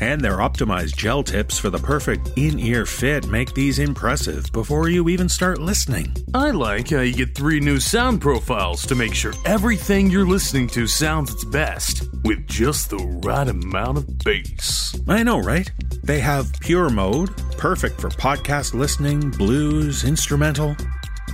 And 0.00 0.20
their 0.20 0.38
optimized 0.38 0.96
gel 0.96 1.22
tips 1.22 1.58
for 1.58 1.68
the 1.68 1.78
perfect 1.78 2.30
in 2.36 2.58
ear 2.58 2.86
fit 2.86 3.28
make 3.28 3.52
these 3.52 3.78
impressive 3.78 4.50
before 4.50 4.88
you 4.88 5.10
even 5.10 5.28
start 5.28 5.58
listening. 5.60 6.16
I 6.32 6.52
like 6.52 6.90
how 6.90 7.00
you 7.00 7.12
get 7.14 7.34
three 7.34 7.60
new 7.60 7.78
sound 7.78 8.22
profiles 8.22 8.86
to 8.86 8.94
make 8.94 9.14
sure 9.14 9.34
everything 9.44 10.10
you're 10.10 10.26
listening 10.26 10.68
to 10.68 10.86
sounds 10.86 11.32
its 11.34 11.44
best, 11.44 12.08
with 12.24 12.46
just 12.46 12.88
the 12.88 12.96
right 13.24 13.46
amount 13.46 13.98
of 13.98 14.18
bass. 14.20 14.98
I 15.06 15.22
know, 15.22 15.38
right? 15.38 15.70
They 16.02 16.20
have 16.20 16.50
pure 16.60 16.88
mode, 16.88 17.36
perfect 17.58 18.00
for 18.00 18.08
podcast 18.08 18.72
listening, 18.72 19.30
blues, 19.30 20.04
instrumental. 20.04 20.76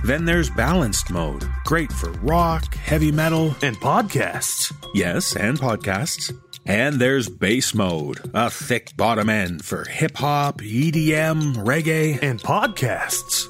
Then 0.03 0.25
there's 0.25 0.49
balanced 0.49 1.11
mode, 1.11 1.47
great 1.65 1.91
for 1.91 2.11
rock, 2.23 2.73
heavy 2.75 3.11
metal, 3.11 3.55
And 3.61 3.75
podcasts. 3.77 4.73
yes, 4.93 5.35
and 5.35 5.59
podcasts. 5.59 6.35
And 6.65 6.99
there's 6.99 7.27
bass 7.29 7.73
mode, 7.73 8.19
a 8.33 8.49
thick 8.49 8.95
bottom 8.97 9.29
end 9.29 9.63
for 9.65 9.85
hip 9.85 10.17
hop, 10.17 10.59
EDM, 10.61 11.55
reggae. 11.55 12.21
And 12.21 12.39
podcasts. 12.41 13.47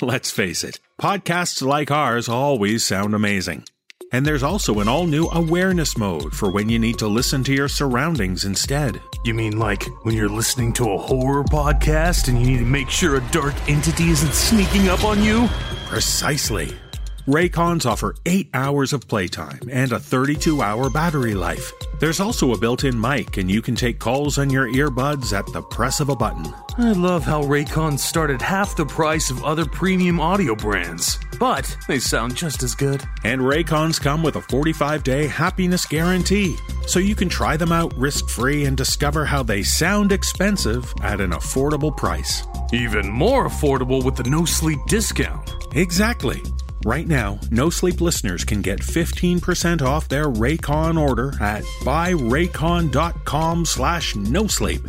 Let's 0.02 0.30
face 0.30 0.62
it, 0.64 0.78
podcasts 1.00 1.62
like 1.62 1.90
ours 1.90 2.28
always 2.28 2.84
sound 2.84 3.14
amazing. 3.14 3.64
And 4.12 4.26
there's 4.26 4.42
also 4.42 4.80
an 4.80 4.88
all 4.88 5.06
new 5.06 5.26
awareness 5.28 5.96
mode 5.96 6.34
for 6.34 6.50
when 6.50 6.68
you 6.68 6.78
need 6.78 6.98
to 6.98 7.08
listen 7.08 7.42
to 7.44 7.52
your 7.54 7.68
surroundings 7.68 8.44
instead. 8.44 9.00
You 9.24 9.32
mean 9.34 9.58
like 9.58 9.84
when 10.02 10.14
you're 10.14 10.28
listening 10.28 10.72
to 10.74 10.90
a 10.92 10.98
horror 10.98 11.44
podcast 11.44 12.28
and 12.28 12.38
you 12.38 12.46
need 12.46 12.58
to 12.58 12.66
make 12.66 12.90
sure 12.90 13.16
a 13.16 13.20
dark 13.30 13.54
entity 13.70 14.10
isn't 14.10 14.34
sneaking 14.34 14.88
up 14.88 15.04
on 15.04 15.22
you? 15.24 15.48
Precisely. 15.92 16.81
Raycons 17.28 17.86
offer 17.86 18.16
8 18.26 18.50
hours 18.52 18.92
of 18.92 19.06
playtime 19.06 19.60
and 19.70 19.92
a 19.92 20.00
32 20.00 20.60
hour 20.60 20.90
battery 20.90 21.34
life. 21.34 21.72
There's 22.00 22.18
also 22.18 22.52
a 22.52 22.58
built 22.58 22.82
in 22.82 23.00
mic, 23.00 23.36
and 23.36 23.48
you 23.48 23.62
can 23.62 23.76
take 23.76 24.00
calls 24.00 24.38
on 24.38 24.50
your 24.50 24.66
earbuds 24.66 25.32
at 25.32 25.46
the 25.52 25.62
press 25.62 26.00
of 26.00 26.08
a 26.08 26.16
button. 26.16 26.52
I 26.78 26.90
love 26.90 27.22
how 27.22 27.44
Raycon 27.44 27.96
started 27.96 28.42
half 28.42 28.74
the 28.74 28.86
price 28.86 29.30
of 29.30 29.44
other 29.44 29.64
premium 29.64 30.18
audio 30.18 30.56
brands, 30.56 31.16
but 31.38 31.76
they 31.86 32.00
sound 32.00 32.34
just 32.34 32.64
as 32.64 32.74
good. 32.74 33.04
And 33.22 33.40
Raycons 33.40 34.00
come 34.00 34.24
with 34.24 34.34
a 34.34 34.42
45 34.42 35.04
day 35.04 35.28
happiness 35.28 35.86
guarantee, 35.86 36.56
so 36.88 36.98
you 36.98 37.14
can 37.14 37.28
try 37.28 37.56
them 37.56 37.70
out 37.70 37.96
risk 37.96 38.28
free 38.30 38.64
and 38.64 38.76
discover 38.76 39.24
how 39.24 39.44
they 39.44 39.62
sound 39.62 40.10
expensive 40.10 40.92
at 41.02 41.20
an 41.20 41.30
affordable 41.30 41.96
price. 41.96 42.42
Even 42.72 43.08
more 43.08 43.46
affordable 43.46 44.04
with 44.04 44.16
the 44.16 44.28
no 44.28 44.44
sleep 44.44 44.80
discount. 44.88 45.54
Exactly. 45.76 46.42
Right 46.84 47.06
now, 47.06 47.38
No 47.50 47.70
Sleep 47.70 48.00
listeners 48.00 48.44
can 48.44 48.60
get 48.60 48.80
15% 48.80 49.82
off 49.82 50.08
their 50.08 50.24
Raycon 50.26 51.00
order 51.00 51.32
at 51.40 51.62
buyraycon.com 51.84 53.64
slash 53.64 54.16
no 54.16 54.48
sleep. 54.48 54.82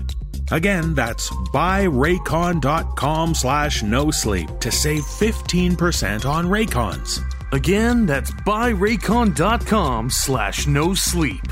Again, 0.52 0.94
that's 0.96 1.30
buyraycon.com 1.30 3.36
slash 3.36 3.84
no 3.84 4.12
sleep 4.12 4.50
to 4.60 4.72
save 4.72 5.04
15% 5.04 6.26
on 6.26 6.48
Raycons. 6.48 7.22
Again, 7.54 8.06
that's 8.06 8.32
buyraycon.com 8.32 10.10
slash 10.10 10.68
no 10.68 10.94
sleep. 10.94 11.44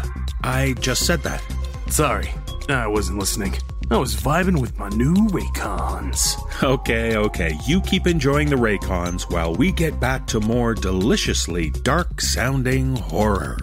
I 0.43 0.73
just 0.80 1.06
said 1.06 1.21
that. 1.23 1.41
Sorry, 1.89 2.30
I 2.67 2.88
wasn't 2.88 3.19
listening. 3.19 3.54
I 3.91 3.97
was 3.97 4.15
vibing 4.15 4.62
with 4.62 4.80
my 4.80 4.88
new 4.88 5.13
Raycons. 5.13 6.38
Okay, 6.63 7.17
okay, 7.17 7.58
you 7.67 7.82
keep 7.82 8.08
enjoying 8.08 8.49
the 8.49 8.56
Raycons 8.56 9.30
while 9.30 9.54
we 9.54 9.73
get 9.73 9.99
back 9.99 10.25
to 10.27 10.39
more 10.39 10.73
deliciously 10.73 11.71
dark 11.71 12.21
sounding 12.21 12.95
horror. 12.95 13.58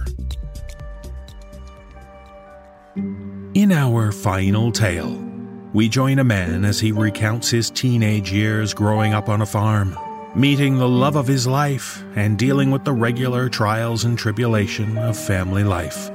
In 3.55 3.73
our 3.73 4.12
final 4.12 4.71
tale, 4.71 5.17
we 5.73 5.88
join 5.88 6.19
a 6.19 6.25
man 6.25 6.67
as 6.67 6.79
he 6.79 6.93
recounts 6.93 7.49
his 7.49 7.71
teenage 7.71 8.31
years 8.31 8.75
growing 8.75 9.14
up 9.14 9.31
on 9.31 9.41
a 9.41 9.47
farm, 9.47 9.97
meeting 10.37 10.77
the 10.77 10.88
love 10.88 11.17
of 11.17 11.27
his 11.27 11.47
life, 11.47 12.05
and 12.17 12.38
dealing 12.38 12.71
with 12.71 12.85
the 12.85 12.93
regular 12.93 13.49
trials 13.49 14.05
and 14.05 14.19
tribulation 14.19 14.99
of 14.99 15.17
family 15.17 15.64
life. 15.64 16.11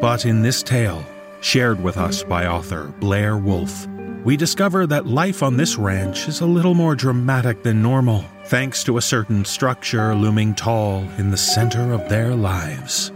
But 0.00 0.26
in 0.26 0.42
this 0.42 0.64
tale, 0.64 1.04
shared 1.40 1.82
with 1.82 1.96
us 1.96 2.22
by 2.22 2.46
author 2.46 2.92
Blair 3.00 3.36
Wolff, 3.36 3.86
we 4.24 4.36
discover 4.36 4.86
that 4.86 5.06
life 5.06 5.42
on 5.42 5.56
this 5.56 5.76
ranch 5.76 6.28
is 6.28 6.40
a 6.40 6.46
little 6.46 6.74
more 6.74 6.94
dramatic 6.94 7.62
than 7.62 7.80
normal, 7.80 8.24
thanks 8.44 8.84
to 8.84 8.98
a 8.98 9.02
certain 9.02 9.44
structure 9.44 10.14
looming 10.14 10.54
tall 10.54 11.02
in 11.16 11.30
the 11.30 11.36
center 11.36 11.92
of 11.92 12.06
their 12.08 12.34
lives. 12.34 13.12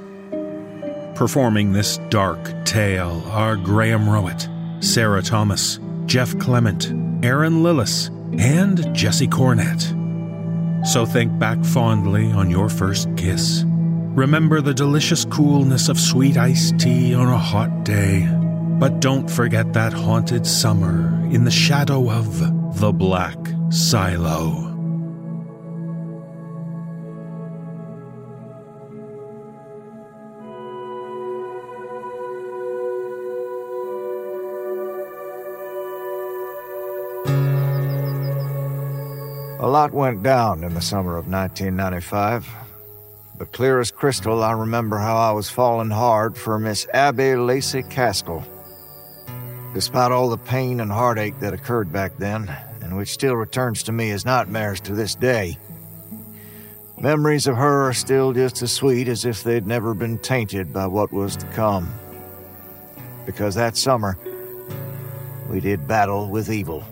Performing 1.15 1.73
this 1.73 1.99
dark 2.09 2.65
tale 2.65 3.23
are 3.27 3.57
Graham 3.57 4.07
Rowat, 4.07 4.49
Sarah 4.83 5.23
Thomas, 5.23 5.79
Jeff 6.07 6.37
Clement, 6.39 6.87
Erin 7.23 7.63
Lillis, 7.63 8.11
and 8.41 8.95
Jesse 8.95 9.29
Cornett. 9.29 9.93
So 10.87 11.07
think 11.07 11.39
back 11.39 11.63
fondly 11.65 12.33
on 12.33 12.51
your 12.51 12.69
first 12.69 13.09
kiss. 13.17 13.65
Remember 14.15 14.61
the 14.61 14.73
delicious 14.73 15.25
coolness 15.25 15.89
of 15.89 15.99
sweet 15.99 16.37
iced 16.37 16.79
tea 16.79 17.15
on 17.15 17.27
a 17.27 17.37
hot 17.37 17.83
day. 17.83 18.29
But 18.79 19.01
don't 19.01 19.29
forget 19.29 19.73
that 19.73 19.93
haunted 19.93 20.47
summer 20.47 21.09
in 21.33 21.45
the 21.45 21.51
shadow 21.51 22.09
of 22.09 22.39
the 22.79 22.93
Black 22.93 23.37
Silo. 23.71 24.71
A 39.59 39.67
lot 39.67 39.93
went 39.93 40.23
down 40.23 40.63
in 40.63 40.75
the 40.75 40.81
summer 40.81 41.17
of 41.17 41.27
1995. 41.27 42.64
But 43.45 43.53
clear 43.53 43.79
as 43.79 43.91
crystal, 43.91 44.43
I 44.43 44.53
remember 44.53 44.97
how 44.97 45.17
I 45.17 45.33
was 45.33 45.51
falling 45.51 45.91
hard 45.91 46.35
for 46.35 46.59
Miss 46.59 46.87
Abby 46.95 47.37
Lacey 47.37 47.83
Caskell. 47.83 48.43
Despite 49.75 50.13
all 50.13 50.31
the 50.31 50.39
pain 50.39 50.81
and 50.81 50.91
heartache 50.91 51.39
that 51.41 51.53
occurred 51.53 51.93
back 51.93 52.17
then, 52.17 52.51
and 52.81 52.97
which 52.97 53.13
still 53.13 53.37
returns 53.37 53.83
to 53.83 53.93
me 53.93 54.13
as 54.13 54.25
nightmares 54.25 54.81
to 54.81 54.95
this 54.95 55.15
day, 55.15 55.59
memories 56.99 57.47
of 57.47 57.59
her 57.59 57.87
are 57.87 57.93
still 57.93 58.33
just 58.33 58.63
as 58.63 58.73
sweet 58.73 59.09
as 59.09 59.27
if 59.27 59.45
they'd 59.45 59.67
never 59.67 59.93
been 59.93 60.17
tainted 60.17 60.73
by 60.73 60.87
what 60.87 61.13
was 61.13 61.37
to 61.37 61.47
come. 61.49 61.93
Because 63.27 63.55
that 63.57 63.77
summer, 63.77 64.17
we 65.51 65.61
did 65.61 65.87
battle 65.87 66.31
with 66.31 66.49
evil. 66.49 66.83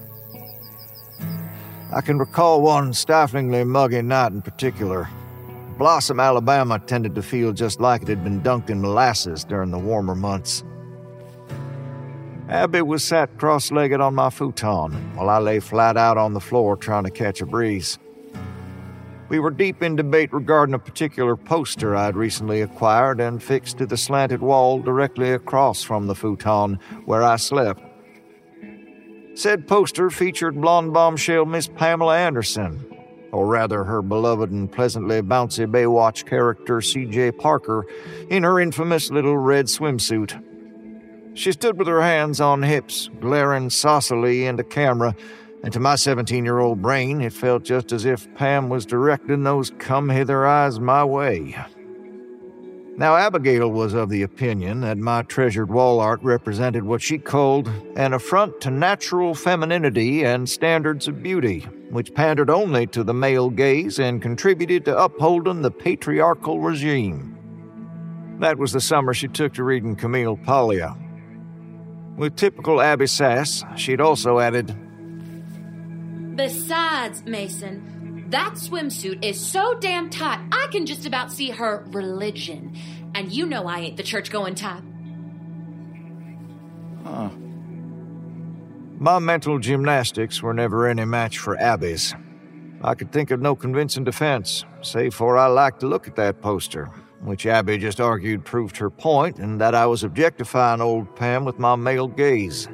I 1.91 2.03
can 2.03 2.19
recall 2.19 2.61
one 2.61 2.93
stiflingly 2.93 3.65
muggy 3.65 4.03
night 4.03 4.33
in 4.33 4.43
particular. 4.43 5.09
Blossom, 5.83 6.21
Alabama 6.21 6.79
tended 6.79 7.16
to 7.16 7.23
feel 7.23 7.53
just 7.53 7.81
like 7.81 8.03
it 8.03 8.09
had 8.09 8.23
been 8.23 8.40
dunked 8.40 8.71
in 8.71 8.81
molasses 8.81 9.42
during 9.42 9.73
the 9.73 9.79
warmer 9.81 10.14
months. 10.14 10.62
Abby 12.49 12.83
was 12.83 13.03
sat 13.03 13.37
cross 13.37 13.73
legged 13.73 14.01
on 14.01 14.14
my 14.14 14.31
futon 14.31 14.92
while 15.16 15.29
I 15.29 15.38
lay 15.38 15.59
flat 15.59 15.97
out 15.97 16.16
on 16.16 16.35
the 16.35 16.40
floor 16.40 16.77
trying 16.77 17.03
to 17.03 17.11
catch 17.11 17.40
a 17.40 17.47
breeze. 17.47 17.99
We 19.29 19.40
were 19.40 19.51
deep 19.51 19.83
in 19.83 19.97
debate 19.97 20.33
regarding 20.33 20.77
a 20.77 20.79
particular 20.79 21.35
poster 21.35 21.97
I'd 21.97 22.14
recently 22.14 22.61
acquired 22.61 23.21
and 23.21 23.42
fixed 23.42 23.79
to 23.79 23.87
the 23.87 23.97
slanted 23.97 24.40
wall 24.40 24.79
directly 24.79 25.33
across 25.33 25.83
from 25.83 26.07
the 26.07 26.14
futon 26.14 26.79
where 27.07 27.25
I 27.25 27.35
slept. 27.35 27.83
Said 29.35 29.66
poster 29.66 30.11
featured 30.11 30.61
blonde 30.61 30.92
bombshell 30.92 31.45
Miss 31.45 31.66
Pamela 31.66 32.16
Anderson, 32.16 32.92
or 33.33 33.47
rather 33.47 33.85
her 33.85 34.03
beloved 34.03 34.51
and 34.51 34.71
pleasantly 34.71 35.23
bouncy 35.23 35.66
Baywatch 35.66 36.27
character 36.27 36.81
C.J. 36.81 37.33
Parker, 37.33 37.87
in 38.29 38.42
her 38.42 38.61
infamous 38.61 39.11
little 39.11 39.38
red 39.38 39.66
swimsuit. 39.66 40.40
She 41.35 41.53
stood 41.53 41.79
with 41.79 41.88
her 41.88 42.03
hands 42.03 42.40
on 42.40 42.62
hips, 42.62 43.09
glaring 43.21 43.71
saucily 43.71 44.47
into 44.47 44.64
camera, 44.64 45.16
and 45.62 45.73
to 45.73 45.81
my 45.81 45.95
17 45.95 46.45
year 46.45 46.59
old 46.59 46.83
brain, 46.83 47.21
it 47.21 47.33
felt 47.33 47.62
just 47.62 47.92
as 47.92 48.05
if 48.05 48.33
Pam 48.35 48.68
was 48.68 48.85
directing 48.85 49.45
those 49.45 49.71
come 49.79 50.09
hither 50.09 50.47
eyes 50.47 50.79
my 50.79 51.05
way. 51.05 51.57
Now, 52.97 53.17
Abigail 53.17 53.71
was 53.71 53.95
of 53.95 54.11
the 54.11 54.23
opinion 54.23 54.83
that 54.83 54.99
my 54.99 55.23
treasured 55.23 55.71
wall 55.71 55.99
art 55.99 56.23
represented 56.23 56.85
what 56.85 57.01
she 57.01 57.17
called 57.19 57.69
an 57.97 58.13
affront 58.13 58.61
to 58.61 58.71
natural 58.71 59.35
femininity 59.35 60.25
and 60.25 60.49
standards 60.49 61.09
of 61.09 61.23
beauty, 61.23 61.61
which 61.91 62.13
pandered 62.13 62.51
only 62.51 62.87
to 62.89 63.03
the 63.03 63.15
male 63.15 63.49
gaze 63.49 63.99
and 63.99 64.21
contributed 64.21 64.85
to 64.85 64.99
upholding 64.99 65.63
the 65.63 65.71
patriarchal 65.71 66.61
regime. 66.61 67.33
That 68.41 68.59
was 68.59 68.73
the 68.73 68.81
summer 68.81 69.15
she 69.15 69.29
took 69.29 69.55
to 69.55 69.65
reading 69.65 69.97
Camille 69.97 70.37
Paglia. 70.37 70.95
With 72.17 72.37
typical 72.37 72.83
Abby 72.83 73.07
sass, 73.07 73.65
she'd 73.75 74.03
also 74.03 74.39
added, 74.39 74.77
Besides, 76.37 77.25
Mason, 77.25 77.92
that 78.33 78.55
swimsuit 78.55 79.25
is 79.25 79.38
so 79.38 79.79
damn 79.79 80.11
tight, 80.11 80.40
I 80.51 80.68
can 80.73 80.87
just 80.87 81.07
about 81.07 81.31
see 81.33 81.51
her 81.51 81.85
religion. 81.88 82.77
And 83.14 83.31
you 83.31 83.47
know 83.47 83.66
I 83.66 83.81
ain't 83.81 83.97
the 83.97 84.03
church 84.03 84.31
going 84.31 84.55
type. 84.55 84.83
Huh. 87.05 87.31
My 88.99 89.18
mental 89.18 89.59
gymnastics 89.59 90.42
were 90.42 90.55
never 90.55 90.87
any 90.87 91.05
match 91.05 91.38
for 91.38 91.59
Abby's. 91.59 92.14
I 92.83 92.95
could 92.95 93.12
think 93.12 93.31
of 93.31 93.40
no 93.40 93.55
convincing 93.55 94.05
defense, 94.05 94.64
save 94.81 95.14
for 95.14 95.37
I 95.37 95.47
liked 95.47 95.81
to 95.81 95.87
look 95.87 96.09
at 96.09 96.16
that 96.16 96.40
poster, 96.40 96.87
which 97.21 97.47
Abby 97.47 97.79
just 97.79 98.01
argued 98.01 98.45
proved 98.45 98.77
her 98.79 98.90
point 98.90 99.38
and 99.38 99.61
that 99.61 99.75
I 99.75 99.87
was 99.87 100.05
objectifying 100.05 100.81
old 100.81 101.14
Pam 101.16 101.45
with 101.45 101.59
my 101.59 101.77
male 101.77 102.09
gaze. 102.09 102.68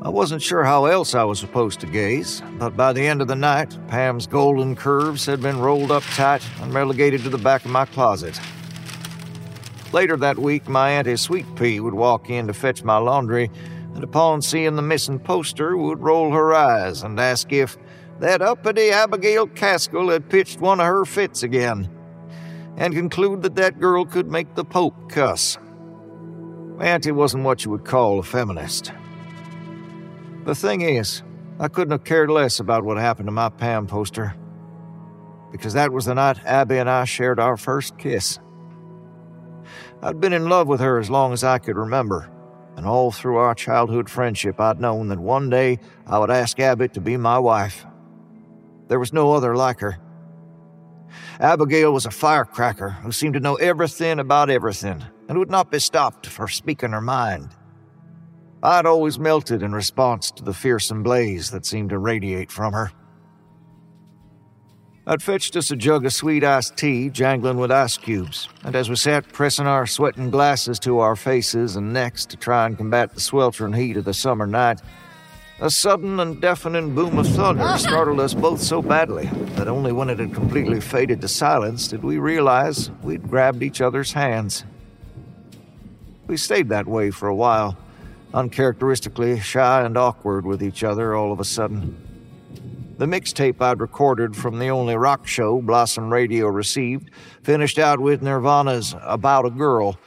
I 0.00 0.10
wasn't 0.10 0.42
sure 0.42 0.62
how 0.62 0.84
else 0.84 1.16
I 1.16 1.24
was 1.24 1.40
supposed 1.40 1.80
to 1.80 1.86
gaze, 1.86 2.40
but 2.52 2.76
by 2.76 2.92
the 2.92 3.04
end 3.04 3.20
of 3.20 3.26
the 3.26 3.34
night, 3.34 3.76
Pam's 3.88 4.28
golden 4.28 4.76
curves 4.76 5.26
had 5.26 5.42
been 5.42 5.58
rolled 5.58 5.90
up 5.90 6.04
tight 6.04 6.46
and 6.60 6.72
relegated 6.72 7.24
to 7.24 7.30
the 7.30 7.36
back 7.36 7.64
of 7.64 7.72
my 7.72 7.84
closet. 7.84 8.38
Later 9.92 10.16
that 10.18 10.38
week, 10.38 10.68
my 10.68 10.90
Auntie 10.90 11.16
Sweet 11.16 11.46
Pea 11.56 11.80
would 11.80 11.94
walk 11.94 12.30
in 12.30 12.46
to 12.46 12.54
fetch 12.54 12.84
my 12.84 12.96
laundry, 12.96 13.50
and 13.94 14.04
upon 14.04 14.40
seeing 14.40 14.76
the 14.76 14.82
missing 14.82 15.18
poster, 15.18 15.76
would 15.76 15.98
roll 15.98 16.30
her 16.30 16.54
eyes 16.54 17.02
and 17.02 17.18
ask 17.18 17.52
if 17.52 17.76
that 18.20 18.40
uppity 18.40 18.90
Abigail 18.90 19.48
Caskell 19.48 20.12
had 20.12 20.30
pitched 20.30 20.60
one 20.60 20.78
of 20.78 20.86
her 20.86 21.06
fits 21.06 21.42
again, 21.42 21.90
and 22.76 22.94
conclude 22.94 23.42
that 23.42 23.56
that 23.56 23.80
girl 23.80 24.04
could 24.04 24.30
make 24.30 24.54
the 24.54 24.64
Pope 24.64 25.10
cuss. 25.10 25.58
Auntie 26.80 27.10
wasn't 27.10 27.42
what 27.42 27.64
you 27.64 27.72
would 27.72 27.84
call 27.84 28.20
a 28.20 28.22
feminist. 28.22 28.92
The 30.48 30.54
thing 30.54 30.80
is, 30.80 31.22
I 31.60 31.68
couldn't 31.68 31.92
have 31.92 32.04
cared 32.04 32.30
less 32.30 32.58
about 32.58 32.82
what 32.82 32.96
happened 32.96 33.26
to 33.26 33.32
my 33.32 33.50
Pam 33.50 33.86
poster. 33.86 34.34
Because 35.52 35.74
that 35.74 35.92
was 35.92 36.06
the 36.06 36.14
night 36.14 36.38
Abby 36.42 36.78
and 36.78 36.88
I 36.88 37.04
shared 37.04 37.38
our 37.38 37.58
first 37.58 37.98
kiss. 37.98 38.38
I'd 40.00 40.22
been 40.22 40.32
in 40.32 40.48
love 40.48 40.66
with 40.66 40.80
her 40.80 40.98
as 40.98 41.10
long 41.10 41.34
as 41.34 41.44
I 41.44 41.58
could 41.58 41.76
remember, 41.76 42.30
and 42.78 42.86
all 42.86 43.12
through 43.12 43.36
our 43.36 43.54
childhood 43.54 44.08
friendship, 44.08 44.58
I'd 44.58 44.80
known 44.80 45.08
that 45.08 45.18
one 45.18 45.50
day 45.50 45.80
I 46.06 46.18
would 46.18 46.30
ask 46.30 46.58
Abby 46.58 46.88
to 46.88 47.00
be 47.02 47.18
my 47.18 47.38
wife. 47.38 47.84
There 48.86 48.98
was 48.98 49.12
no 49.12 49.32
other 49.32 49.54
like 49.54 49.80
her. 49.80 49.98
Abigail 51.40 51.92
was 51.92 52.06
a 52.06 52.10
firecracker 52.10 52.88
who 52.88 53.12
seemed 53.12 53.34
to 53.34 53.40
know 53.40 53.56
everything 53.56 54.18
about 54.18 54.48
everything 54.48 55.04
and 55.28 55.36
would 55.36 55.50
not 55.50 55.70
be 55.70 55.78
stopped 55.78 56.26
for 56.26 56.48
speaking 56.48 56.92
her 56.92 57.02
mind. 57.02 57.50
I'd 58.62 58.86
always 58.86 59.20
melted 59.20 59.62
in 59.62 59.72
response 59.72 60.32
to 60.32 60.42
the 60.42 60.52
fearsome 60.52 61.04
blaze 61.04 61.50
that 61.50 61.64
seemed 61.64 61.90
to 61.90 61.98
radiate 61.98 62.50
from 62.50 62.72
her. 62.72 62.90
I'd 65.06 65.22
fetched 65.22 65.56
us 65.56 65.70
a 65.70 65.76
jug 65.76 66.04
of 66.04 66.12
sweet 66.12 66.44
iced 66.44 66.76
tea, 66.76 67.08
jangling 67.08 67.56
with 67.58 67.70
ice 67.70 67.96
cubes, 67.96 68.48
and 68.64 68.74
as 68.74 68.90
we 68.90 68.96
sat 68.96 69.32
pressing 69.32 69.66
our 69.66 69.86
sweating 69.86 70.30
glasses 70.30 70.78
to 70.80 70.98
our 70.98 71.16
faces 71.16 71.76
and 71.76 71.92
necks 71.92 72.26
to 72.26 72.36
try 72.36 72.66
and 72.66 72.76
combat 72.76 73.14
the 73.14 73.20
sweltering 73.20 73.72
heat 73.72 73.96
of 73.96 74.04
the 74.04 74.12
summer 74.12 74.46
night, 74.46 74.82
a 75.60 75.70
sudden 75.70 76.20
and 76.20 76.40
deafening 76.40 76.94
boom 76.94 77.18
of 77.18 77.26
thunder 77.28 77.62
ah! 77.62 77.76
startled 77.76 78.20
us 78.20 78.34
both 78.34 78.60
so 78.60 78.82
badly 78.82 79.26
that 79.54 79.66
only 79.66 79.92
when 79.92 80.10
it 80.10 80.18
had 80.18 80.34
completely 80.34 80.80
faded 80.80 81.20
to 81.20 81.28
silence 81.28 81.88
did 81.88 82.02
we 82.02 82.18
realize 82.18 82.90
we'd 83.02 83.28
grabbed 83.28 83.62
each 83.62 83.80
other's 83.80 84.12
hands. 84.12 84.64
We 86.26 86.36
stayed 86.36 86.68
that 86.68 86.86
way 86.86 87.10
for 87.10 87.28
a 87.28 87.34
while 87.34 87.76
uncharacteristically 88.34 89.40
shy 89.40 89.82
and 89.82 89.96
awkward 89.96 90.44
with 90.44 90.62
each 90.62 90.84
other 90.84 91.14
all 91.14 91.32
of 91.32 91.40
a 91.40 91.44
sudden. 91.44 92.04
The 92.98 93.06
mixtape 93.06 93.60
I'd 93.60 93.80
recorded 93.80 94.34
from 94.34 94.58
the 94.58 94.68
only 94.70 94.96
rock 94.96 95.26
show 95.26 95.62
Blossom 95.62 96.12
Radio 96.12 96.48
received 96.48 97.10
finished 97.42 97.78
out 97.78 98.00
with 98.00 98.22
Nirvana's 98.22 98.94
About 99.02 99.46
a 99.46 99.50
Girl, 99.50 99.98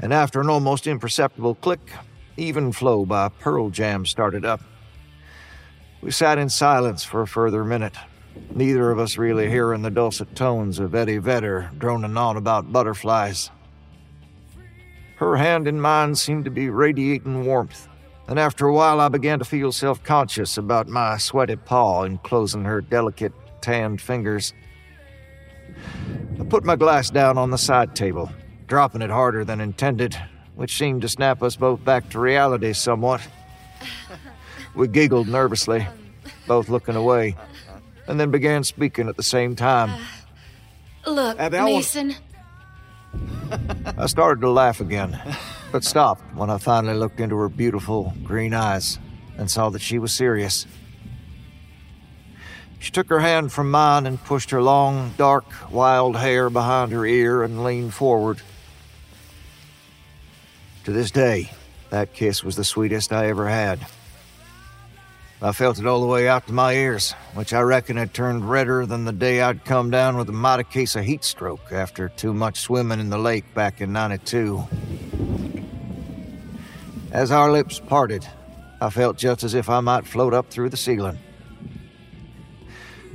and 0.00 0.12
after 0.12 0.40
an 0.40 0.50
almost 0.50 0.88
imperceptible 0.88 1.54
click, 1.54 1.92
Even 2.36 2.72
Flow 2.72 3.06
by 3.06 3.28
Pearl 3.28 3.70
Jam 3.70 4.04
started 4.04 4.44
up. 4.44 4.60
We 6.00 6.10
sat 6.10 6.36
in 6.36 6.48
silence 6.48 7.04
for 7.04 7.22
a 7.22 7.28
further 7.28 7.62
minute, 7.62 7.94
neither 8.52 8.90
of 8.90 8.98
us 8.98 9.16
really 9.16 9.48
hearing 9.48 9.82
the 9.82 9.90
dulcet 9.90 10.34
tones 10.34 10.80
of 10.80 10.96
Eddie 10.96 11.18
Vedder 11.18 11.70
droning 11.78 12.16
on 12.16 12.36
about 12.36 12.72
butterflies. 12.72 13.50
Her 15.22 15.36
hand 15.36 15.68
in 15.68 15.80
mine 15.80 16.16
seemed 16.16 16.46
to 16.46 16.50
be 16.50 16.68
radiating 16.68 17.44
warmth, 17.44 17.86
and 18.26 18.40
after 18.40 18.66
a 18.66 18.74
while 18.74 19.00
I 19.00 19.06
began 19.06 19.38
to 19.38 19.44
feel 19.44 19.70
self 19.70 20.02
conscious 20.02 20.58
about 20.58 20.88
my 20.88 21.16
sweaty 21.16 21.54
paw 21.54 22.02
enclosing 22.02 22.64
her 22.64 22.80
delicate, 22.80 23.32
tanned 23.60 24.00
fingers. 24.00 24.52
I 26.40 26.44
put 26.46 26.64
my 26.64 26.74
glass 26.74 27.08
down 27.08 27.38
on 27.38 27.52
the 27.52 27.56
side 27.56 27.94
table, 27.94 28.32
dropping 28.66 29.00
it 29.00 29.10
harder 29.10 29.44
than 29.44 29.60
intended, 29.60 30.20
which 30.56 30.76
seemed 30.76 31.02
to 31.02 31.08
snap 31.08 31.40
us 31.40 31.54
both 31.54 31.84
back 31.84 32.10
to 32.10 32.18
reality 32.18 32.72
somewhat. 32.72 33.20
We 34.74 34.88
giggled 34.88 35.28
nervously, 35.28 35.86
both 36.48 36.68
looking 36.68 36.96
away, 36.96 37.36
and 38.08 38.18
then 38.18 38.32
began 38.32 38.64
speaking 38.64 39.08
at 39.08 39.16
the 39.16 39.22
same 39.22 39.54
time. 39.54 40.02
Look, 41.06 41.38
Mason. 41.38 42.16
I 43.98 44.06
started 44.06 44.40
to 44.40 44.50
laugh 44.50 44.80
again, 44.80 45.18
but 45.70 45.84
stopped 45.84 46.34
when 46.34 46.50
I 46.50 46.58
finally 46.58 46.94
looked 46.94 47.20
into 47.20 47.36
her 47.36 47.48
beautiful 47.48 48.14
green 48.24 48.54
eyes 48.54 48.98
and 49.36 49.50
saw 49.50 49.70
that 49.70 49.80
she 49.80 49.98
was 49.98 50.12
serious. 50.12 50.66
She 52.78 52.90
took 52.90 53.08
her 53.08 53.20
hand 53.20 53.52
from 53.52 53.70
mine 53.70 54.06
and 54.06 54.22
pushed 54.22 54.50
her 54.50 54.62
long, 54.62 55.14
dark, 55.16 55.44
wild 55.70 56.16
hair 56.16 56.50
behind 56.50 56.92
her 56.92 57.06
ear 57.06 57.42
and 57.42 57.62
leaned 57.62 57.94
forward. 57.94 58.40
To 60.84 60.92
this 60.92 61.10
day, 61.10 61.50
that 61.90 62.12
kiss 62.12 62.42
was 62.42 62.56
the 62.56 62.64
sweetest 62.64 63.12
I 63.12 63.28
ever 63.28 63.48
had. 63.48 63.86
I 65.44 65.50
felt 65.50 65.80
it 65.80 65.86
all 65.86 66.00
the 66.00 66.06
way 66.06 66.28
out 66.28 66.46
to 66.46 66.52
my 66.52 66.74
ears, 66.74 67.16
which 67.34 67.52
I 67.52 67.62
reckon 67.62 67.96
had 67.96 68.14
turned 68.14 68.48
redder 68.48 68.86
than 68.86 69.04
the 69.04 69.12
day 69.12 69.42
I'd 69.42 69.64
come 69.64 69.90
down 69.90 70.16
with 70.16 70.28
a 70.28 70.32
mighty 70.32 70.62
case 70.62 70.94
of 70.94 71.04
heat 71.04 71.24
stroke 71.24 71.72
after 71.72 72.08
too 72.10 72.32
much 72.32 72.60
swimming 72.60 73.00
in 73.00 73.10
the 73.10 73.18
lake 73.18 73.52
back 73.52 73.80
in 73.80 73.92
92. 73.92 74.62
As 77.10 77.32
our 77.32 77.50
lips 77.50 77.80
parted, 77.80 78.24
I 78.80 78.90
felt 78.90 79.18
just 79.18 79.42
as 79.42 79.54
if 79.54 79.68
I 79.68 79.80
might 79.80 80.06
float 80.06 80.32
up 80.32 80.48
through 80.48 80.68
the 80.68 80.76
ceiling. 80.76 81.18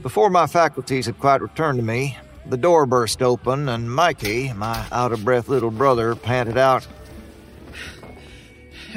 Before 0.01 0.29
my 0.29 0.47
faculties 0.47 1.05
had 1.05 1.19
quite 1.19 1.41
returned 1.41 1.79
to 1.79 1.83
me, 1.83 2.17
the 2.45 2.57
door 2.57 2.85
burst 2.85 3.21
open, 3.21 3.69
and 3.69 3.89
Mikey, 3.89 4.51
my 4.51 4.85
out 4.91 5.13
of 5.13 5.23
breath 5.23 5.47
little 5.47 5.71
brother, 5.71 6.13
panted 6.13 6.57
out, 6.57 6.85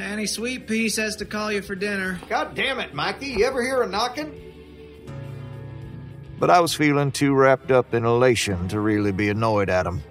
Annie 0.01 0.27
Sweet 0.27 0.67
Pea 0.67 0.89
says 0.89 1.17
to 1.17 1.25
call 1.25 1.53
you 1.53 1.63
for 1.63 1.75
dinner. 1.75 2.21
God 2.29 2.55
damn 2.55 2.81
it, 2.81 2.95
Mikey. 2.95 3.27
You 3.27 3.45
ever 3.47 3.63
hear 3.63 3.83
a 3.83 3.87
knocking? 3.87 4.35
But 6.39 6.51
I 6.51 6.61
was 6.61 6.75
feeling 6.75 7.13
too 7.13 7.35
wrapped 7.35 7.71
up 7.71 7.93
in 7.93 8.05
elation 8.05 8.69
to 8.69 8.81
really 8.81 9.13
be 9.13 9.29
annoyed 9.29 9.69
at 9.69 9.87
him. 9.87 10.03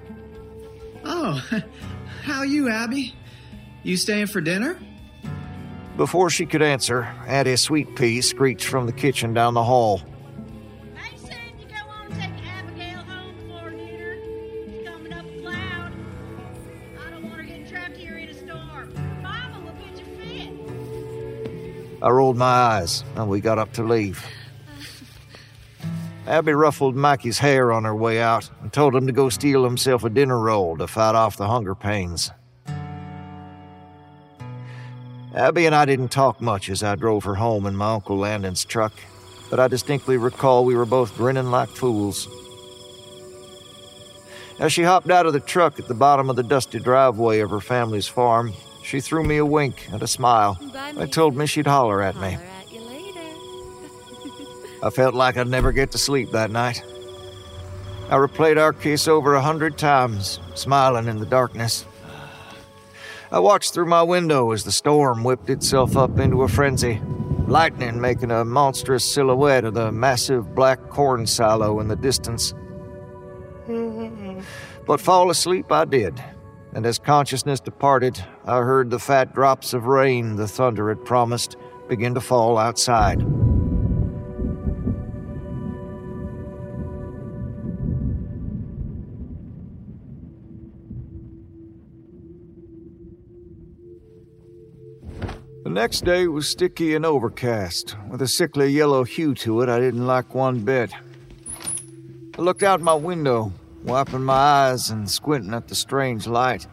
Oh, 1.03 1.43
how 2.23 2.43
you, 2.43 2.69
Abby? 2.69 3.15
You 3.83 3.97
staying 3.97 4.27
for 4.27 4.41
dinner? 4.41 4.79
Before 5.97 6.29
she 6.29 6.45
could 6.45 6.61
answer, 6.61 7.03
Auntie 7.27 7.55
Sweet 7.55 7.95
Pea 7.95 8.21
screeched 8.21 8.65
from 8.65 8.85
the 8.85 8.93
kitchen 8.93 9.33
down 9.33 9.53
the 9.53 9.63
hall. 9.63 10.01
I 22.01 22.09
rolled 22.09 22.37
my 22.37 22.45
eyes, 22.45 23.03
and 23.15 23.29
we 23.29 23.41
got 23.41 23.59
up 23.59 23.73
to 23.73 23.83
leave. 23.83 24.25
Abby 26.25 26.53
ruffled 26.53 26.95
Mikey's 26.95 27.39
hair 27.39 27.71
on 27.71 27.83
her 27.83 27.95
way 27.95 28.21
out 28.21 28.49
and 28.61 28.71
told 28.71 28.95
him 28.95 29.07
to 29.07 29.11
go 29.11 29.29
steal 29.29 29.63
himself 29.63 30.03
a 30.03 30.09
dinner 30.09 30.39
roll 30.39 30.77
to 30.77 30.87
fight 30.87 31.15
off 31.15 31.37
the 31.37 31.47
hunger 31.47 31.75
pains. 31.75 32.31
Abby 35.35 35.65
and 35.65 35.75
I 35.75 35.85
didn't 35.85 36.09
talk 36.09 36.39
much 36.39 36.69
as 36.69 36.83
I 36.83 36.95
drove 36.95 37.23
her 37.23 37.35
home 37.35 37.65
in 37.65 37.75
my 37.75 37.93
Uncle 37.93 38.17
Landon's 38.17 38.63
truck, 38.63 38.93
but 39.49 39.59
I 39.59 39.67
distinctly 39.67 40.17
recall 40.17 40.65
we 40.65 40.75
were 40.75 40.85
both 40.85 41.15
grinning 41.17 41.51
like 41.51 41.69
fools. 41.69 42.27
As 44.59 44.71
she 44.71 44.83
hopped 44.83 45.09
out 45.09 45.25
of 45.25 45.33
the 45.33 45.39
truck 45.39 45.79
at 45.79 45.87
the 45.87 45.93
bottom 45.93 46.29
of 46.29 46.35
the 46.35 46.43
dusty 46.43 46.79
driveway 46.79 47.39
of 47.39 47.49
her 47.49 47.61
family's 47.61 48.07
farm, 48.07 48.53
she 48.83 48.99
threw 49.01 49.23
me 49.23 49.37
a 49.37 49.45
wink 49.45 49.87
and 49.91 50.01
a 50.01 50.07
smile 50.07 50.57
and 50.97 51.11
told 51.11 51.35
me 51.35 51.45
she'd 51.45 51.67
holler 51.67 52.01
at 52.01 52.15
me. 52.17 52.37
I 54.83 54.89
felt 54.89 55.13
like 55.13 55.37
I'd 55.37 55.47
never 55.47 55.71
get 55.71 55.91
to 55.91 55.97
sleep 55.97 56.31
that 56.31 56.51
night. 56.51 56.83
I 58.09 58.15
replayed 58.15 58.57
our 58.57 58.73
kiss 58.73 59.07
over 59.07 59.35
a 59.35 59.41
hundred 59.41 59.77
times, 59.77 60.39
smiling 60.55 61.07
in 61.07 61.19
the 61.19 61.25
darkness. 61.25 61.85
I 63.31 63.39
watched 63.39 63.73
through 63.73 63.85
my 63.85 64.01
window 64.01 64.51
as 64.51 64.63
the 64.63 64.71
storm 64.71 65.23
whipped 65.23 65.49
itself 65.51 65.95
up 65.95 66.17
into 66.17 66.41
a 66.41 66.47
frenzy, 66.47 66.99
lightning 67.45 68.01
making 68.01 68.31
a 68.31 68.43
monstrous 68.43 69.03
silhouette 69.03 69.65
of 69.65 69.75
the 69.75 69.91
massive 69.91 70.55
black 70.55 70.89
corn 70.89 71.27
silo 71.27 71.79
in 71.79 71.87
the 71.87 71.95
distance. 71.95 72.53
But 74.87 74.99
fall 74.99 75.29
asleep 75.29 75.71
I 75.71 75.85
did, 75.85 76.19
and 76.73 76.85
as 76.85 76.99
consciousness 76.99 77.59
departed, 77.59 78.23
I 78.45 78.57
heard 78.57 78.89
the 78.89 78.99
fat 78.99 79.33
drops 79.33 79.73
of 79.73 79.85
rain 79.85 80.35
the 80.35 80.47
thunder 80.47 80.89
had 80.89 81.03
promised 81.05 81.55
begin 81.87 82.13
to 82.13 82.21
fall 82.21 82.57
outside. 82.57 83.19
The 95.63 95.75
next 95.75 96.03
day 96.03 96.27
was 96.27 96.49
sticky 96.49 96.95
and 96.95 97.05
overcast, 97.05 97.95
with 98.09 98.21
a 98.21 98.27
sickly 98.27 98.69
yellow 98.69 99.03
hue 99.03 99.35
to 99.35 99.61
it 99.61 99.69
I 99.69 99.79
didn't 99.79 100.07
like 100.07 100.33
one 100.33 100.59
bit. 100.61 100.91
I 102.37 102.41
looked 102.41 102.63
out 102.63 102.81
my 102.81 102.93
window, 102.93 103.51
wiping 103.83 104.23
my 104.23 104.33
eyes 104.33 104.89
and 104.89 105.09
squinting 105.09 105.53
at 105.53 105.67
the 105.67 105.75
strange 105.75 106.27
light, 106.27 106.67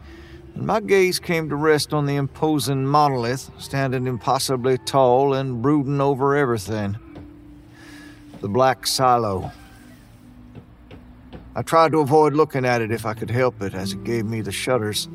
and 0.54 0.66
my 0.66 0.80
gaze 0.80 1.18
came 1.18 1.48
to 1.48 1.56
rest 1.56 1.92
on 1.92 2.06
the 2.06 2.16
imposing 2.16 2.86
monolith 2.86 3.50
standing 3.58 4.06
impossibly 4.06 4.78
tall 4.78 5.34
and 5.34 5.62
brooding 5.62 6.00
over 6.00 6.34
everything. 6.36 6.96
The 8.40 8.48
black 8.48 8.86
silo. 8.86 9.50
I 11.54 11.62
tried 11.62 11.92
to 11.92 12.00
avoid 12.00 12.34
looking 12.34 12.66
at 12.66 12.82
it 12.82 12.90
if 12.90 13.06
I 13.06 13.14
could 13.14 13.30
help 13.30 13.62
it, 13.62 13.74
as 13.74 13.92
it 13.92 14.04
gave 14.04 14.26
me 14.26 14.42
the 14.42 14.52
shudders. 14.52 15.08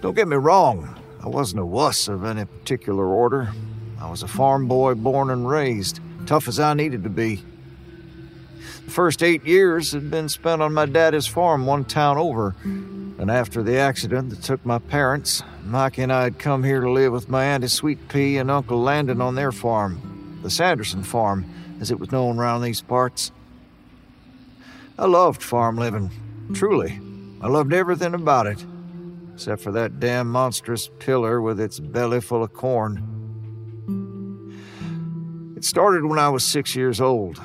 Don't 0.00 0.14
get 0.14 0.28
me 0.28 0.36
wrong, 0.36 0.96
I 1.22 1.28
wasn't 1.28 1.60
a 1.60 1.66
wuss 1.66 2.08
of 2.08 2.24
any 2.24 2.44
particular 2.44 3.06
order. 3.06 3.52
I 4.00 4.08
was 4.08 4.22
a 4.22 4.28
farm 4.28 4.68
boy 4.68 4.94
born 4.94 5.28
and 5.30 5.46
raised, 5.48 6.00
tough 6.24 6.48
as 6.48 6.58
I 6.58 6.74
needed 6.74 7.02
to 7.02 7.10
be. 7.10 7.44
The 8.90 8.96
first 8.96 9.22
eight 9.22 9.46
years 9.46 9.92
had 9.92 10.10
been 10.10 10.28
spent 10.28 10.60
on 10.60 10.74
my 10.74 10.84
daddy's 10.84 11.28
farm 11.28 11.64
one 11.64 11.84
town 11.84 12.18
over, 12.18 12.56
and 12.64 13.30
after 13.30 13.62
the 13.62 13.78
accident 13.78 14.30
that 14.30 14.42
took 14.42 14.66
my 14.66 14.80
parents, 14.80 15.44
Mike 15.64 15.98
and 15.98 16.12
I 16.12 16.24
had 16.24 16.40
come 16.40 16.64
here 16.64 16.80
to 16.80 16.90
live 16.90 17.12
with 17.12 17.28
my 17.28 17.44
Auntie 17.44 17.68
Sweet 17.68 18.08
Pea 18.08 18.38
and 18.38 18.50
Uncle 18.50 18.82
Landon 18.82 19.20
on 19.20 19.36
their 19.36 19.52
farm, 19.52 20.40
the 20.42 20.50
Sanderson 20.50 21.04
farm, 21.04 21.48
as 21.80 21.92
it 21.92 22.00
was 22.00 22.10
known 22.10 22.36
around 22.36 22.62
these 22.62 22.82
parts. 22.82 23.30
I 24.98 25.06
loved 25.06 25.40
farm 25.40 25.76
living, 25.76 26.10
truly. 26.52 26.98
I 27.40 27.46
loved 27.46 27.72
everything 27.72 28.14
about 28.14 28.48
it 28.48 28.66
except 29.34 29.62
for 29.62 29.70
that 29.70 30.00
damn 30.00 30.28
monstrous 30.28 30.90
pillar 30.98 31.40
with 31.40 31.60
its 31.60 31.78
belly 31.78 32.20
full 32.20 32.42
of 32.42 32.52
corn. 32.54 33.06
It 35.56 35.64
started 35.64 36.04
when 36.06 36.18
I 36.18 36.30
was 36.30 36.42
six 36.42 36.74
years 36.74 37.00
old. 37.00 37.40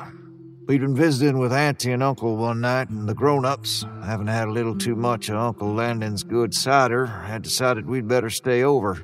We'd 0.67 0.81
been 0.81 0.95
visiting 0.95 1.37
with 1.37 1.53
Auntie 1.53 1.91
and 1.91 2.01
Uncle 2.01 2.37
one 2.37 2.59
night, 2.61 2.89
and 2.89 3.07
the 3.07 3.13
grown 3.13 3.45
ups, 3.45 3.85
having 4.03 4.25
had 4.25 4.47
a 4.47 4.51
little 4.51 4.75
too 4.75 4.93
mm-hmm. 4.93 5.01
much 5.01 5.29
of 5.29 5.35
Uncle 5.35 5.71
Landon's 5.71 6.23
good 6.23 6.55
cider, 6.55 7.05
had 7.05 7.43
decided 7.43 7.85
we'd 7.85 8.07
better 8.07 8.31
stay 8.31 8.63
over. 8.63 9.03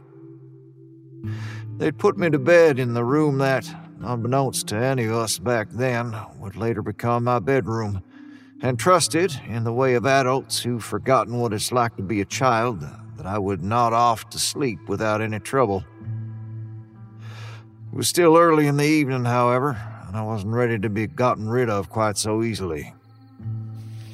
They'd 1.77 1.99
put 1.99 2.17
me 2.17 2.31
to 2.31 2.39
bed 2.39 2.79
in 2.79 2.95
the 2.95 3.03
room 3.03 3.37
that, 3.37 3.69
unbeknownst 4.01 4.69
to 4.69 4.75
any 4.75 5.05
of 5.05 5.13
us 5.13 5.37
back 5.37 5.69
then, 5.69 6.15
would 6.39 6.55
later 6.55 6.81
become 6.81 7.25
my 7.25 7.37
bedroom 7.37 8.01
and 8.63 8.79
trusted, 8.79 9.39
in 9.47 9.63
the 9.63 9.73
way 9.73 9.93
of 9.93 10.07
adults 10.07 10.63
who've 10.63 10.83
forgotten 10.83 11.37
what 11.37 11.53
it's 11.53 11.71
like 11.71 11.95
to 11.97 12.03
be 12.03 12.21
a 12.21 12.25
child, 12.25 12.83
that 13.17 13.27
I 13.27 13.37
would 13.37 13.63
nod 13.63 13.93
off 13.93 14.27
to 14.31 14.39
sleep 14.39 14.79
without 14.89 15.21
any 15.21 15.39
trouble. 15.39 15.83
It 17.91 17.95
was 17.95 18.07
still 18.07 18.35
early 18.35 18.65
in 18.65 18.77
the 18.77 18.85
evening, 18.85 19.25
however, 19.25 19.79
and 20.11 20.19
I 20.19 20.23
wasn't 20.23 20.53
ready 20.53 20.77
to 20.77 20.89
be 20.89 21.07
gotten 21.07 21.47
rid 21.47 21.69
of 21.69 21.89
quite 21.89 22.17
so 22.17 22.43
easily. 22.43 22.93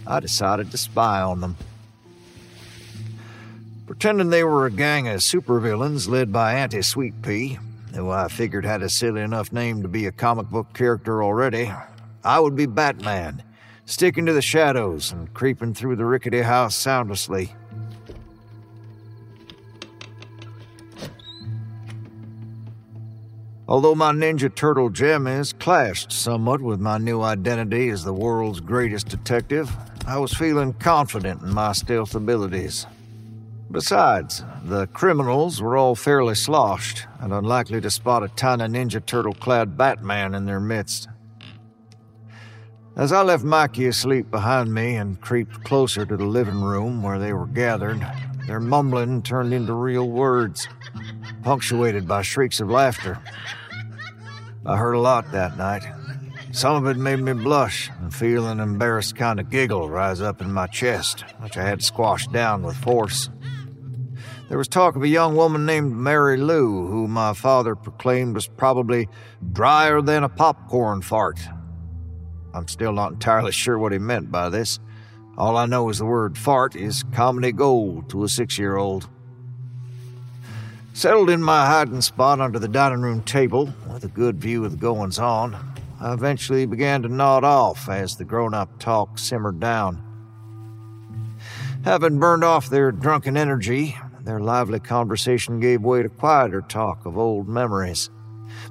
I 0.05 0.19
decided 0.19 0.69
to 0.69 0.77
spy 0.77 1.23
on 1.23 1.41
them. 1.41 1.57
Pretending 3.87 4.29
they 4.29 4.43
were 4.43 4.67
a 4.67 4.71
gang 4.71 5.07
of 5.07 5.21
supervillains 5.21 6.07
led 6.07 6.31
by 6.31 6.53
Auntie 6.53 6.83
Sweet 6.83 7.19
Pea, 7.23 7.57
who 7.95 8.11
I 8.11 8.27
figured 8.27 8.63
had 8.63 8.83
a 8.83 8.89
silly 8.89 9.21
enough 9.21 9.51
name 9.51 9.81
to 9.81 9.87
be 9.87 10.05
a 10.05 10.11
comic 10.11 10.51
book 10.51 10.71
character 10.75 11.23
already, 11.23 11.73
I 12.23 12.39
would 12.41 12.55
be 12.55 12.67
Batman 12.67 13.41
sticking 13.85 14.27
to 14.27 14.33
the 14.33 14.41
shadows 14.43 15.11
and 15.11 15.33
creeping 15.33 15.73
through 15.73 15.95
the 15.95 16.05
rickety 16.05 16.41
house 16.41 16.75
soundlessly. 16.75 17.55
Although 23.69 23.95
my 23.95 24.13
Ninja 24.13 24.53
Turtle 24.53 24.89
is 25.27 25.51
clashed 25.51 26.13
somewhat 26.13 26.61
with 26.61 26.79
my 26.79 26.97
new 26.97 27.21
identity 27.21 27.89
as 27.89 28.05
the 28.05 28.13
world's 28.13 28.61
greatest 28.61 29.09
detective, 29.09 29.69
I 30.07 30.19
was 30.19 30.31
feeling 30.31 30.71
confident 30.71 31.41
in 31.41 31.53
my 31.53 31.73
stealth 31.73 32.15
abilities. 32.15 32.87
Besides, 33.69 34.45
the 34.63 34.87
criminals 34.87 35.61
were 35.61 35.75
all 35.75 35.95
fairly 35.95 36.35
sloshed 36.35 37.07
and 37.19 37.33
unlikely 37.33 37.81
to 37.81 37.91
spot 37.91 38.23
a 38.23 38.29
tiny 38.29 38.63
Ninja 38.63 39.05
Turtle 39.05 39.33
clad 39.33 39.77
Batman 39.77 40.33
in 40.33 40.45
their 40.45 40.61
midst. 40.61 41.09
As 42.95 43.11
I 43.11 43.21
left 43.21 43.43
Mikey 43.43 43.87
asleep 43.87 44.31
behind 44.31 44.73
me 44.73 44.95
and 44.95 45.19
creeped 45.19 45.65
closer 45.65 46.05
to 46.05 46.15
the 46.15 46.25
living 46.25 46.61
room 46.61 47.03
where 47.03 47.19
they 47.19 47.33
were 47.33 47.47
gathered, 47.47 47.99
their 48.47 48.61
mumbling 48.61 49.21
turned 49.23 49.53
into 49.53 49.73
real 49.73 50.09
words, 50.09 50.69
punctuated 51.47 52.05
by 52.05 52.21
shrieks 52.21 52.59
of 52.59 52.69
laughter. 52.69 53.17
I 54.65 54.75
heard 54.75 54.95
a 54.95 54.99
lot 54.99 55.31
that 55.31 55.57
night. 55.57 55.81
Some 56.51 56.75
of 56.75 56.91
it 56.91 56.99
made 56.99 57.19
me 57.19 57.31
blush 57.31 57.89
and 58.01 58.13
feel 58.13 58.49
an 58.49 58.59
embarrassed 58.59 59.15
kind 59.15 59.39
of 59.39 59.49
giggle 59.49 59.89
rise 59.89 60.19
up 60.19 60.41
in 60.41 60.51
my 60.51 60.67
chest, 60.67 61.21
which 61.39 61.55
I 61.55 61.63
had 61.63 61.81
squashed 61.81 62.33
down 62.33 62.63
with 62.63 62.75
force. 62.75 63.29
There 64.49 64.57
was 64.57 64.67
talk 64.67 64.97
of 64.97 65.03
a 65.03 65.07
young 65.07 65.37
woman 65.37 65.65
named 65.65 65.95
Mary 65.95 66.35
Lou, 66.35 66.85
who 66.87 67.07
my 67.07 67.33
father 67.33 67.77
proclaimed 67.77 68.35
was 68.35 68.47
probably 68.49 69.07
drier 69.53 70.01
than 70.01 70.25
a 70.25 70.29
popcorn 70.29 71.01
fart, 71.01 71.39
I'm 72.53 72.67
still 72.67 72.91
not 72.91 73.13
entirely 73.13 73.53
sure 73.53 73.79
what 73.79 73.93
he 73.93 73.99
meant 73.99 74.31
by 74.31 74.49
this. 74.49 74.79
All 75.37 75.55
I 75.55 75.65
know 75.65 75.87
is 75.87 75.99
the 75.99 76.05
word 76.05 76.37
fart 76.37 76.75
is 76.75 77.05
comedy 77.13 77.53
gold 77.53 78.09
to 78.09 78.25
a 78.25 78.27
six 78.27 78.59
year 78.59 78.75
old. 78.75 79.07
Settled 80.97 81.29
in 81.29 81.43
my 81.43 81.67
hiding 81.67 82.01
spot 82.01 82.41
under 82.41 82.57
the 82.57 82.67
dining 82.67 83.03
room 83.03 83.21
table, 83.21 83.71
with 83.93 84.03
a 84.03 84.07
good 84.07 84.41
view 84.41 84.65
of 84.65 84.71
the 84.71 84.77
goings 84.77 85.19
on, 85.19 85.55
I 86.01 86.11
eventually 86.11 86.65
began 86.65 87.03
to 87.03 87.07
nod 87.07 87.43
off 87.43 87.87
as 87.87 88.15
the 88.15 88.25
grown 88.25 88.55
up 88.55 88.79
talk 88.79 89.19
simmered 89.19 89.59
down. 89.59 90.01
Having 91.83 92.17
burned 92.17 92.43
off 92.43 92.71
their 92.71 92.91
drunken 92.91 93.37
energy, 93.37 93.95
their 94.21 94.39
lively 94.39 94.79
conversation 94.79 95.59
gave 95.59 95.83
way 95.83 96.01
to 96.01 96.09
quieter 96.09 96.61
talk 96.61 97.05
of 97.05 97.15
old 97.15 97.47
memories. 97.47 98.09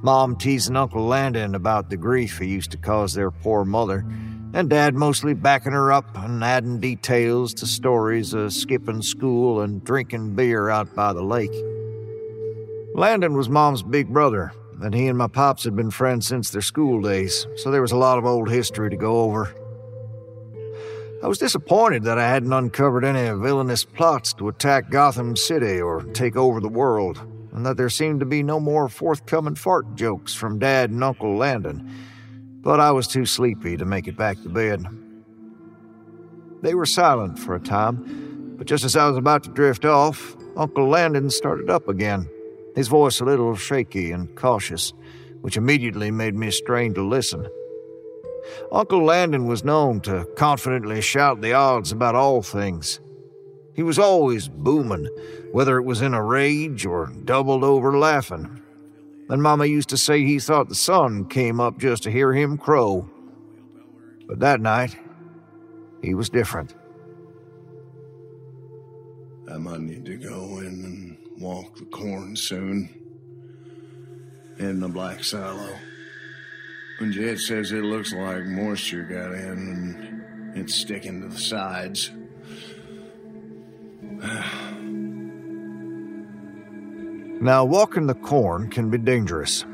Mom 0.03 0.35
teasing 0.35 0.75
Uncle 0.75 1.07
Landon 1.07 1.55
about 1.55 1.91
the 1.91 1.97
grief 1.97 2.39
he 2.39 2.49
used 2.49 2.73
to 2.73 2.77
cause 2.77 3.15
their 3.15 3.31
poor 3.31 3.65
mother, 3.65 4.05
and 4.53 4.69
Dad 4.69 4.97
mostly 4.97 5.33
backing 5.33 5.71
her 5.71 5.93
up 5.93 6.19
and 6.19 6.43
adding 6.43 6.81
details 6.81 7.55
to 7.55 7.67
stories 7.67 8.35
of 8.35 8.53
skipping 8.53 9.03
school 9.03 9.61
and 9.61 9.85
drinking 9.85 10.35
beer 10.35 10.69
out 10.69 10.93
by 10.93 11.13
the 11.13 11.23
lake. 11.23 11.55
Landon 12.97 13.37
was 13.37 13.51
Mom's 13.51 13.83
big 13.83 14.09
brother, 14.09 14.53
and 14.81 14.95
he 14.95 15.07
and 15.07 15.19
my 15.19 15.29
pops 15.29 15.65
had 15.65 15.77
been 15.77 15.91
friends 15.91 16.27
since 16.27 16.49
their 16.49 16.63
school 16.63 17.03
days, 17.03 17.47
so 17.57 17.71
there 17.71 17.83
was 17.83 17.93
a 17.93 17.97
lot 17.97 18.17
of 18.17 18.25
old 18.25 18.49
history 18.49 18.89
to 18.89 18.97
go 18.97 19.21
over. 19.21 19.55
I 21.23 21.29
was 21.29 21.37
disappointed 21.37 22.05
that 22.05 22.19
I 22.19 22.27
hadn't 22.27 22.55
uncovered 22.55 23.05
any 23.05 23.39
villainous 23.39 23.85
plots 23.85 24.33
to 24.35 24.49
attack 24.49 24.89
Gotham 24.89 25.37
City 25.37 25.79
or 25.79 26.05
take 26.15 26.37
over 26.37 26.59
the 26.59 26.71
world 26.71 27.21
and 27.53 27.67
that 27.67 27.77
there 27.77 27.91
seemed 27.91 28.21
to 28.21 28.27
be 28.27 28.43
no 28.43 28.59
more 28.59 28.89
forthcoming 28.89 29.57
fart 29.57 29.95
jokes 29.95 30.33
from 30.33 30.59
Dad 30.59 30.89
and 30.89 31.05
Uncle 31.05 31.37
Landon. 31.37 31.91
but 32.63 32.81
I 32.81 32.93
was 32.93 33.07
too 33.07 33.27
sleepy 33.27 33.77
to 33.77 33.85
make 33.85 34.09
it 34.09 34.17
back 34.17 34.43
to 34.43 34.49
bed. 34.49 34.87
They 36.63 36.75
were 36.75 36.87
silent 36.87 37.39
for 37.39 37.55
a 37.55 37.61
time, 37.61 38.55
but 38.57 38.67
just 38.67 38.85
as 38.85 38.97
I 38.97 39.07
was 39.07 39.19
about 39.19 39.45
to 39.45 39.51
drift 39.51 39.85
off, 39.85 40.35
Uncle 40.57 40.89
Landon 40.89 41.29
started 41.29 41.69
up 41.69 41.89
again, 41.89 42.29
his 42.77 42.89
voice 42.89 43.21
a 43.21 43.25
little 43.25 43.57
shaky 43.57 44.13
and 44.13 44.37
cautious, 44.37 44.93
which 45.41 45.57
immediately 45.57 46.11
made 46.11 46.37
me 46.37 46.51
strain 46.51 46.95
to 46.95 47.03
listen. 47.03 47.49
Uncle 48.71 49.03
Landon 49.03 49.47
was 49.47 49.65
known 49.65 50.01
to 50.03 50.29
confidently 50.37 51.01
shout 51.01 51.41
the 51.41 51.55
odds 51.55 51.91
about 51.91 52.15
all 52.15 52.43
things. 52.43 53.01
He 53.75 53.83
was 53.83 53.99
always 53.99 54.49
booming, 54.49 55.09
whether 55.53 55.79
it 55.79 55.85
was 55.85 56.03
in 56.03 56.15
a 56.15 56.23
rage 56.23 56.87
or 56.87 57.13
doubled 57.25 57.65
over 57.65 57.99
laughing. 57.99 58.63
And 59.29 59.43
Mama 59.43 59.67
used 59.67 59.89
to 59.89 59.97
say 59.97 60.23
he 60.23 60.39
thought 60.39 60.69
the 60.69 60.75
sun 60.75 61.27
came 61.27 61.61
up 61.61 61.79
just 61.79 62.05
to 62.05 62.11
hear 62.11 62.33
him 62.33 62.59
crow. 62.59 63.09
But 64.29 64.41
that 64.41 64.61
night, 64.61 64.97
he 66.03 66.15
was 66.15 66.29
different. 66.29 66.75
I 69.51 69.59
might 69.59 69.81
need 69.81 70.05
to 70.07 70.17
go 70.17 70.59
in 70.59 70.67
and 70.67 71.06
walk 71.39 71.77
the 71.77 71.85
corn 71.87 72.37
soon. 72.37 72.89
In 74.59 74.81
the 74.81 74.89
black 74.89 75.23
silo. 75.23 75.75
And 76.99 77.13
Jed 77.13 77.39
says 77.39 77.73
it 77.73 77.85
looks 77.85 78.13
like 78.13 78.45
moisture 78.45 79.03
got 79.03 79.33
in 79.33 80.23
and 80.55 80.57
it's 80.57 80.75
sticking 80.75 81.21
to 81.21 81.29
the 81.29 81.39
sides. 81.39 82.11
Now, 87.39 87.67
walking 87.67 88.07
the 88.07 88.15
corn 88.15 88.71
can 88.71 88.89
be 88.89 88.97
dangerous. 88.97 89.67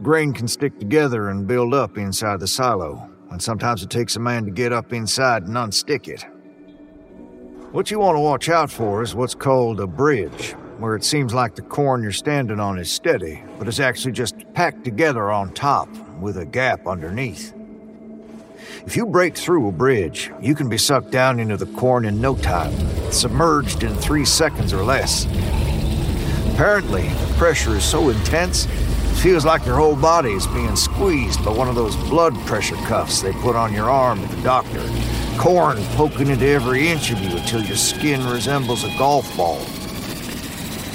Grain 0.00 0.32
can 0.32 0.48
stick 0.48 0.78
together 0.78 1.28
and 1.28 1.46
build 1.46 1.74
up 1.74 1.98
inside 1.98 2.40
the 2.40 2.48
silo, 2.48 3.10
and 3.30 3.42
sometimes 3.42 3.82
it 3.82 3.90
takes 3.90 4.16
a 4.16 4.20
man 4.20 4.46
to 4.46 4.50
get 4.50 4.72
up 4.72 4.94
inside 4.94 5.42
and 5.42 5.54
unstick 5.54 6.08
it. 6.08 6.24
What 7.72 7.90
you 7.90 7.98
want 7.98 8.16
to 8.16 8.20
watch 8.20 8.48
out 8.48 8.70
for 8.70 9.02
is 9.02 9.14
what's 9.14 9.34
called 9.34 9.80
a 9.80 9.86
bridge, 9.86 10.54
where 10.82 10.96
it 10.96 11.04
seems 11.04 11.32
like 11.32 11.54
the 11.54 11.62
corn 11.62 12.02
you're 12.02 12.10
standing 12.10 12.58
on 12.58 12.76
is 12.76 12.90
steady, 12.90 13.40
but 13.56 13.68
is 13.68 13.78
actually 13.78 14.10
just 14.10 14.34
packed 14.52 14.82
together 14.82 15.30
on 15.30 15.54
top 15.54 15.88
with 16.18 16.36
a 16.36 16.44
gap 16.44 16.88
underneath. 16.88 17.54
If 18.84 18.96
you 18.96 19.06
break 19.06 19.36
through 19.36 19.68
a 19.68 19.72
bridge, 19.72 20.32
you 20.40 20.56
can 20.56 20.68
be 20.68 20.76
sucked 20.76 21.12
down 21.12 21.38
into 21.38 21.56
the 21.56 21.72
corn 21.76 22.04
in 22.04 22.20
no 22.20 22.34
time, 22.34 22.72
submerged 23.12 23.84
in 23.84 23.94
three 23.94 24.24
seconds 24.24 24.72
or 24.72 24.82
less. 24.82 25.24
Apparently, 26.52 27.08
the 27.08 27.34
pressure 27.38 27.76
is 27.76 27.84
so 27.84 28.08
intense, 28.08 28.66
it 28.66 29.20
feels 29.22 29.44
like 29.44 29.64
your 29.64 29.76
whole 29.76 29.94
body 29.94 30.32
is 30.32 30.48
being 30.48 30.74
squeezed 30.74 31.44
by 31.44 31.52
one 31.52 31.68
of 31.68 31.76
those 31.76 31.94
blood 32.08 32.34
pressure 32.44 32.74
cuffs 32.86 33.22
they 33.22 33.32
put 33.34 33.54
on 33.54 33.72
your 33.72 33.88
arm 33.88 34.18
at 34.18 34.30
the 34.32 34.42
doctor. 34.42 34.82
Corn 35.38 35.76
poking 35.94 36.26
into 36.26 36.46
every 36.46 36.88
inch 36.88 37.12
of 37.12 37.20
you 37.20 37.36
until 37.36 37.62
your 37.62 37.76
skin 37.76 38.26
resembles 38.26 38.82
a 38.82 38.98
golf 38.98 39.36
ball. 39.36 39.64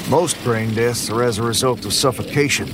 Most 0.09 0.41
brain 0.45 0.73
deaths 0.73 1.09
are 1.09 1.21
as 1.21 1.37
a 1.37 1.43
result 1.43 1.83
of 1.83 1.91
suffocation. 1.91 2.67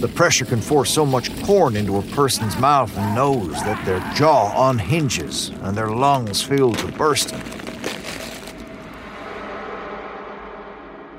The 0.00 0.08
pressure 0.08 0.46
can 0.46 0.62
force 0.62 0.90
so 0.90 1.04
much 1.04 1.30
corn 1.44 1.76
into 1.76 1.98
a 1.98 2.02
person's 2.02 2.56
mouth 2.56 2.96
and 2.96 3.14
nose 3.14 3.52
that 3.64 3.84
their 3.84 4.00
jaw 4.14 4.70
unhinges 4.70 5.50
and 5.60 5.76
their 5.76 5.90
lungs 5.90 6.40
fill 6.40 6.72
to 6.72 6.90
bursting. 6.92 7.42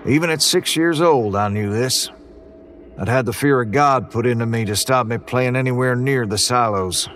Even 0.07 0.31
at 0.31 0.41
six 0.41 0.75
years 0.75 0.99
old, 0.99 1.35
I 1.35 1.47
knew 1.49 1.71
this. 1.71 2.09
I'd 2.97 3.07
had 3.07 3.27
the 3.27 3.33
fear 3.33 3.61
of 3.61 3.71
God 3.71 4.09
put 4.09 4.25
into 4.25 4.47
me 4.47 4.65
to 4.65 4.75
stop 4.75 5.05
me 5.05 5.19
playing 5.19 5.55
anywhere 5.55 5.95
near 5.95 6.25
the 6.25 6.39
silos. 6.39 7.07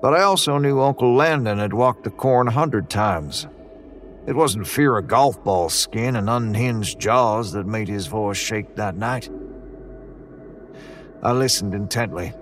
But 0.00 0.14
I 0.14 0.22
also 0.22 0.56
knew 0.56 0.80
Uncle 0.80 1.14
Landon 1.14 1.58
had 1.58 1.74
walked 1.74 2.04
the 2.04 2.10
corn 2.10 2.48
a 2.48 2.52
hundred 2.52 2.88
times. 2.88 3.46
It 4.26 4.34
wasn't 4.34 4.66
fear 4.66 4.96
of 4.96 5.06
golf 5.06 5.44
ball 5.44 5.68
skin 5.68 6.16
and 6.16 6.30
unhinged 6.30 6.98
jaws 6.98 7.52
that 7.52 7.66
made 7.66 7.88
his 7.88 8.06
voice 8.06 8.38
shake 8.38 8.74
that 8.76 8.96
night. 8.96 9.28
I 11.22 11.32
listened 11.32 11.74
intently. 11.74 12.32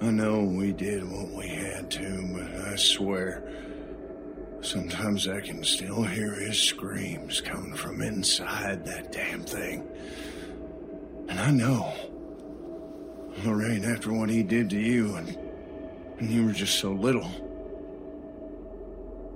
I 0.00 0.10
know 0.10 0.40
we 0.40 0.72
did 0.72 1.02
what 1.10 1.30
we 1.30 1.48
had 1.48 1.90
to, 1.92 2.28
but 2.32 2.68
I 2.68 2.76
swear, 2.76 3.42
sometimes 4.60 5.26
I 5.26 5.40
can 5.40 5.64
still 5.64 6.04
hear 6.04 6.34
his 6.34 6.60
screams 6.60 7.40
coming 7.40 7.74
from 7.74 8.00
inside 8.00 8.84
that 8.86 9.10
damn 9.10 9.42
thing. 9.42 9.88
And 11.28 11.40
I 11.40 11.50
know. 11.50 11.92
Lorraine, 13.44 13.84
after 13.84 14.12
what 14.12 14.30
he 14.30 14.44
did 14.44 14.70
to 14.70 14.78
you, 14.78 15.16
and, 15.16 15.36
and 16.18 16.30
you 16.30 16.46
were 16.46 16.52
just 16.52 16.78
so 16.78 16.92
little. 16.92 17.43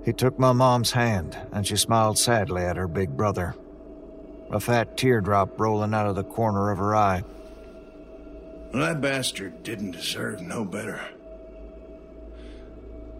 He 0.05 0.13
took 0.13 0.39
my 0.39 0.53
mom's 0.53 0.91
hand, 0.91 1.37
and 1.51 1.67
she 1.67 1.75
smiled 1.75 2.17
sadly 2.17 2.63
at 2.63 2.77
her 2.77 2.87
big 2.87 3.15
brother. 3.15 3.55
A 4.51 4.59
fat 4.59 4.97
teardrop 4.97 5.59
rolling 5.59 5.93
out 5.93 6.07
of 6.07 6.15
the 6.15 6.23
corner 6.23 6.71
of 6.71 6.77
her 6.77 6.95
eye. 6.95 7.23
Well, 8.73 8.83
that 8.83 9.01
bastard 9.01 9.63
didn't 9.63 9.91
deserve 9.91 10.41
no 10.41 10.63
better. 10.63 11.01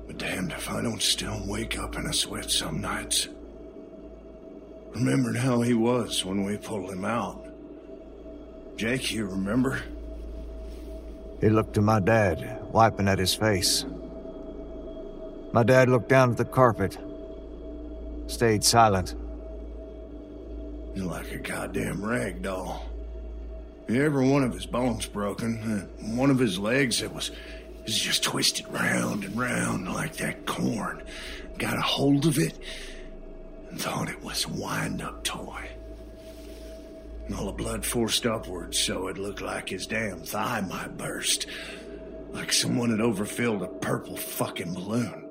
But 0.07 0.17
damned 0.17 0.51
if 0.51 0.69
I 0.69 0.82
don't 0.82 1.01
still 1.01 1.41
wake 1.45 1.77
up 1.77 1.95
in 1.95 2.05
a 2.05 2.13
sweat 2.13 2.49
some 2.49 2.82
nights. 2.82 3.27
Remembered 4.95 5.38
how 5.38 5.61
he 5.61 5.73
was 5.73 6.25
when 6.25 6.43
we 6.43 6.57
pulled 6.57 6.89
him 6.89 7.05
out. 7.05 7.45
Jake, 8.75 9.11
you 9.11 9.25
remember? 9.25 9.82
He 11.41 11.49
looked 11.49 11.75
to 11.75 11.82
my 11.82 11.99
dad, 11.99 12.59
wiping 12.71 13.07
at 13.07 13.19
his 13.19 13.36
face. 13.36 13.86
My 15.52 15.64
dad 15.64 15.89
looked 15.89 16.10
down 16.10 16.32
at 16.32 16.38
the 16.38 16.45
carpet, 16.45 16.97
stayed 18.28 18.64
silent. 18.64 19.16
You're 20.93 21.06
like 21.06 21.32
a 21.32 21.38
goddamn 21.38 22.06
rag 22.06 22.43
doll. 22.43 22.86
Every 23.88 24.28
one 24.28 24.43
of 24.43 24.54
his 24.54 24.68
bones 24.68 25.08
broken, 25.08 25.89
uh, 26.00 26.04
one 26.16 26.30
of 26.30 26.38
his 26.38 26.60
legs 26.60 27.00
that 27.00 27.14
was, 27.14 27.32
was 27.84 27.97
just 27.97 28.22
twisted 28.24 28.72
round 28.72 29.24
and 29.24 29.36
round 29.36 29.91
like 29.91 30.18
that 30.18 30.45
corn. 30.45 31.02
Got 31.58 31.78
a 31.78 31.82
hold 31.82 32.28
of 32.28 32.38
it 32.38 32.60
and 33.72 33.82
thought 33.82 34.10
it 34.10 34.24
was 34.24 34.45
a 34.45 34.50
wind-up 34.50 35.24
toy. 35.24 35.68
And 37.26 37.36
all 37.36 37.47
the 37.47 37.52
blood 37.52 37.84
forced 37.84 38.28
upwards 38.28 38.78
so 38.78 39.08
it 39.08 39.18
looked 39.18 39.41
like 39.41 39.70
his 39.70 39.88
damn 39.88 40.22
thigh 40.22 40.62
might 40.62 40.95
burst. 40.95 41.47
Like 42.32 42.54
someone 42.54 42.91
had 42.91 43.02
overfilled 43.02 43.64
a 43.64 43.68
purple 43.68 44.18
fucking 44.18 44.76
balloon. 44.76 45.28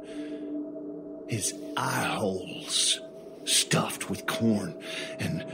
His 1.28 1.54
eye 1.76 2.04
holes 2.04 3.00
stuffed 3.44 4.10
with 4.10 4.26
corn. 4.26 4.74
And 5.18 5.44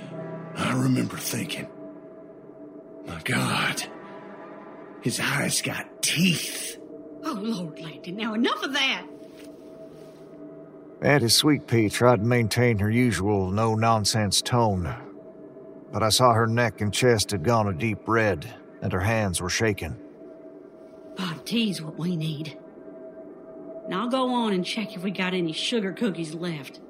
I 0.56 0.72
remember 0.80 1.16
thinking, 1.16 1.68
my 3.06 3.20
God, 3.24 3.82
his 5.02 5.20
eyes 5.20 5.60
got 5.62 6.02
teeth. 6.02 6.78
Oh, 7.24 7.38
Lord, 7.42 7.78
Landon, 7.80 8.16
now 8.16 8.34
enough 8.34 8.62
of 8.62 8.72
that. 8.72 9.04
Auntie 11.02 11.28
Sweet 11.28 11.66
Pea 11.66 11.90
tried 11.90 12.20
to 12.20 12.24
maintain 12.24 12.78
her 12.78 12.90
usual 12.90 13.50
no 13.50 13.74
nonsense 13.74 14.40
tone, 14.40 14.94
but 15.92 16.02
I 16.02 16.08
saw 16.08 16.32
her 16.32 16.46
neck 16.46 16.80
and 16.80 16.94
chest 16.94 17.32
had 17.32 17.44
gone 17.44 17.68
a 17.68 17.72
deep 17.74 18.08
red, 18.08 18.54
and 18.80 18.92
her 18.92 19.00
hands 19.00 19.42
were 19.42 19.50
shaking. 19.50 19.96
Pot 21.16 21.44
tea's 21.44 21.82
what 21.82 21.98
we 21.98 22.16
need. 22.16 22.58
Now 23.88 24.02
I'll 24.02 24.08
go 24.08 24.32
on 24.32 24.52
and 24.52 24.64
check 24.64 24.96
if 24.96 25.02
we 25.02 25.10
got 25.10 25.34
any 25.34 25.52
sugar 25.52 25.92
cookies 25.92 26.34
left. 26.34 26.80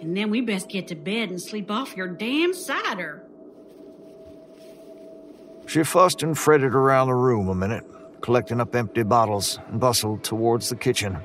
And 0.00 0.16
then 0.16 0.30
we 0.30 0.40
best 0.40 0.68
get 0.68 0.88
to 0.88 0.94
bed 0.94 1.30
and 1.30 1.40
sleep 1.40 1.70
off 1.70 1.96
your 1.96 2.08
damn 2.08 2.52
cider. 2.52 3.22
She 5.66 5.82
fussed 5.82 6.22
and 6.22 6.36
fretted 6.36 6.74
around 6.74 7.06
the 7.06 7.14
room 7.14 7.48
a 7.48 7.54
minute, 7.54 7.84
collecting 8.20 8.60
up 8.60 8.74
empty 8.74 9.02
bottles, 9.02 9.58
and 9.68 9.80
bustled 9.80 10.22
towards 10.22 10.68
the 10.68 10.76
kitchen. 10.76 11.18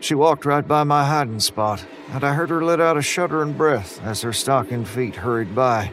She 0.00 0.14
walked 0.14 0.46
right 0.46 0.66
by 0.66 0.82
my 0.84 1.04
hiding 1.04 1.40
spot, 1.40 1.84
and 2.08 2.24
I 2.24 2.32
heard 2.32 2.48
her 2.48 2.64
let 2.64 2.80
out 2.80 2.96
a 2.96 3.02
shuddering 3.02 3.52
breath 3.52 4.00
as 4.02 4.22
her 4.22 4.32
stocking 4.32 4.84
feet 4.84 5.14
hurried 5.14 5.54
by. 5.54 5.92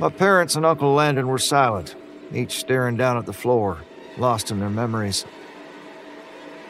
My 0.00 0.10
parents 0.10 0.54
and 0.54 0.64
Uncle 0.64 0.94
Landon 0.94 1.26
were 1.26 1.38
silent, 1.38 1.96
each 2.32 2.60
staring 2.60 2.96
down 2.96 3.16
at 3.16 3.26
the 3.26 3.32
floor, 3.32 3.78
lost 4.16 4.52
in 4.52 4.60
their 4.60 4.70
memories. 4.70 5.24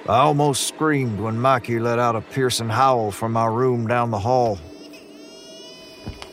I 0.08 0.20
almost 0.20 0.66
screamed 0.66 1.20
when 1.20 1.38
Mikey 1.38 1.78
let 1.78 1.98
out 1.98 2.16
a 2.16 2.22
piercing 2.22 2.70
howl 2.70 3.10
from 3.10 3.32
my 3.32 3.44
room 3.44 3.86
down 3.86 4.10
the 4.10 4.18
hall. 4.18 4.58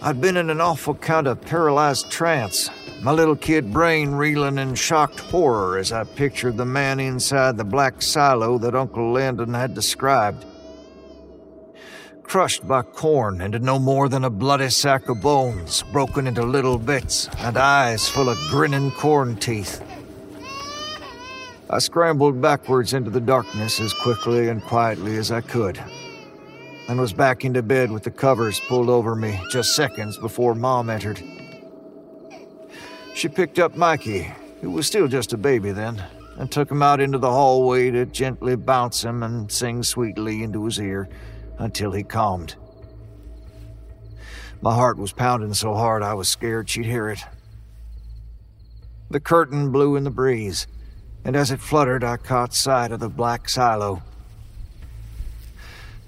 I'd 0.01 0.21
been 0.21 0.37
in 0.37 0.49
an 0.49 0.61
awful 0.61 0.93
kind 0.93 1.27
of 1.27 1.41
paralyzed 1.41 2.09
trance, 2.09 2.69
my 3.01 3.11
little 3.11 3.35
kid 3.35 3.73
brain 3.73 4.11
reeling 4.11 4.57
in 4.57 4.73
shocked 4.75 5.19
horror 5.19 5.77
as 5.77 5.91
I 5.91 6.05
pictured 6.05 6.55
the 6.55 6.65
man 6.65 7.01
inside 7.01 7.57
the 7.57 7.65
black 7.65 8.01
silo 8.01 8.57
that 8.59 8.73
Uncle 8.73 9.11
Landon 9.11 9.53
had 9.53 9.73
described. 9.73 10.45
Crushed 12.27 12.67
by 12.67 12.81
corn 12.81 13.39
into 13.39 13.59
no 13.59 13.77
more 13.77 14.09
than 14.09 14.25
a 14.25 14.29
bloody 14.29 14.69
sack 14.69 15.07
of 15.09 15.21
bones, 15.21 15.83
broken 15.91 16.27
into 16.27 16.43
little 16.43 16.77
bits, 16.77 17.29
and 17.37 17.55
eyes 17.55 18.09
full 18.09 18.29
of 18.29 18.37
grinning 18.49 18.91
corn 18.91 19.35
teeth. 19.35 19.81
I 21.69 21.79
scrambled 21.79 22.41
backwards 22.41 22.93
into 22.93 23.09
the 23.09 23.21
darkness 23.21 23.79
as 23.79 23.93
quickly 23.93 24.49
and 24.49 24.61
quietly 24.61 25.17
as 25.17 25.31
I 25.31 25.41
could, 25.41 25.79
and 26.87 26.99
was 26.99 27.13
back 27.13 27.45
into 27.45 27.61
bed 27.61 27.91
with 27.91 28.03
the 28.03 28.11
covers 28.11 28.59
pulled 28.59 28.89
over 28.89 29.15
me 29.15 29.39
just 29.51 29.75
seconds 29.75 30.17
before 30.17 30.55
Mom 30.55 30.89
entered. 30.89 31.21
She 33.13 33.29
picked 33.29 33.59
up 33.59 33.77
Mikey, 33.77 34.31
who 34.61 34.71
was 34.71 34.87
still 34.87 35.07
just 35.07 35.33
a 35.33 35.37
baby 35.37 35.71
then, 35.71 36.03
and 36.37 36.51
took 36.51 36.69
him 36.69 36.81
out 36.81 36.99
into 36.99 37.17
the 37.17 37.31
hallway 37.31 37.91
to 37.91 38.05
gently 38.05 38.55
bounce 38.55 39.03
him 39.03 39.23
and 39.23 39.49
sing 39.51 39.83
sweetly 39.83 40.43
into 40.43 40.65
his 40.65 40.79
ear 40.79 41.07
until 41.57 41.91
he 41.91 42.03
calmed. 42.03 42.55
My 44.61 44.73
heart 44.73 44.97
was 44.97 45.11
pounding 45.11 45.53
so 45.53 45.73
hard 45.73 46.01
I 46.01 46.13
was 46.13 46.27
scared 46.27 46.69
she'd 46.69 46.85
hear 46.85 47.09
it. 47.09 47.19
The 49.09 49.19
curtain 49.19 49.71
blew 49.71 49.95
in 49.95 50.03
the 50.03 50.09
breeze, 50.09 50.65
and 51.23 51.35
as 51.35 51.51
it 51.51 51.59
fluttered, 51.59 52.03
I 52.03 52.17
caught 52.17 52.53
sight 52.53 52.91
of 52.91 52.99
the 52.99 53.09
black 53.09 53.47
silo. 53.47 54.01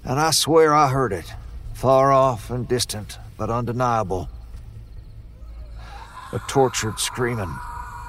And 0.04 0.18
I 0.18 0.30
swear 0.32 0.74
I 0.74 0.88
heard 0.88 1.12
it, 1.12 1.32
far 1.74 2.12
off 2.12 2.50
and 2.50 2.66
distant, 2.66 3.18
but 3.36 3.50
undeniable. 3.50 4.28
A 6.32 6.40
tortured 6.48 6.98
screaming, 6.98 7.54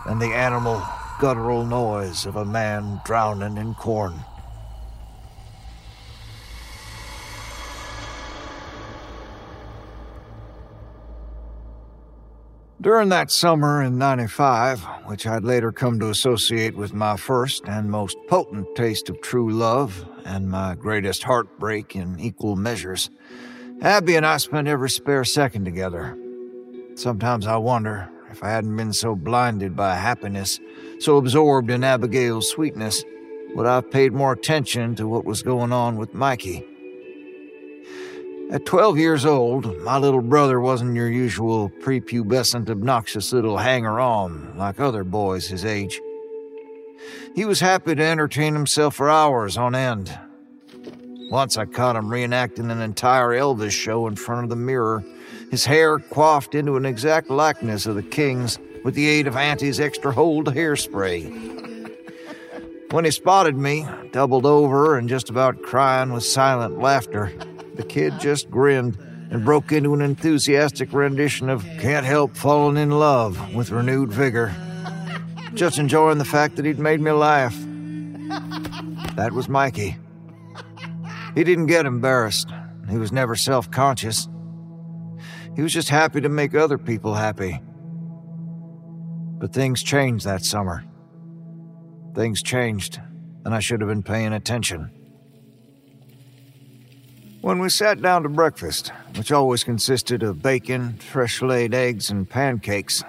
and 0.06 0.22
the 0.22 0.34
animal, 0.34 0.82
guttural 1.20 1.66
noise 1.66 2.26
of 2.26 2.36
a 2.36 2.46
man 2.46 3.02
drowning 3.06 3.58
in 3.58 3.76
corn. 3.76 4.24
During 12.82 13.10
that 13.10 13.30
summer 13.30 13.84
in 13.84 13.98
95, 13.98 14.82
which 15.06 15.28
I'd 15.28 15.44
later 15.44 15.74
come 15.74 16.00
to 16.00 16.10
associate 16.10 16.78
with 16.78 16.94
my 16.94 17.18
first 17.18 17.68
and 17.68 17.92
most 17.92 18.16
potent 18.30 18.74
taste 18.74 19.10
of 19.10 19.20
true 19.20 19.52
love 19.52 20.06
and 20.24 20.50
my 20.50 20.76
greatest 20.76 21.24
heartbreak 21.24 21.94
in 21.98 22.18
equal 22.22 22.56
measures, 22.56 23.10
Abby 23.82 24.16
and 24.16 24.26
I 24.26 24.38
spent 24.38 24.70
every 24.70 24.90
spare 24.90 25.26
second 25.26 25.66
together. 25.66 26.18
Sometimes 26.96 27.48
I 27.48 27.58
wonder 27.58 28.10
if 28.32 28.42
I 28.42 28.50
hadn't 28.52 28.78
been 28.78 28.94
so 28.94 29.14
blinded 29.14 29.76
by 29.76 29.96
happiness, 29.96 30.62
so 31.00 31.18
absorbed 31.18 31.70
in 31.70 31.84
Abigail's 31.84 32.50
sweetness, 32.50 33.04
would 33.56 33.66
I 33.66 33.76
have 33.76 33.92
paid 33.92 34.14
more 34.14 34.32
attention 34.32 34.96
to 34.96 35.06
what 35.06 35.26
was 35.26 35.44
going 35.44 35.74
on 35.74 35.98
with 35.98 36.14
Mikey. 36.14 36.66
At 38.52 38.66
12 38.66 38.98
years 38.98 39.26
old, 39.26 39.80
my 39.84 40.00
little 40.00 40.24
brother 40.24 40.60
wasn't 40.60 40.96
your 40.96 41.08
usual 41.08 41.70
prepubescent, 41.70 42.68
obnoxious 42.68 43.32
little 43.32 43.58
hanger 43.58 44.00
on 44.00 44.58
like 44.58 44.80
other 44.80 45.04
boys 45.04 45.48
his 45.48 45.64
age. 45.64 46.02
He 47.36 47.46
was 47.46 47.60
happy 47.60 47.94
to 47.94 48.04
entertain 48.04 48.56
himself 48.56 48.96
for 48.96 49.08
hours 49.08 49.56
on 49.56 49.76
end. 49.76 50.18
Once 51.30 51.58
I 51.58 51.66
caught 51.66 51.96
him 51.96 52.10
reenacting 52.10 52.72
an 52.72 52.82
entire 52.82 53.30
Elvis 53.30 53.70
show 53.70 54.08
in 54.08 54.16
front 54.16 54.46
of 54.46 54.50
the 54.50 54.56
mirror, 54.56 55.04
his 55.52 55.66
hair 55.66 56.00
coiffed 56.00 56.56
into 56.56 56.76
an 56.76 56.88
exact 56.88 57.30
likeness 57.30 57.86
of 57.86 57.94
the 57.94 58.02
king's 58.02 58.58
with 58.84 58.96
the 58.96 59.08
aid 59.08 59.28
of 59.28 59.38
Auntie's 59.38 59.80
extra 59.80 60.12
hold 60.12 60.48
hairspray. 60.48 61.60
When 62.90 63.06
he 63.06 63.12
spotted 63.12 63.58
me, 63.58 63.88
doubled 64.12 64.48
over 64.48 64.98
and 64.98 65.08
just 65.08 65.30
about 65.30 65.62
crying 65.62 66.12
with 66.12 66.24
silent 66.24 66.80
laughter, 66.80 67.32
the 67.80 67.86
kid 67.86 68.20
just 68.20 68.52
grinned 68.52 68.98
and 69.32 69.46
broke 69.46 69.72
into 69.72 69.94
an 69.94 70.02
enthusiastic 70.02 70.92
rendition 70.92 71.50
of 71.50 71.64
Can't 71.80 72.06
Help 72.06 72.36
Falling 72.36 72.76
in 72.76 72.92
Love 72.92 73.56
with 73.56 73.72
renewed 73.72 74.12
vigor. 74.12 74.54
Just 75.54 75.78
enjoying 75.78 76.18
the 76.18 76.26
fact 76.26 76.58
that 76.58 76.66
he'd 76.66 76.78
made 76.78 77.00
me 77.00 77.12
laugh. 77.12 77.56
That 79.16 79.32
was 79.32 79.48
Mikey. 79.48 79.96
He 81.36 81.46
didn't 81.46 81.68
get 81.68 81.86
embarrassed. 81.86 82.50
He 82.90 82.98
was 82.98 83.14
never 83.14 83.38
self 83.38 83.72
conscious. 83.72 84.28
He 85.56 85.62
was 85.62 85.72
just 85.72 85.88
happy 85.88 86.20
to 86.20 86.28
make 86.28 86.54
other 86.54 86.78
people 86.78 87.14
happy. 87.14 87.62
But 89.40 89.54
things 89.54 89.82
changed 89.82 90.26
that 90.26 90.44
summer. 90.44 90.84
Things 92.14 92.44
changed, 92.44 93.00
and 93.46 93.56
I 93.56 93.62
should 93.62 93.80
have 93.80 93.90
been 93.90 94.04
paying 94.04 94.34
attention. 94.34 94.92
When 97.42 97.60
we 97.60 97.70
sat 97.70 98.02
down 98.02 98.24
to 98.24 98.30
breakfast, 98.30 98.92
which 99.16 99.32
always 99.32 99.64
consisted 99.64 100.24
of 100.24 100.42
bacon, 100.42 100.98
fresh 100.98 101.42
laid 101.42 101.74
eggs, 101.74 102.10
and 102.10 102.30
pancakes, 102.30 103.02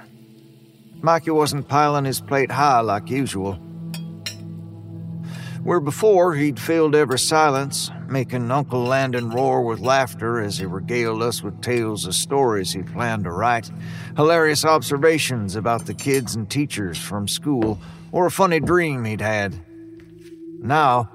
Mikey 1.02 1.32
wasn't 1.32 1.66
piling 1.66 2.04
his 2.04 2.20
plate 2.20 2.52
high 2.52 2.78
like 2.78 3.10
usual. 3.10 3.54
Where 5.64 5.80
before 5.80 6.34
he'd 6.34 6.60
filled 6.60 6.94
every 6.94 7.18
silence, 7.18 7.90
making 8.08 8.52
Uncle 8.52 8.84
Landon 8.84 9.30
roar 9.30 9.62
with 9.62 9.80
laughter 9.80 10.40
as 10.40 10.58
he 10.58 10.64
regaled 10.64 11.22
us 11.22 11.42
with 11.42 11.60
tales 11.60 12.06
of 12.06 12.14
stories 12.14 12.72
he'd 12.72 12.92
planned 12.92 13.24
to 13.24 13.32
write, 13.32 13.68
hilarious 14.16 14.64
observations 14.64 15.56
about 15.56 15.86
the 15.86 15.94
kids 15.94 16.36
and 16.36 16.48
teachers 16.48 16.98
from 16.98 17.26
school, 17.26 17.80
or 18.12 18.26
a 18.26 18.30
funny 18.30 18.60
dream 18.60 19.04
he'd 19.04 19.20
had. 19.20 19.58
Now, 20.60 21.10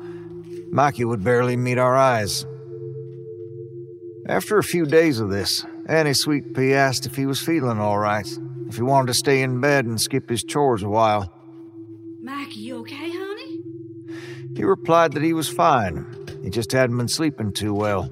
Mikey 0.70 1.06
would 1.06 1.24
barely 1.24 1.56
meet 1.56 1.78
our 1.78 1.96
eyes. 1.96 2.46
After 4.28 4.58
a 4.58 4.64
few 4.64 4.88
days 4.88 5.20
of 5.20 5.30
this, 5.30 5.64
Auntie 5.86 6.16
Sweet 6.16 6.56
Pea 6.56 6.74
asked 6.74 7.06
if 7.06 7.16
he 7.16 7.28
was 7.28 7.40
feeling 7.40 7.78
all 7.78 8.00
right, 8.00 8.28
if 8.68 8.76
he 8.76 8.82
wanted 8.82 9.06
to 9.08 9.14
stay 9.14 9.44
in 9.44 9.62
bed 9.62 9.86
and 9.86 10.02
skip 10.02 10.28
his 10.30 10.44
chores 10.44 10.82
a 10.82 10.90
while. 10.90 11.32
Mikey, 12.24 12.62
you 12.62 12.78
okay, 12.80 13.12
honey? 13.12 13.62
He 14.56 14.64
replied 14.64 15.14
that 15.14 15.22
he 15.22 15.34
was 15.34 15.48
fine. 15.48 16.08
He 16.42 16.50
just 16.50 16.72
hadn't 16.72 16.98
been 16.98 17.08
sleeping 17.08 17.54
too 17.54 17.76
well. 17.76 18.10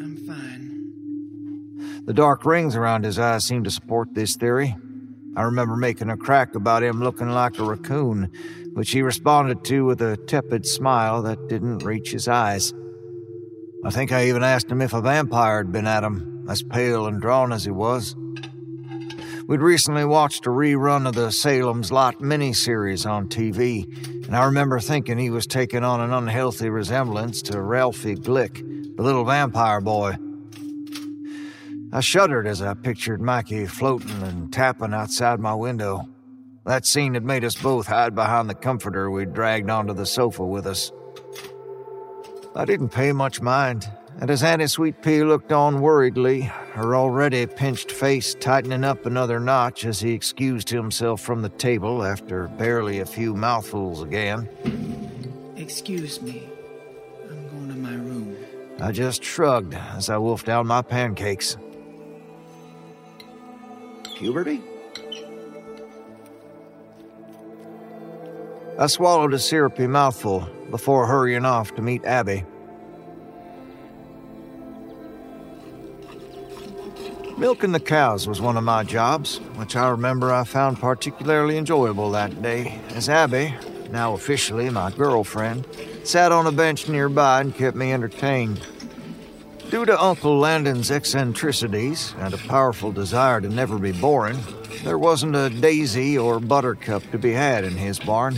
I'm 0.00 0.16
fine. 0.26 2.02
The 2.04 2.14
dark 2.14 2.44
rings 2.44 2.74
around 2.74 3.04
his 3.04 3.20
eyes 3.20 3.44
seemed 3.44 3.66
to 3.66 3.70
support 3.70 4.12
this 4.12 4.34
theory. 4.34 4.74
I 5.36 5.42
remember 5.42 5.76
making 5.76 6.10
a 6.10 6.16
crack 6.16 6.56
about 6.56 6.82
him 6.82 6.98
looking 6.98 7.30
like 7.30 7.60
a 7.60 7.64
raccoon, 7.64 8.32
which 8.72 8.90
he 8.90 9.02
responded 9.02 9.62
to 9.66 9.84
with 9.84 10.02
a 10.02 10.16
tepid 10.16 10.66
smile 10.66 11.22
that 11.22 11.48
didn't 11.48 11.84
reach 11.84 12.10
his 12.10 12.26
eyes. 12.26 12.74
I 13.84 13.90
think 13.90 14.12
I 14.12 14.26
even 14.26 14.44
asked 14.44 14.70
him 14.70 14.80
if 14.80 14.92
a 14.92 15.00
vampire 15.00 15.58
had 15.58 15.72
been 15.72 15.88
at 15.88 16.04
him, 16.04 16.46
as 16.48 16.62
pale 16.62 17.06
and 17.06 17.20
drawn 17.20 17.52
as 17.52 17.64
he 17.64 17.72
was. 17.72 18.14
We'd 19.48 19.60
recently 19.60 20.04
watched 20.04 20.46
a 20.46 20.50
rerun 20.50 21.06
of 21.08 21.16
the 21.16 21.32
Salem's 21.32 21.90
Lot 21.90 22.20
miniseries 22.20 23.10
on 23.10 23.28
TV, 23.28 23.84
and 24.24 24.36
I 24.36 24.44
remember 24.44 24.78
thinking 24.78 25.18
he 25.18 25.30
was 25.30 25.48
taking 25.48 25.82
on 25.82 26.00
an 26.00 26.12
unhealthy 26.12 26.70
resemblance 26.70 27.42
to 27.42 27.60
Ralphie 27.60 28.14
Glick, 28.14 28.96
the 28.96 29.02
little 29.02 29.24
vampire 29.24 29.80
boy. 29.80 30.14
I 31.92 32.00
shuddered 32.00 32.46
as 32.46 32.62
I 32.62 32.74
pictured 32.74 33.20
Mikey 33.20 33.66
floating 33.66 34.22
and 34.22 34.52
tapping 34.52 34.94
outside 34.94 35.40
my 35.40 35.54
window. 35.54 36.08
That 36.64 36.86
scene 36.86 37.14
had 37.14 37.24
made 37.24 37.44
us 37.44 37.60
both 37.60 37.88
hide 37.88 38.14
behind 38.14 38.48
the 38.48 38.54
comforter 38.54 39.10
we'd 39.10 39.34
dragged 39.34 39.68
onto 39.68 39.92
the 39.92 40.06
sofa 40.06 40.44
with 40.46 40.66
us. 40.66 40.92
I 42.54 42.66
didn't 42.66 42.90
pay 42.90 43.12
much 43.12 43.40
mind, 43.40 43.90
and 44.20 44.30
as 44.30 44.42
Auntie 44.42 44.66
Sweet 44.66 45.00
Pea 45.00 45.24
looked 45.24 45.52
on 45.52 45.80
worriedly, 45.80 46.42
her 46.42 46.94
already 46.94 47.46
pinched 47.46 47.90
face 47.90 48.34
tightening 48.34 48.84
up 48.84 49.06
another 49.06 49.40
notch 49.40 49.86
as 49.86 50.00
he 50.00 50.12
excused 50.12 50.68
himself 50.68 51.22
from 51.22 51.40
the 51.40 51.48
table 51.48 52.04
after 52.04 52.48
barely 52.48 53.00
a 53.00 53.06
few 53.06 53.34
mouthfuls 53.34 54.02
again, 54.02 54.48
Excuse 55.56 56.20
me. 56.20 56.48
I'm 57.30 57.48
going 57.48 57.68
to 57.68 57.74
my 57.74 57.94
room. 57.94 58.36
I 58.80 58.92
just 58.92 59.22
shrugged 59.22 59.74
as 59.74 60.10
I 60.10 60.18
wolfed 60.18 60.44
down 60.44 60.66
my 60.66 60.82
pancakes. 60.82 61.56
Puberty? 64.16 64.60
I 68.78 68.86
swallowed 68.88 69.32
a 69.32 69.38
syrupy 69.38 69.86
mouthful 69.86 70.48
before 70.72 71.06
hurrying 71.06 71.44
off 71.44 71.74
to 71.74 71.82
meet 71.82 72.02
Abby. 72.04 72.44
Milking 77.36 77.72
the 77.72 77.80
cows 77.80 78.26
was 78.26 78.40
one 78.40 78.56
of 78.56 78.64
my 78.64 78.82
jobs, 78.82 79.36
which 79.56 79.76
I 79.76 79.90
remember 79.90 80.32
I 80.32 80.44
found 80.44 80.80
particularly 80.80 81.58
enjoyable 81.58 82.10
that 82.12 82.40
day, 82.40 82.80
as 82.94 83.10
Abby, 83.10 83.54
now 83.90 84.14
officially 84.14 84.70
my 84.70 84.90
girlfriend, 84.90 85.66
sat 86.04 86.32
on 86.32 86.46
a 86.46 86.52
bench 86.52 86.88
nearby 86.88 87.42
and 87.42 87.54
kept 87.54 87.76
me 87.76 87.92
entertained. 87.92 88.66
Due 89.68 89.84
to 89.84 90.02
Uncle 90.02 90.38
Landon's 90.38 90.90
eccentricities 90.90 92.14
and 92.18 92.32
a 92.32 92.38
powerful 92.38 92.92
desire 92.92 93.42
to 93.42 93.48
never 93.48 93.78
be 93.78 93.92
boring, 93.92 94.38
there 94.84 94.98
wasn't 94.98 95.36
a 95.36 95.50
daisy 95.50 96.16
or 96.16 96.40
buttercup 96.40 97.02
to 97.10 97.18
be 97.18 97.32
had 97.32 97.64
in 97.64 97.76
his 97.76 97.98
barn. 97.98 98.36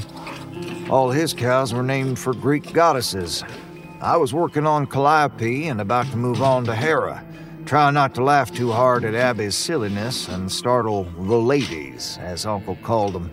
All 0.91 1.11
his 1.11 1.33
cows 1.33 1.73
were 1.73 1.83
named 1.83 2.19
for 2.19 2.35
Greek 2.35 2.73
goddesses, 2.73 3.43
I 4.05 4.19
was 4.19 4.35
working 4.35 4.67
on 4.67 4.87
Calliope 4.87 5.69
and 5.69 5.81
about 5.81 6.05
to 6.11 6.19
move 6.19 6.43
on 6.43 6.67
to 6.67 6.75
Hera, 6.75 7.25
trying 7.65 7.95
not 7.95 8.15
to 8.17 8.23
laugh 8.23 8.53
too 8.53 8.71
hard 8.71 9.03
at 9.03 9.15
Abby's 9.15 9.55
silliness 9.55 10.29
and 10.29 10.53
startle 10.53 11.05
the 11.05 11.39
ladies, 11.39 12.19
as 12.21 12.45
Uncle 12.45 12.77
called 12.83 13.15
them. 13.15 13.31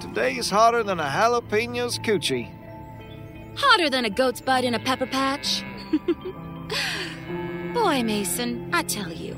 Today's 0.00 0.48
hotter 0.48 0.84
than 0.84 1.00
a 1.00 1.08
jalapeno's 1.10 1.98
coochie. 1.98 2.52
Hotter 3.56 3.90
than 3.90 4.04
a 4.04 4.10
goat's 4.10 4.40
butt 4.40 4.62
in 4.62 4.74
a 4.74 4.78
pepper 4.78 5.06
patch. 5.06 5.64
Boy, 7.74 8.04
Mason, 8.04 8.70
I 8.72 8.84
tell 8.84 9.12
you, 9.12 9.36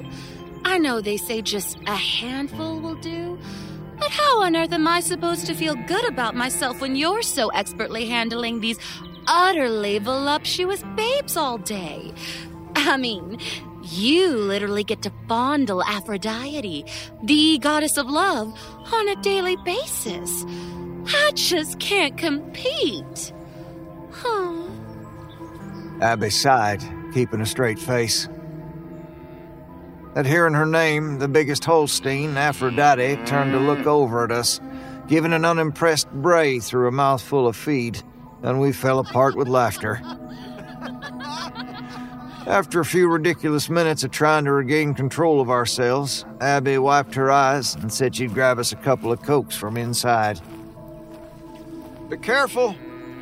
I 0.66 0.76
know 0.76 1.00
they 1.00 1.16
say 1.16 1.40
just 1.40 1.78
a 1.86 1.96
handful 1.96 2.78
will 2.78 2.96
do, 2.96 3.38
but 3.98 4.10
how 4.10 4.42
on 4.42 4.56
earth 4.56 4.72
am 4.72 4.86
I 4.86 5.00
supposed 5.00 5.46
to 5.46 5.54
feel 5.54 5.74
good 5.74 6.08
about 6.08 6.34
myself 6.34 6.80
when 6.80 6.96
you're 6.96 7.22
so 7.22 7.48
expertly 7.48 8.06
handling 8.06 8.60
these 8.60 8.78
utterly 9.26 9.98
voluptuous 9.98 10.82
babes 10.96 11.36
all 11.36 11.58
day? 11.58 12.12
I 12.76 12.96
mean, 12.96 13.38
you 13.82 14.36
literally 14.36 14.84
get 14.84 15.02
to 15.02 15.12
fondle 15.28 15.82
Aphrodite, 15.84 16.84
the 17.22 17.58
goddess 17.58 17.96
of 17.96 18.06
love, 18.06 18.58
on 18.92 19.08
a 19.08 19.16
daily 19.16 19.56
basis. 19.56 20.44
I 21.06 21.32
just 21.34 21.78
can't 21.78 22.16
compete. 22.16 23.32
Huh. 24.10 24.62
Abby 26.00 26.30
sighed, 26.30 26.82
keeping 27.12 27.40
a 27.40 27.46
straight 27.46 27.78
face. 27.78 28.28
At 30.16 30.26
hearing 30.26 30.54
her 30.54 30.66
name, 30.66 31.18
the 31.18 31.26
biggest 31.26 31.64
Holstein, 31.64 32.36
Aphrodite, 32.36 33.16
turned 33.26 33.50
to 33.50 33.58
look 33.58 33.84
over 33.84 34.24
at 34.24 34.30
us, 34.30 34.60
giving 35.08 35.32
an 35.32 35.44
unimpressed 35.44 36.08
bray 36.12 36.60
through 36.60 36.86
a 36.86 36.92
mouthful 36.92 37.48
of 37.48 37.56
feed, 37.56 38.00
and 38.42 38.60
we 38.60 38.72
fell 38.72 39.00
apart 39.00 39.34
with 39.34 39.48
laughter. 39.48 40.00
After 42.46 42.78
a 42.78 42.84
few 42.84 43.08
ridiculous 43.08 43.68
minutes 43.68 44.04
of 44.04 44.12
trying 44.12 44.44
to 44.44 44.52
regain 44.52 44.94
control 44.94 45.40
of 45.40 45.50
ourselves, 45.50 46.24
Abby 46.40 46.78
wiped 46.78 47.14
her 47.14 47.32
eyes 47.32 47.74
and 47.74 47.92
said 47.92 48.14
she'd 48.14 48.34
grab 48.34 48.58
us 48.58 48.70
a 48.70 48.76
couple 48.76 49.10
of 49.10 49.22
cokes 49.22 49.56
from 49.56 49.76
inside. 49.76 50.40
Be 52.08 52.18
careful. 52.18 52.76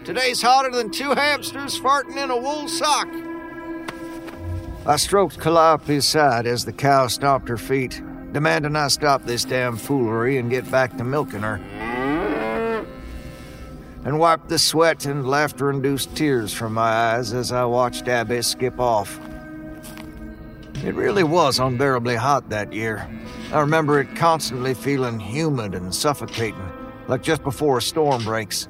Today's 0.04 0.42
hotter 0.42 0.70
than 0.70 0.90
two 0.90 1.10
hamsters 1.10 1.78
farting 1.80 2.22
in 2.22 2.30
a 2.30 2.36
wool 2.36 2.68
sock. 2.68 3.08
I 4.84 4.96
stroked 4.96 5.38
Calliope's 5.38 6.06
side 6.06 6.44
as 6.44 6.64
the 6.64 6.72
cow 6.72 7.06
stomped 7.06 7.48
her 7.48 7.56
feet, 7.56 8.02
demanding 8.32 8.74
I 8.74 8.88
stop 8.88 9.22
this 9.22 9.44
damn 9.44 9.76
foolery 9.76 10.38
and 10.38 10.50
get 10.50 10.68
back 10.72 10.96
to 10.96 11.04
milking 11.04 11.42
her. 11.42 11.60
And 14.04 14.18
wiped 14.18 14.48
the 14.48 14.58
sweat 14.58 15.06
and 15.06 15.28
laughter 15.28 15.70
induced 15.70 16.16
tears 16.16 16.52
from 16.52 16.74
my 16.74 16.90
eyes 16.90 17.32
as 17.32 17.52
I 17.52 17.64
watched 17.64 18.08
Abby 18.08 18.42
skip 18.42 18.80
off. 18.80 19.20
It 20.84 20.96
really 20.96 21.22
was 21.22 21.60
unbearably 21.60 22.16
hot 22.16 22.48
that 22.48 22.72
year. 22.72 23.08
I 23.52 23.60
remember 23.60 24.00
it 24.00 24.16
constantly 24.16 24.74
feeling 24.74 25.20
humid 25.20 25.76
and 25.76 25.94
suffocating, 25.94 26.72
like 27.06 27.22
just 27.22 27.44
before 27.44 27.78
a 27.78 27.82
storm 27.82 28.24
breaks. 28.24 28.66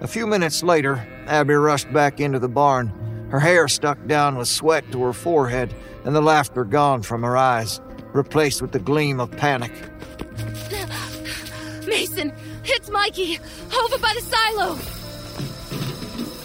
A 0.00 0.06
few 0.06 0.24
minutes 0.24 0.62
later, 0.62 1.04
Abby 1.26 1.54
rushed 1.54 1.92
back 1.92 2.20
into 2.20 2.38
the 2.38 2.48
barn, 2.48 2.92
her 3.30 3.40
hair 3.40 3.68
stuck 3.68 4.06
down 4.06 4.36
with 4.36 4.48
sweat 4.48 4.90
to 4.92 5.02
her 5.02 5.12
forehead 5.12 5.74
and 6.04 6.14
the 6.14 6.20
laughter 6.20 6.64
gone 6.64 7.02
from 7.02 7.22
her 7.22 7.36
eyes, 7.36 7.80
replaced 8.12 8.62
with 8.62 8.72
the 8.72 8.78
gleam 8.78 9.18
of 9.18 9.30
panic. 9.32 9.72
Mason, 11.86 12.32
it's 12.64 12.88
Mikey, 12.90 13.38
over 13.76 13.98
by 13.98 14.14
the 14.14 14.22
silo. 14.22 14.78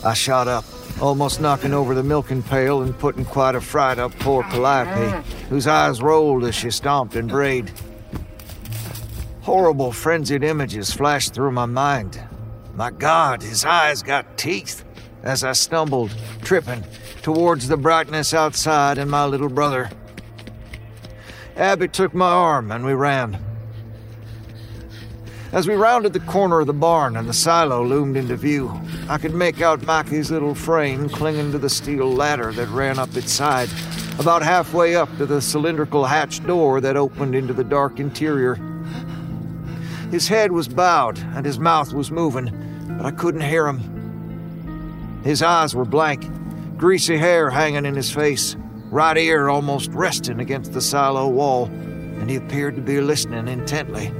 I 0.03 0.15
shot 0.15 0.47
up, 0.47 0.65
almost 0.99 1.39
knocking 1.39 1.73
over 1.73 1.93
the 1.93 2.01
milking 2.01 2.41
pail 2.41 2.81
and 2.81 2.97
putting 2.97 3.25
quite 3.25 3.53
a 3.53 3.61
fright 3.61 3.99
up 3.99 4.11
poor 4.19 4.41
Calliope, 4.43 5.23
whose 5.49 5.67
eyes 5.67 6.01
rolled 6.01 6.43
as 6.43 6.55
she 6.55 6.71
stomped 6.71 7.15
and 7.15 7.29
brayed. 7.29 7.71
Horrible, 9.41 9.91
frenzied 9.91 10.43
images 10.43 10.91
flashed 10.91 11.35
through 11.35 11.51
my 11.51 11.67
mind. 11.67 12.19
My 12.73 12.89
God, 12.89 13.43
his 13.43 13.65
eyes 13.65 14.01
got 14.01 14.37
teeth 14.37 14.83
as 15.23 15.43
I 15.43 15.51
stumbled, 15.53 16.15
tripping, 16.41 16.83
towards 17.21 17.67
the 17.67 17.77
brightness 17.77 18.33
outside 18.33 18.97
and 18.97 19.09
my 19.09 19.25
little 19.25 19.49
brother. 19.49 19.89
Abby 21.55 21.87
took 21.87 22.13
my 22.13 22.29
arm 22.29 22.71
and 22.71 22.85
we 22.85 22.93
ran. 22.93 23.37
As 25.51 25.67
we 25.67 25.75
rounded 25.75 26.13
the 26.13 26.21
corner 26.21 26.61
of 26.61 26.67
the 26.67 26.73
barn 26.73 27.17
and 27.17 27.27
the 27.27 27.33
silo 27.33 27.83
loomed 27.83 28.15
into 28.15 28.37
view, 28.37 28.71
I 29.09 29.17
could 29.17 29.33
make 29.33 29.61
out 29.61 29.85
Mikey's 29.85 30.31
little 30.31 30.55
frame 30.55 31.09
clinging 31.09 31.51
to 31.51 31.57
the 31.57 31.69
steel 31.69 32.09
ladder 32.09 32.53
that 32.53 32.69
ran 32.69 32.97
up 32.97 33.15
its 33.17 33.33
side, 33.33 33.67
about 34.17 34.43
halfway 34.43 34.95
up 34.95 35.09
to 35.17 35.25
the 35.25 35.41
cylindrical 35.41 36.05
hatch 36.05 36.41
door 36.47 36.79
that 36.79 36.95
opened 36.95 37.35
into 37.35 37.53
the 37.53 37.65
dark 37.65 37.99
interior. 37.99 38.55
His 40.09 40.29
head 40.29 40.53
was 40.53 40.69
bowed 40.69 41.19
and 41.35 41.45
his 41.45 41.59
mouth 41.59 41.91
was 41.91 42.11
moving, 42.11 42.49
but 42.97 43.05
I 43.05 43.11
couldn't 43.11 43.41
hear 43.41 43.67
him. 43.67 43.90
His 45.23 45.41
eyes 45.43 45.75
were 45.75 45.85
blank, 45.85 46.25
greasy 46.77 47.17
hair 47.17 47.49
hanging 47.49 47.85
in 47.85 47.95
his 47.95 48.11
face, 48.11 48.55
right 48.89 49.17
ear 49.17 49.49
almost 49.49 49.91
resting 49.91 50.39
against 50.39 50.73
the 50.73 50.81
silo 50.81 51.27
wall, 51.27 51.65
and 51.65 52.29
he 52.29 52.35
appeared 52.35 52.75
to 52.75 52.81
be 52.81 52.99
listening 53.01 53.47
intently. 53.47 54.11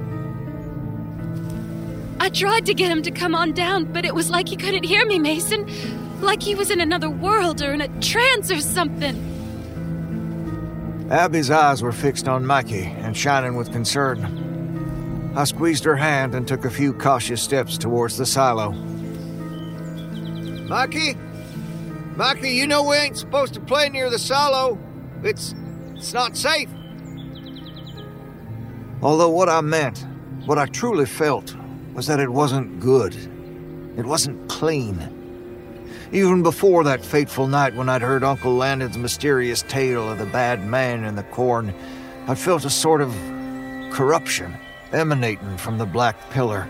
I 2.20 2.30
tried 2.30 2.68
to 2.68 2.74
get 2.76 2.92
him 2.92 3.02
to 3.02 3.12
come 3.12 3.34
on 3.34 3.54
down, 3.54 3.86
but 3.86 4.06
it 4.06 4.14
was 4.14 4.30
like 4.30 4.48
he 4.48 4.56
couldn't 4.56 4.84
hear 4.84 5.06
me, 5.08 5.18
Mason. 5.18 5.66
Like 6.22 6.44
he 6.44 6.54
was 6.54 6.70
in 6.70 6.80
another 6.80 7.10
world 7.10 7.64
or 7.64 7.74
in 7.74 7.82
a 7.82 7.88
trance 8.00 8.52
or 8.52 8.62
something. 8.62 9.30
Abby's 11.10 11.50
eyes 11.50 11.82
were 11.82 11.92
fixed 11.92 12.28
on 12.28 12.46
Mikey 12.46 12.84
and 12.84 13.18
shining 13.18 13.56
with 13.56 13.72
concern. 13.72 15.34
I 15.36 15.46
squeezed 15.46 15.84
her 15.84 15.96
hand 15.96 16.36
and 16.36 16.48
took 16.48 16.64
a 16.64 16.70
few 16.70 16.94
cautious 16.94 17.42
steps 17.42 17.78
towards 17.78 18.18
the 18.18 18.26
silo. 18.26 18.72
Mikey? 20.72 21.18
Mikey, 22.16 22.52
you 22.52 22.66
know 22.66 22.84
we 22.84 22.96
ain't 22.96 23.18
supposed 23.18 23.54
to 23.56 23.60
play 23.60 23.90
near 23.90 24.10
the 24.10 24.18
silo. 24.18 24.80
It's. 25.22 25.54
it's 25.96 26.14
not 26.14 26.38
safe. 26.38 26.70
Although 29.02 29.32
what 29.32 29.50
I 29.50 29.60
meant, 29.60 30.06
what 30.46 30.58
I 30.58 30.68
truly 30.68 31.06
felt, 31.06 31.54
was 31.94 32.08
that 32.08 32.22
it 32.22 32.30
wasn't 32.30 32.80
good. 32.80 33.14
It 33.98 34.06
wasn't 34.06 34.50
clean. 34.50 34.96
Even 36.14 36.42
before 36.42 36.86
that 36.86 37.04
fateful 37.04 37.48
night 37.48 37.76
when 37.76 37.90
I'd 37.90 38.02
heard 38.02 38.24
Uncle 38.24 38.56
Landon's 38.56 38.98
mysterious 38.98 39.64
tale 39.64 40.10
of 40.10 40.20
the 40.20 40.26
bad 40.26 40.66
man 40.66 41.04
in 41.04 41.16
the 41.18 41.24
corn, 41.24 41.74
I 42.28 42.36
felt 42.36 42.64
a 42.64 42.70
sort 42.70 43.02
of 43.02 43.14
corruption 43.92 44.56
emanating 44.94 45.58
from 45.58 45.80
the 45.80 45.86
black 45.86 46.30
pillar. 46.30 46.66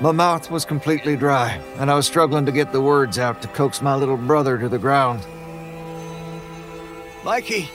My 0.00 0.12
mouth 0.12 0.50
was 0.50 0.64
completely 0.64 1.14
dry, 1.14 1.60
and 1.76 1.90
I 1.90 1.94
was 1.94 2.06
struggling 2.06 2.46
to 2.46 2.52
get 2.52 2.72
the 2.72 2.80
words 2.80 3.18
out 3.18 3.42
to 3.42 3.48
coax 3.48 3.82
my 3.82 3.94
little 3.94 4.16
brother 4.16 4.56
to 4.56 4.66
the 4.66 4.78
ground. 4.78 5.26
Mikey! 7.22 7.68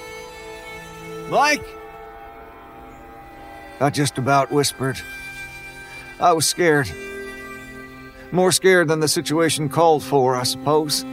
Mike! 1.29 1.63
I 3.79 3.91
just 3.91 4.17
about 4.17 4.51
whispered. 4.51 4.99
I 6.19 6.33
was 6.33 6.47
scared. 6.47 6.89
More 8.31 8.51
scared 8.51 8.87
than 8.87 9.01
the 9.01 9.07
situation 9.07 9.69
called 9.69 10.01
for, 10.01 10.35
I 10.35 10.43
suppose. 10.43 11.05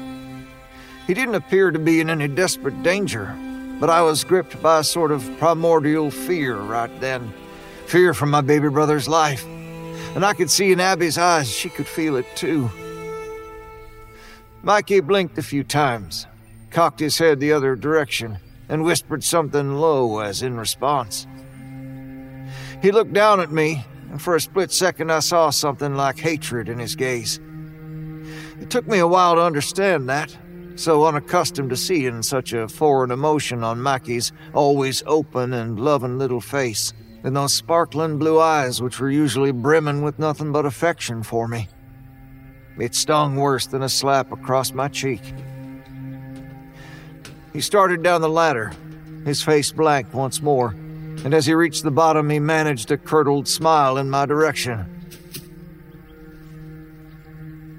He 1.06 1.12
didn't 1.12 1.34
appear 1.34 1.70
to 1.70 1.78
be 1.78 2.00
in 2.00 2.08
any 2.08 2.26
desperate 2.26 2.82
danger, 2.82 3.36
but 3.78 3.90
I 3.90 4.00
was 4.00 4.24
gripped 4.24 4.62
by 4.62 4.78
a 4.78 4.84
sort 4.84 5.12
of 5.12 5.28
primordial 5.38 6.10
fear 6.10 6.56
right 6.56 7.00
then. 7.00 7.34
Fear 7.84 8.14
for 8.14 8.24
my 8.24 8.40
baby 8.40 8.70
brother's 8.70 9.08
life. 9.08 9.44
And 10.14 10.24
I 10.24 10.34
could 10.34 10.50
see 10.50 10.72
in 10.72 10.80
Abby's 10.80 11.18
eyes 11.18 11.50
she 11.50 11.68
could 11.68 11.86
feel 11.86 12.16
it 12.16 12.26
too. 12.36 12.70
Mikey 14.62 15.00
blinked 15.00 15.38
a 15.38 15.42
few 15.42 15.64
times, 15.64 16.26
cocked 16.70 17.00
his 17.00 17.18
head 17.18 17.40
the 17.40 17.52
other 17.52 17.74
direction, 17.74 18.38
and 18.68 18.84
whispered 18.84 19.24
something 19.24 19.76
low 19.76 20.20
as 20.20 20.42
in 20.42 20.56
response. 20.56 21.26
He 22.80 22.92
looked 22.92 23.12
down 23.12 23.40
at 23.40 23.50
me, 23.50 23.84
and 24.10 24.20
for 24.20 24.36
a 24.36 24.40
split 24.40 24.70
second 24.70 25.10
I 25.10 25.20
saw 25.20 25.50
something 25.50 25.94
like 25.94 26.18
hatred 26.18 26.68
in 26.68 26.78
his 26.78 26.94
gaze. 26.94 27.40
It 28.60 28.70
took 28.70 28.86
me 28.86 28.98
a 28.98 29.06
while 29.06 29.34
to 29.34 29.42
understand 29.42 30.08
that, 30.08 30.36
so 30.76 31.04
unaccustomed 31.06 31.70
to 31.70 31.76
seeing 31.76 32.22
such 32.22 32.52
a 32.52 32.68
foreign 32.68 33.10
emotion 33.10 33.64
on 33.64 33.82
Mikey's 33.82 34.32
always 34.52 35.02
open 35.06 35.52
and 35.52 35.80
loving 35.80 36.18
little 36.18 36.40
face, 36.40 36.92
and 37.24 37.36
those 37.36 37.52
sparkling 37.52 38.18
blue 38.18 38.40
eyes 38.40 38.82
which 38.82 38.98
were 38.98 39.10
usually 39.10 39.52
brimming 39.52 40.02
with 40.02 40.18
nothing 40.18 40.52
but 40.52 40.66
affection 40.66 41.22
for 41.22 41.46
me. 41.46 41.68
It 42.78 42.94
stung 42.94 43.36
worse 43.36 43.66
than 43.66 43.82
a 43.82 43.88
slap 43.88 44.32
across 44.32 44.72
my 44.72 44.88
cheek. 44.88 45.22
He 47.52 47.60
started 47.60 48.02
down 48.02 48.22
the 48.22 48.28
ladder, 48.28 48.72
his 49.24 49.42
face 49.42 49.72
blank 49.72 50.14
once 50.14 50.40
more, 50.40 50.70
and 51.24 51.34
as 51.34 51.46
he 51.46 51.54
reached 51.54 51.84
the 51.84 51.90
bottom, 51.90 52.30
he 52.30 52.40
managed 52.40 52.90
a 52.90 52.96
curdled 52.96 53.46
smile 53.46 53.98
in 53.98 54.08
my 54.10 54.26
direction. 54.26 54.88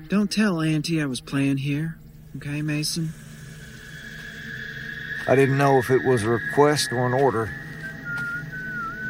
Don't 0.09 0.31
tell 0.31 0.61
Auntie 0.61 1.01
I 1.01 1.05
was 1.05 1.21
playing 1.21 1.57
here, 1.57 1.97
okay, 2.37 2.61
Mason? 2.61 3.09
I 5.27 5.35
didn't 5.35 5.57
know 5.57 5.79
if 5.79 5.89
it 5.89 6.03
was 6.05 6.23
a 6.23 6.29
request 6.29 6.91
or 6.91 7.07
an 7.07 7.13
order. 7.13 7.51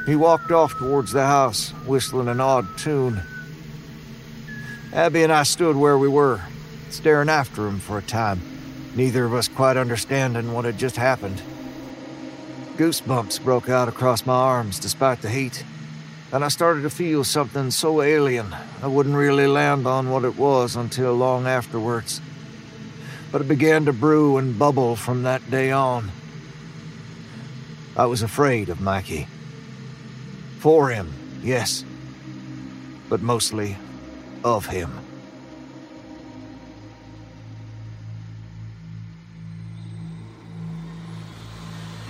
He 0.06 0.16
walked 0.18 0.52
off 0.52 0.78
towards 0.78 1.14
the 1.14 1.26
house, 1.26 1.70
whistling 1.86 2.28
an 2.28 2.42
odd 2.42 2.78
tune. 2.78 3.22
Abby 4.92 5.24
and 5.24 5.32
I 5.32 5.44
stood 5.44 5.78
where 5.78 5.98
we 5.98 6.10
were, 6.10 6.42
staring 6.90 7.30
after 7.30 7.68
him 7.68 7.80
for 7.80 7.98
a 7.98 8.02
time, 8.02 8.42
neither 8.96 9.24
of 9.24 9.34
us 9.34 9.48
quite 9.48 9.78
understanding 9.78 10.54
what 10.54 10.66
had 10.66 10.78
just 10.78 10.98
happened. 10.98 11.42
Goosebumps 12.76 13.44
broke 13.44 13.70
out 13.70 13.88
across 13.88 14.26
my 14.26 14.34
arms 14.36 14.78
despite 14.78 15.22
the 15.22 15.30
heat, 15.30 15.64
and 16.34 16.44
I 16.44 16.50
started 16.50 16.82
to 16.82 16.90
feel 16.90 17.24
something 17.24 17.72
so 17.72 18.02
alien 18.02 18.54
I 18.82 18.88
wouldn't 18.88 19.16
really 19.16 19.48
land 19.48 19.88
on 19.88 20.10
what 20.10 20.26
it 20.26 20.38
was 20.38 20.76
until 20.76 21.14
long 21.14 21.48
afterwards. 21.48 22.20
But 23.32 23.42
it 23.42 23.48
began 23.48 23.86
to 23.86 23.94
brew 23.94 24.38
and 24.38 24.60
bubble 24.60 24.96
from 24.96 25.24
that 25.24 25.50
day 25.50 25.72
on. 25.72 26.12
I 27.96 28.06
was 28.08 28.22
afraid 28.22 28.70
of 28.70 28.82
Mikey. 28.82 29.28
For 30.64 30.88
him, 30.88 31.12
yes, 31.44 31.84
but 33.10 33.22
mostly 33.22 33.76
of 34.46 34.66
him. 34.66 34.98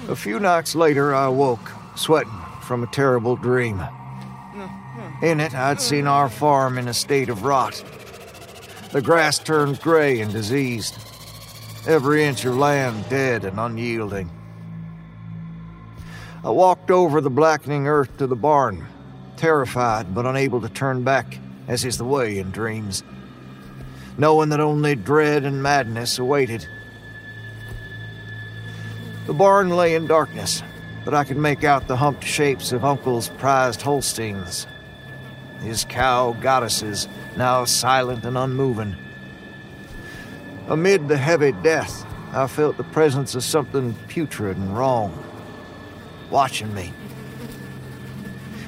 A 0.08 0.16
few 0.16 0.39
nights 0.39 0.76
later, 0.76 1.16
I 1.16 1.30
woke, 1.30 1.72
sweating 1.95 2.32
from 2.62 2.84
a 2.84 2.88
terrible 2.91 3.36
dream. 3.36 3.84
In 5.24 5.39
it, 5.39 5.56
I'd 5.56 5.82
seen 5.82 6.06
our 6.06 6.30
farm 6.30 6.78
in 6.78 6.88
a 6.88 6.93
state 6.93 7.30
of 7.30 7.45
rot. 7.45 7.84
The 8.91 9.01
grass 9.01 9.39
turned 9.39 9.82
gray 9.82 10.20
and 10.22 10.32
diseased, 10.32 10.95
every 11.88 12.24
inch 12.24 12.45
of 12.45 12.56
land 12.56 13.10
dead 13.10 13.45
and 13.45 13.60
unyielding. 13.60 14.30
I 16.45 16.49
walked 16.49 16.91
over 16.91 17.21
the 17.21 17.29
blackening 17.29 17.87
earth 17.87 18.17
to 18.17 18.27
the 18.27 18.35
barn, 18.35 18.85
terrified 19.37 20.13
but 20.13 20.25
unable 20.25 20.59
to 20.59 20.67
turn 20.67 21.03
back, 21.05 21.39
as 21.69 21.85
is 21.85 21.97
the 21.97 22.03
way 22.03 22.37
in 22.37 22.51
dreams, 22.51 23.01
knowing 24.17 24.49
that 24.49 24.59
only 24.59 24.95
dread 24.95 25.45
and 25.45 25.63
madness 25.63 26.19
awaited. 26.19 26.67
The 29.25 29.33
barn 29.33 29.69
lay 29.69 29.95
in 29.95 30.05
darkness, 30.05 30.61
but 31.05 31.13
I 31.13 31.23
could 31.23 31.37
make 31.37 31.63
out 31.63 31.87
the 31.87 31.95
humped 31.95 32.25
shapes 32.25 32.73
of 32.73 32.83
Uncle's 32.83 33.29
prized 33.29 33.81
Holsteins. 33.81 34.67
His 35.61 35.85
cow 35.85 36.33
goddesses, 36.33 37.07
now 37.37 37.63
silent 37.63 38.25
and 38.25 38.37
unmoving. 38.37 38.97
Amid 40.67 41.07
the 41.07 41.15
heavy 41.15 41.53
death, 41.53 42.05
I 42.33 42.47
felt 42.47 42.75
the 42.75 42.83
presence 42.83 43.33
of 43.33 43.45
something 43.45 43.95
putrid 44.09 44.57
and 44.57 44.77
wrong, 44.77 45.17
watching 46.34 46.73
me 46.73 46.91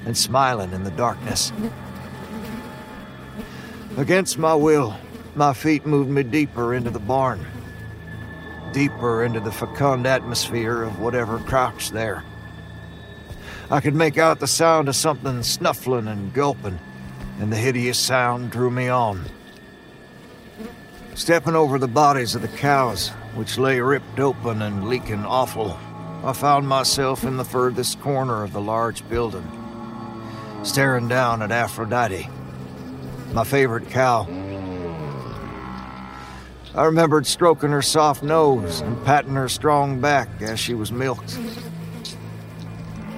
and 0.05 0.15
smiling 0.15 0.71
in 0.71 0.85
the 0.85 0.91
darkness. 0.91 1.51
Against 3.97 4.37
my 4.37 4.55
will, 4.55 4.95
my 5.35 5.51
feet 5.51 5.85
moved 5.85 6.09
me 6.09 6.23
deeper 6.23 6.73
into 6.73 6.91
the 6.91 6.99
barn 6.99 7.45
deeper 8.75 9.23
into 9.23 9.39
the 9.39 9.53
fecund 9.53 10.05
atmosphere 10.05 10.83
of 10.83 10.99
whatever 10.99 11.39
crouched 11.39 11.93
there. 11.93 12.25
I 13.71 13.79
could 13.79 13.95
make 13.95 14.17
out 14.17 14.41
the 14.41 14.47
sound 14.47 14.89
of 14.89 14.97
something 14.97 15.43
snuffling 15.43 16.09
and 16.09 16.33
gulping, 16.33 16.77
and 17.39 17.53
the 17.53 17.55
hideous 17.55 17.97
sound 17.97 18.51
drew 18.51 18.69
me 18.69 18.89
on. 18.89 19.23
Stepping 21.13 21.55
over 21.55 21.79
the 21.79 21.87
bodies 21.87 22.35
of 22.35 22.41
the 22.41 22.49
cows, 22.49 23.11
which 23.33 23.57
lay 23.57 23.79
ripped 23.79 24.19
open 24.19 24.61
and 24.61 24.89
leaking 24.89 25.25
awful, 25.25 25.79
I 26.25 26.33
found 26.33 26.67
myself 26.67 27.23
in 27.23 27.37
the 27.37 27.45
furthest 27.45 28.01
corner 28.01 28.41
of 28.43 28.51
the 28.51 28.59
large 28.59 29.07
building, 29.07 29.47
staring 30.63 31.07
down 31.07 31.43
at 31.43 31.51
Aphrodite, 31.51 32.27
my 33.31 33.43
favorite 33.43 33.91
cow. 33.91 34.27
I 36.73 36.85
remembered 36.85 37.27
stroking 37.27 37.69
her 37.69 37.83
soft 37.83 38.23
nose 38.23 38.81
and 38.81 39.05
patting 39.05 39.35
her 39.35 39.47
strong 39.47 40.01
back 40.01 40.27
as 40.41 40.59
she 40.59 40.73
was 40.73 40.91
milked. 40.91 41.37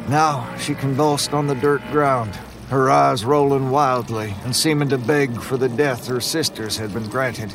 Now 0.09 0.53
she 0.57 0.75
convulsed 0.75 1.31
on 1.31 1.47
the 1.47 1.55
dirt 1.55 1.81
ground, 1.91 2.35
her 2.69 2.89
eyes 2.89 3.23
rolling 3.23 3.71
wildly 3.71 4.35
and 4.43 4.53
seeming 4.53 4.89
to 4.89 4.97
beg 4.97 5.41
for 5.41 5.55
the 5.55 5.69
death 5.69 6.07
her 6.07 6.19
sisters 6.19 6.75
had 6.75 6.93
been 6.93 7.07
granted. 7.07 7.51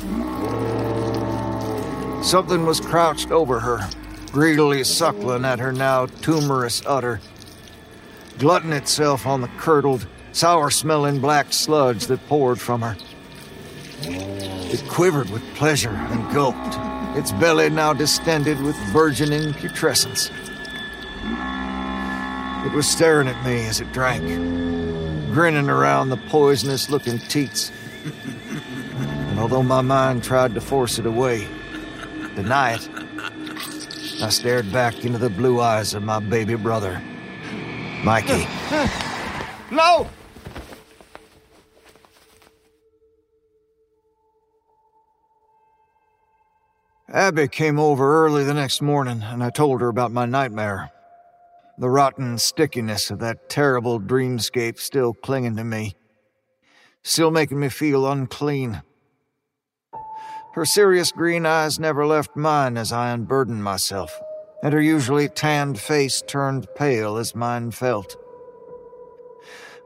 Something 2.25 2.65
was 2.65 2.79
crouched 2.79 3.29
over 3.29 3.59
her, 3.59 3.87
greedily 4.33 4.83
suckling 4.83 5.45
at 5.45 5.59
her 5.59 5.71
now 5.71 6.07
tumorous 6.07 6.83
udder, 6.87 7.21
glutting 8.39 8.73
itself 8.73 9.27
on 9.27 9.41
the 9.41 9.47
curdled, 9.59 10.07
sour 10.31 10.71
smelling 10.71 11.21
black 11.21 11.53
sludge 11.53 12.07
that 12.07 12.27
poured 12.27 12.59
from 12.59 12.81
her. 12.81 12.97
It 14.01 14.83
quivered 14.89 15.29
with 15.29 15.43
pleasure 15.53 15.91
and 15.91 16.33
gulped, 16.33 16.75
its 17.15 17.31
belly 17.33 17.69
now 17.69 17.93
distended 17.93 18.59
with 18.59 18.75
burgeoning 18.91 19.53
putrescence. 19.53 20.31
It 22.65 22.71
was 22.73 22.89
staring 22.89 23.27
at 23.27 23.45
me 23.45 23.67
as 23.67 23.81
it 23.81 23.93
drank, 23.93 24.23
grinning 25.31 25.69
around 25.69 26.09
the 26.09 26.17
poisonous 26.17 26.89
looking 26.89 27.19
teats. 27.19 27.71
And 28.03 29.39
although 29.39 29.61
my 29.61 29.81
mind 29.81 30.23
tried 30.23 30.55
to 30.55 30.61
force 30.61 30.97
it 30.97 31.05
away, 31.05 31.47
deny 32.35 32.73
it, 32.73 33.02
I 34.23 34.29
stared 34.29 34.71
back 34.71 35.03
into 35.03 35.17
the 35.17 35.29
blue 35.29 35.59
eyes 35.59 35.93
of 35.93 36.01
my 36.01 36.17
baby 36.21 36.55
brother, 36.55 37.01
Mikey. 38.05 38.47
No! 39.69 40.07
Abby 47.09 47.47
came 47.49 47.77
over 47.79 48.25
early 48.25 48.45
the 48.45 48.53
next 48.53 48.81
morning, 48.81 49.23
and 49.23 49.43
I 49.43 49.49
told 49.49 49.81
her 49.81 49.89
about 49.89 50.11
my 50.11 50.25
nightmare. 50.25 50.91
The 51.77 51.89
rotten 51.89 52.37
stickiness 52.37 53.11
of 53.11 53.19
that 53.19 53.49
terrible 53.49 53.99
dreamscape 53.99 54.79
still 54.79 55.13
clinging 55.13 55.57
to 55.57 55.65
me, 55.65 55.95
still 57.01 57.31
making 57.31 57.59
me 57.59 57.67
feel 57.67 58.09
unclean. 58.09 58.83
Her 60.53 60.65
serious 60.65 61.11
green 61.11 61.47
eyes 61.47 61.79
never 61.79 62.05
left 62.05 62.35
mine 62.35 62.77
as 62.77 62.91
I 62.91 63.09
unburdened 63.09 63.63
myself, 63.63 64.19
and 64.61 64.71
her 64.71 64.81
usually 64.81 65.27
tanned 65.27 65.79
face 65.79 66.21
turned 66.21 66.67
pale 66.75 67.17
as 67.17 67.33
mine 67.33 67.71
felt. 67.71 68.15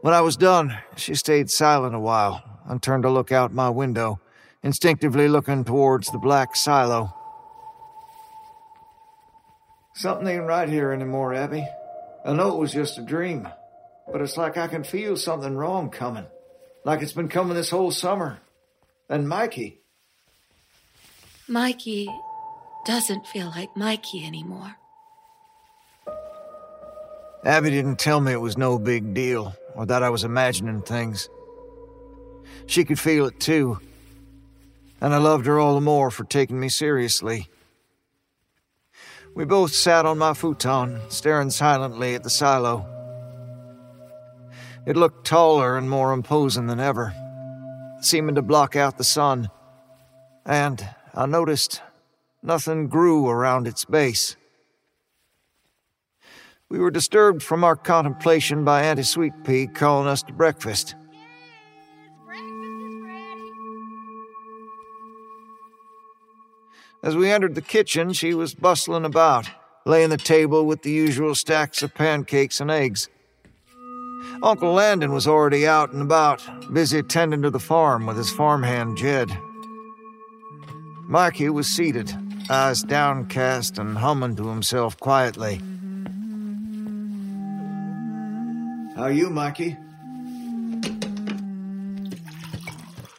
When 0.01 0.13
I 0.13 0.19
was 0.19 0.35
done, 0.35 0.77
she 0.97 1.15
stayed 1.15 1.49
silent 1.49 1.95
a 1.95 1.99
while 1.99 2.43
and 2.67 2.83
turned 2.83 3.03
to 3.03 3.09
look 3.09 3.31
out 3.31 3.53
my 3.53 3.69
window, 3.69 4.19
instinctively 4.61 5.29
looking 5.29 5.63
towards 5.63 6.11
the 6.11 6.17
black 6.17 6.53
silo. 6.53 7.13
Something 9.95 10.27
ain't 10.27 10.43
right 10.43 10.67
here 10.67 10.91
anymore, 10.91 11.33
Abby. 11.33 11.65
I 12.25 12.33
know 12.33 12.49
it 12.49 12.59
was 12.59 12.73
just 12.73 12.99
a 12.99 13.05
dream, 13.05 13.47
but 14.11 14.21
it's 14.21 14.35
like 14.35 14.57
I 14.57 14.67
can 14.67 14.83
feel 14.83 15.15
something 15.15 15.55
wrong 15.55 15.89
coming. 15.89 16.27
Like 16.83 17.01
it's 17.01 17.13
been 17.13 17.29
coming 17.29 17.55
this 17.55 17.69
whole 17.69 17.91
summer. 17.91 18.39
And 19.09 19.29
Mikey. 19.29 19.79
Mikey 21.49 22.09
doesn't 22.85 23.25
feel 23.25 23.47
like 23.47 23.75
Mikey 23.77 24.25
anymore. 24.25 24.75
Abby 27.45 27.69
didn't 27.69 27.99
tell 27.99 28.19
me 28.19 28.33
it 28.33 28.41
was 28.41 28.57
no 28.57 28.77
big 28.77 29.13
deal, 29.13 29.55
or 29.73 29.85
that 29.85 30.03
I 30.03 30.09
was 30.09 30.25
imagining 30.25 30.81
things. 30.81 31.29
She 32.65 32.83
could 32.83 32.99
feel 32.99 33.27
it 33.27 33.39
too, 33.39 33.79
and 34.99 35.13
I 35.13 35.17
loved 35.17 35.45
her 35.45 35.57
all 35.57 35.75
the 35.75 35.81
more 35.81 36.11
for 36.11 36.25
taking 36.25 36.59
me 36.59 36.67
seriously. 36.67 37.47
We 39.33 39.45
both 39.45 39.71
sat 39.73 40.05
on 40.05 40.17
my 40.17 40.33
futon, 40.33 40.99
staring 41.09 41.51
silently 41.51 42.15
at 42.15 42.23
the 42.23 42.29
silo. 42.29 42.85
It 44.85 44.97
looked 44.97 45.25
taller 45.25 45.77
and 45.77 45.89
more 45.89 46.11
imposing 46.11 46.67
than 46.67 46.81
ever, 46.81 47.13
seeming 48.01 48.35
to 48.35 48.41
block 48.41 48.75
out 48.75 48.97
the 48.97 49.03
sun. 49.05 49.49
And 50.45 50.89
I 51.17 51.25
noticed 51.25 51.81
nothing 52.43 52.89
grew 52.89 53.27
around 53.27 53.65
its 53.67 53.85
base. 53.85 54.35
We 56.69 56.77
were 56.77 56.91
disturbed 56.91 57.41
from 57.41 57.63
our 57.63 57.75
contemplation 57.75 58.63
by 58.63 58.83
Auntie 58.83 59.01
Sweet 59.01 59.33
Pea 59.43 59.65
calling 59.65 60.07
us 60.07 60.21
to 60.21 60.33
breakfast. 60.33 60.93
As 67.01 67.15
we 67.15 67.31
entered 67.31 67.55
the 67.55 67.63
kitchen, 67.63 68.13
she 68.13 68.35
was 68.35 68.53
bustling 68.53 69.03
about, 69.03 69.49
laying 69.87 70.11
the 70.11 70.17
table 70.17 70.67
with 70.67 70.83
the 70.83 70.91
usual 70.91 71.33
stacks 71.33 71.81
of 71.81 71.95
pancakes 71.95 72.61
and 72.61 72.69
eggs. 72.69 73.09
Uncle 74.43 74.73
Landon 74.73 75.11
was 75.11 75.25
already 75.25 75.65
out 75.65 75.91
and 75.93 76.03
about, 76.03 76.43
busy 76.71 77.01
tending 77.01 77.41
to 77.41 77.49
the 77.49 77.59
farm 77.59 78.05
with 78.05 78.17
his 78.17 78.29
farmhand 78.29 78.97
Jed, 78.97 79.35
Mikey 81.09 81.47
was 81.49 81.67
seated, 81.67 82.13
eyes 82.49 82.83
downcast 82.83 83.79
and 83.79 83.97
humming 83.97 84.35
to 84.35 84.49
himself 84.49 84.99
quietly. 84.99 85.61
How 88.93 89.07
you, 89.07 89.29
Mikey? 89.29 89.77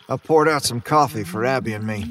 I 0.07 0.16
poured 0.18 0.49
out 0.51 0.64
some 0.64 0.82
coffee 0.82 1.24
for 1.24 1.47
Abby 1.47 1.72
and 1.72 1.86
me. 1.86 2.05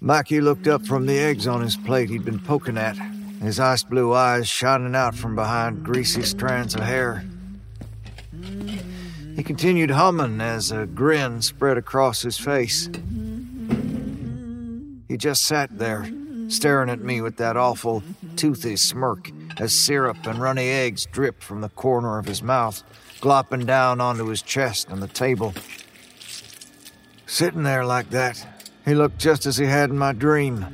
Mikey 0.00 0.40
looked 0.40 0.66
up 0.66 0.84
from 0.84 1.06
the 1.06 1.20
eggs 1.20 1.46
on 1.46 1.60
his 1.60 1.76
plate 1.76 2.10
he'd 2.10 2.24
been 2.24 2.40
poking 2.40 2.78
at, 2.78 2.96
his 3.40 3.60
ice 3.60 3.84
blue 3.84 4.12
eyes 4.12 4.48
shining 4.48 4.96
out 4.96 5.14
from 5.14 5.36
behind 5.36 5.84
greasy 5.84 6.22
strands 6.22 6.74
of 6.74 6.80
hair. 6.80 7.24
He 9.36 9.44
continued 9.44 9.92
humming 9.92 10.40
as 10.40 10.72
a 10.72 10.86
grin 10.86 11.40
spread 11.40 11.78
across 11.78 12.22
his 12.22 12.36
face. 12.36 12.88
He 15.12 15.18
just 15.18 15.44
sat 15.44 15.78
there, 15.78 16.10
staring 16.48 16.88
at 16.88 17.02
me 17.02 17.20
with 17.20 17.36
that 17.36 17.54
awful, 17.54 18.02
toothy 18.34 18.76
smirk 18.76 19.30
as 19.58 19.74
syrup 19.74 20.26
and 20.26 20.38
runny 20.38 20.70
eggs 20.70 21.04
dripped 21.04 21.44
from 21.44 21.60
the 21.60 21.68
corner 21.68 22.18
of 22.18 22.24
his 22.24 22.42
mouth, 22.42 22.82
glopping 23.20 23.66
down 23.66 24.00
onto 24.00 24.24
his 24.28 24.40
chest 24.40 24.88
and 24.88 25.02
the 25.02 25.08
table. 25.08 25.52
Sitting 27.26 27.62
there 27.62 27.84
like 27.84 28.08
that, 28.08 28.42
he 28.86 28.94
looked 28.94 29.18
just 29.18 29.44
as 29.44 29.58
he 29.58 29.66
had 29.66 29.90
in 29.90 29.98
my 29.98 30.14
dream. 30.14 30.64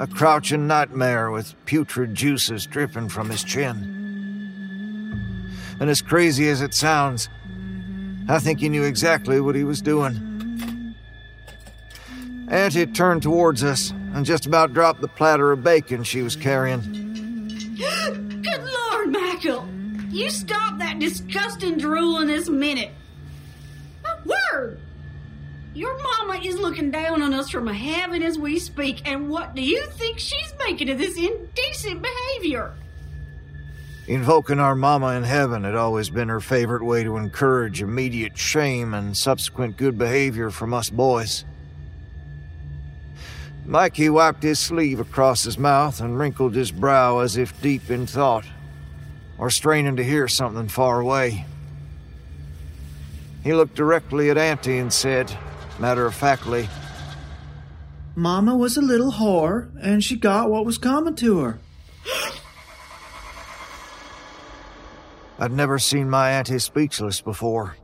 A 0.00 0.08
crouching 0.08 0.66
nightmare 0.66 1.30
with 1.30 1.54
putrid 1.64 2.16
juices 2.16 2.66
dripping 2.66 3.08
from 3.08 3.30
his 3.30 3.44
chin. 3.44 3.78
And 5.78 5.88
as 5.88 6.02
crazy 6.02 6.48
as 6.48 6.60
it 6.60 6.74
sounds, 6.74 7.28
I 8.28 8.40
think 8.40 8.58
he 8.58 8.68
knew 8.68 8.82
exactly 8.82 9.40
what 9.40 9.54
he 9.54 9.62
was 9.62 9.80
doing. 9.80 10.31
Auntie 12.52 12.84
turned 12.84 13.22
towards 13.22 13.64
us 13.64 13.92
and 14.12 14.26
just 14.26 14.44
about 14.44 14.74
dropped 14.74 15.00
the 15.00 15.08
platter 15.08 15.52
of 15.52 15.64
bacon 15.64 16.04
she 16.04 16.20
was 16.20 16.36
carrying. 16.36 16.80
Good 17.78 18.62
Lord, 18.62 19.08
Michael! 19.10 19.66
You 20.10 20.28
stop 20.28 20.78
that 20.78 20.98
disgusting 20.98 21.78
drooling 21.78 22.26
this 22.26 22.50
minute. 22.50 22.90
My 24.02 24.16
word! 24.26 24.78
Your 25.72 25.98
mama 26.02 26.42
is 26.44 26.58
looking 26.58 26.90
down 26.90 27.22
on 27.22 27.32
us 27.32 27.48
from 27.48 27.66
heaven 27.68 28.22
as 28.22 28.38
we 28.38 28.58
speak, 28.58 29.08
and 29.08 29.30
what 29.30 29.54
do 29.54 29.62
you 29.62 29.86
think 29.92 30.18
she's 30.18 30.52
making 30.66 30.90
of 30.90 30.98
this 30.98 31.16
indecent 31.16 32.02
behavior? 32.02 32.74
Invoking 34.06 34.60
our 34.60 34.74
mama 34.74 35.14
in 35.14 35.22
heaven 35.22 35.64
had 35.64 35.74
always 35.74 36.10
been 36.10 36.28
her 36.28 36.40
favorite 36.40 36.84
way 36.84 37.02
to 37.02 37.16
encourage 37.16 37.80
immediate 37.80 38.36
shame 38.36 38.92
and 38.92 39.16
subsequent 39.16 39.78
good 39.78 39.96
behavior 39.96 40.50
from 40.50 40.74
us 40.74 40.90
boys. 40.90 41.46
Mikey 43.64 44.08
wiped 44.08 44.42
his 44.42 44.58
sleeve 44.58 45.00
across 45.00 45.44
his 45.44 45.56
mouth 45.56 46.00
and 46.00 46.18
wrinkled 46.18 46.54
his 46.54 46.72
brow 46.72 47.20
as 47.20 47.36
if 47.36 47.60
deep 47.62 47.90
in 47.90 48.06
thought, 48.06 48.44
or 49.38 49.50
straining 49.50 49.96
to 49.96 50.04
hear 50.04 50.28
something 50.28 50.68
far 50.68 51.00
away. 51.00 51.46
He 53.44 53.54
looked 53.54 53.74
directly 53.74 54.30
at 54.30 54.38
Auntie 54.38 54.78
and 54.78 54.92
said, 54.92 55.36
matter 55.78 56.06
of 56.06 56.14
factly, 56.14 56.68
Mama 58.14 58.54
was 58.54 58.76
a 58.76 58.82
little 58.82 59.12
whore, 59.12 59.70
and 59.80 60.04
she 60.04 60.16
got 60.16 60.50
what 60.50 60.66
was 60.66 60.76
coming 60.76 61.14
to 61.16 61.38
her. 61.40 61.58
I'd 65.38 65.50
never 65.50 65.78
seen 65.78 66.10
my 66.10 66.30
auntie 66.30 66.58
speechless 66.58 67.22
before. 67.22 67.76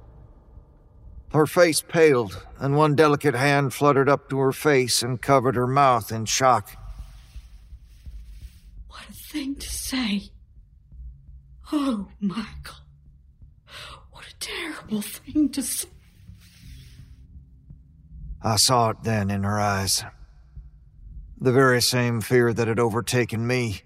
Her 1.33 1.47
face 1.47 1.83
paled, 1.83 2.43
and 2.59 2.75
one 2.75 2.95
delicate 2.95 3.35
hand 3.35 3.75
fluttered 3.75 4.09
up 4.09 4.31
to 4.31 4.39
her 4.39 4.53
face 4.53 5.03
and 5.03 5.21
covered 5.21 5.57
her 5.57 5.67
mouth 5.67 6.11
in 6.11 6.25
shock. 6.25 6.75
What 8.89 9.03
a 9.11 9.13
thing 9.13 9.57
to 9.57 9.69
say. 9.69 10.31
Oh, 11.71 12.09
Michael. 12.19 12.77
What 14.11 14.25
a 14.25 14.35
terrible 14.41 15.03
thing 15.03 15.51
to 15.51 15.63
say. 15.63 15.89
I 18.43 18.57
saw 18.57 18.91
it 18.91 19.03
then 19.03 19.31
in 19.31 19.43
her 19.43 19.61
eyes. 19.61 20.05
The 21.39 21.53
very 21.53 21.83
same 21.83 22.23
fear 22.23 22.55
that 22.55 22.69
had 22.69 22.81
overtaken 22.81 23.47
me. 23.47 23.83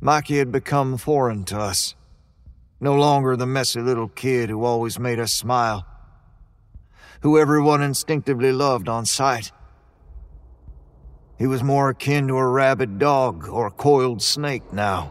Mikey 0.00 0.36
had 0.36 0.52
become 0.52 0.98
foreign 0.98 1.44
to 1.44 1.58
us. 1.58 1.94
No 2.78 2.94
longer 2.94 3.36
the 3.36 3.46
messy 3.46 3.80
little 3.80 4.08
kid 4.08 4.50
who 4.50 4.64
always 4.64 4.98
made 4.98 5.18
us 5.18 5.32
smile. 5.32 5.86
Who 7.24 7.38
everyone 7.38 7.80
instinctively 7.80 8.52
loved 8.52 8.86
on 8.86 9.06
sight. 9.06 9.50
He 11.38 11.46
was 11.46 11.62
more 11.62 11.88
akin 11.88 12.28
to 12.28 12.36
a 12.36 12.46
rabid 12.46 12.98
dog 12.98 13.48
or 13.48 13.66
a 13.66 13.70
coiled 13.70 14.20
snake 14.20 14.74
now. 14.74 15.10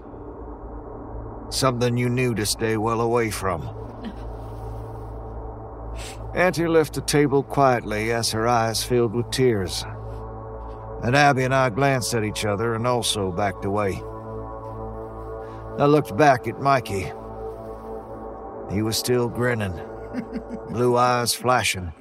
Something 1.50 1.98
you 1.98 2.10
knew 2.10 2.36
to 2.36 2.46
stay 2.46 2.78
well 2.78 3.02
away 3.02 3.32
from. 3.32 3.64
Auntie 6.36 6.68
left 6.68 6.94
the 6.94 7.02
table 7.02 7.42
quietly 7.42 8.12
as 8.12 8.32
her 8.32 8.48
eyes 8.48 8.84
filled 8.84 9.16
with 9.16 9.32
tears. 9.32 9.84
And 11.02 11.16
Abby 11.16 11.46
and 11.46 11.56
I 11.56 11.72
glanced 11.72 12.14
at 12.14 12.24
each 12.24 12.46
other 12.46 12.76
and 12.76 12.86
also 12.86 13.32
backed 13.32 13.66
away. 13.66 14.02
I 15.80 15.88
looked 15.88 16.16
back 16.16 16.48
at 16.48 16.62
Mikey. 16.62 17.12
He 18.72 18.84
was 18.84 18.98
still 18.98 19.30
grinning, 19.30 19.80
blue 20.70 20.96
eyes 20.96 21.34
flashing, 21.34 21.92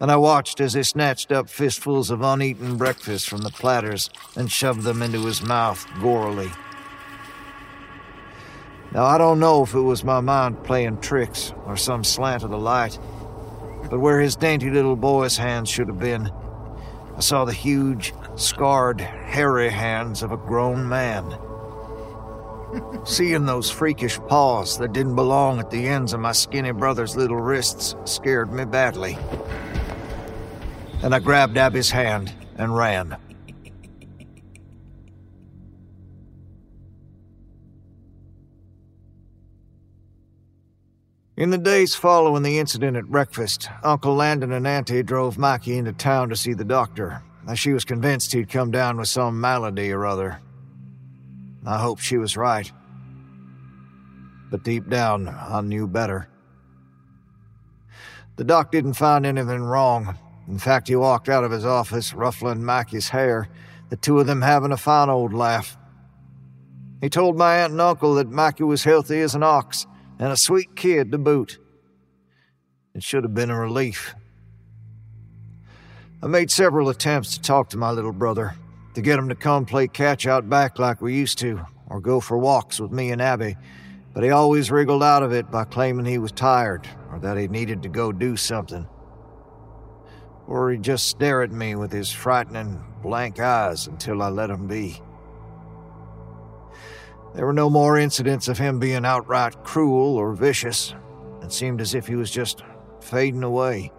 and 0.00 0.10
I 0.10 0.16
watched 0.16 0.60
as 0.60 0.72
he 0.72 0.82
snatched 0.82 1.30
up 1.30 1.50
fistfuls 1.50 2.10
of 2.10 2.22
uneaten 2.22 2.78
breakfast 2.78 3.28
from 3.28 3.42
the 3.42 3.50
platters 3.50 4.08
and 4.34 4.50
shoved 4.50 4.82
them 4.82 5.02
into 5.02 5.26
his 5.26 5.42
mouth 5.42 5.86
gorily. 5.98 6.50
Now, 8.92 9.04
I 9.04 9.18
don't 9.18 9.38
know 9.38 9.62
if 9.62 9.74
it 9.74 9.80
was 9.80 10.02
my 10.02 10.20
mind 10.20 10.64
playing 10.64 11.00
tricks 11.00 11.52
or 11.66 11.76
some 11.76 12.02
slant 12.02 12.42
of 12.42 12.50
the 12.50 12.58
light, 12.58 12.98
but 13.90 14.00
where 14.00 14.20
his 14.20 14.36
dainty 14.36 14.70
little 14.70 14.96
boy's 14.96 15.36
hands 15.36 15.68
should 15.68 15.88
have 15.88 16.00
been, 16.00 16.32
I 17.16 17.20
saw 17.20 17.44
the 17.44 17.52
huge, 17.52 18.14
scarred, 18.36 19.00
hairy 19.00 19.68
hands 19.68 20.22
of 20.22 20.32
a 20.32 20.36
grown 20.38 20.88
man. 20.88 21.38
Seeing 23.04 23.44
those 23.44 23.70
freakish 23.70 24.18
paws 24.28 24.78
that 24.78 24.92
didn't 24.92 25.14
belong 25.14 25.60
at 25.60 25.70
the 25.70 25.86
ends 25.86 26.14
of 26.14 26.20
my 26.20 26.32
skinny 26.32 26.72
brother's 26.72 27.16
little 27.16 27.36
wrists 27.36 27.94
scared 28.04 28.50
me 28.52 28.64
badly. 28.64 29.18
And 31.02 31.14
I 31.14 31.18
grabbed 31.18 31.56
Abby's 31.56 31.90
hand 31.90 32.32
and 32.56 32.76
ran. 32.76 33.16
In 41.38 41.48
the 41.48 41.56
days 41.56 41.94
following 41.94 42.42
the 42.42 42.58
incident 42.58 42.98
at 42.98 43.06
breakfast, 43.06 43.70
Uncle 43.82 44.14
Landon 44.14 44.52
and 44.52 44.66
Auntie 44.66 45.02
drove 45.02 45.38
Mikey 45.38 45.78
into 45.78 45.94
town 45.94 46.28
to 46.28 46.36
see 46.36 46.52
the 46.52 46.66
doctor, 46.66 47.22
as 47.48 47.58
she 47.58 47.72
was 47.72 47.86
convinced 47.86 48.34
he'd 48.34 48.50
come 48.50 48.70
down 48.70 48.98
with 48.98 49.08
some 49.08 49.40
malady 49.40 49.90
or 49.90 50.04
other. 50.04 50.38
I 51.64 51.78
hoped 51.78 52.02
she 52.02 52.18
was 52.18 52.36
right. 52.36 52.70
But 54.50 54.64
deep 54.64 54.90
down, 54.90 55.28
I 55.28 55.62
knew 55.62 55.86
better. 55.86 56.28
The 58.36 58.44
doc 58.44 58.70
didn't 58.70 58.94
find 58.94 59.24
anything 59.24 59.62
wrong. 59.62 60.18
In 60.50 60.58
fact, 60.58 60.88
he 60.88 60.96
walked 60.96 61.28
out 61.28 61.44
of 61.44 61.52
his 61.52 61.64
office 61.64 62.12
ruffling 62.12 62.64
Mikey's 62.64 63.08
hair, 63.10 63.48
the 63.88 63.96
two 63.96 64.18
of 64.18 64.26
them 64.26 64.42
having 64.42 64.72
a 64.72 64.76
fine 64.76 65.08
old 65.08 65.32
laugh. 65.32 65.78
He 67.00 67.08
told 67.08 67.38
my 67.38 67.58
aunt 67.58 67.70
and 67.70 67.80
uncle 67.80 68.16
that 68.16 68.28
Mikey 68.28 68.64
was 68.64 68.82
healthy 68.82 69.20
as 69.20 69.36
an 69.36 69.44
ox 69.44 69.86
and 70.18 70.32
a 70.32 70.36
sweet 70.36 70.74
kid 70.74 71.12
to 71.12 71.18
boot. 71.18 71.58
It 72.96 73.04
should 73.04 73.22
have 73.22 73.32
been 73.32 73.50
a 73.50 73.58
relief. 73.58 74.16
I 76.20 76.26
made 76.26 76.50
several 76.50 76.88
attempts 76.88 77.34
to 77.34 77.40
talk 77.40 77.70
to 77.70 77.78
my 77.78 77.92
little 77.92 78.12
brother, 78.12 78.54
to 78.94 79.00
get 79.00 79.20
him 79.20 79.28
to 79.28 79.36
come 79.36 79.64
play 79.64 79.86
catch 79.86 80.26
out 80.26 80.50
back 80.50 80.80
like 80.80 81.00
we 81.00 81.14
used 81.14 81.38
to, 81.38 81.64
or 81.86 82.00
go 82.00 82.18
for 82.18 82.36
walks 82.36 82.80
with 82.80 82.90
me 82.90 83.12
and 83.12 83.22
Abby, 83.22 83.56
but 84.12 84.24
he 84.24 84.30
always 84.30 84.72
wriggled 84.72 85.04
out 85.04 85.22
of 85.22 85.32
it 85.32 85.48
by 85.48 85.64
claiming 85.64 86.04
he 86.04 86.18
was 86.18 86.32
tired 86.32 86.88
or 87.12 87.20
that 87.20 87.38
he 87.38 87.46
needed 87.46 87.84
to 87.84 87.88
go 87.88 88.10
do 88.10 88.36
something. 88.36 88.84
Or 90.50 90.72
he'd 90.72 90.82
just 90.82 91.06
stare 91.06 91.42
at 91.42 91.52
me 91.52 91.76
with 91.76 91.92
his 91.92 92.10
frightening, 92.10 92.82
blank 93.02 93.38
eyes 93.38 93.86
until 93.86 94.20
I 94.20 94.28
let 94.28 94.50
him 94.50 94.66
be. 94.66 95.00
There 97.34 97.46
were 97.46 97.52
no 97.52 97.70
more 97.70 97.96
incidents 97.96 98.48
of 98.48 98.58
him 98.58 98.80
being 98.80 99.04
outright 99.04 99.62
cruel 99.62 100.16
or 100.16 100.34
vicious. 100.34 100.92
It 101.40 101.52
seemed 101.52 101.80
as 101.80 101.94
if 101.94 102.08
he 102.08 102.16
was 102.16 102.32
just 102.32 102.64
fading 103.00 103.44
away, 103.44 103.92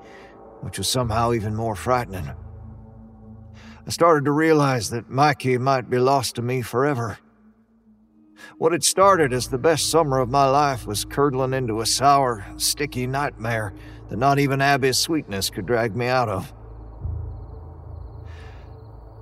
which 0.59 0.77
was 0.77 0.89
somehow 0.89 1.31
even 1.31 1.55
more 1.55 1.75
frightening. 1.75 2.29
I 3.87 3.89
started 3.89 4.25
to 4.25 4.31
realize 4.31 4.89
that 4.89 5.09
Mikey 5.09 5.57
might 5.57 5.89
be 5.89 5.99
lost 5.99 6.35
to 6.35 6.41
me 6.41 6.61
forever. 6.61 7.17
What 8.57 8.73
had 8.73 8.83
started 8.83 9.31
as 9.31 9.47
the 9.47 9.57
best 9.57 9.89
summer 9.89 10.19
of 10.19 10.29
my 10.29 10.49
life 10.49 10.85
was 10.85 11.05
curdling 11.05 11.53
into 11.53 11.79
a 11.79 11.85
sour, 11.85 12.45
sticky 12.57 13.07
nightmare 13.07 13.73
that 14.11 14.17
not 14.17 14.39
even 14.39 14.59
Abby's 14.61 14.97
sweetness 14.97 15.49
could 15.49 15.65
drag 15.65 15.95
me 15.95 16.07
out 16.07 16.27
of. 16.27 16.53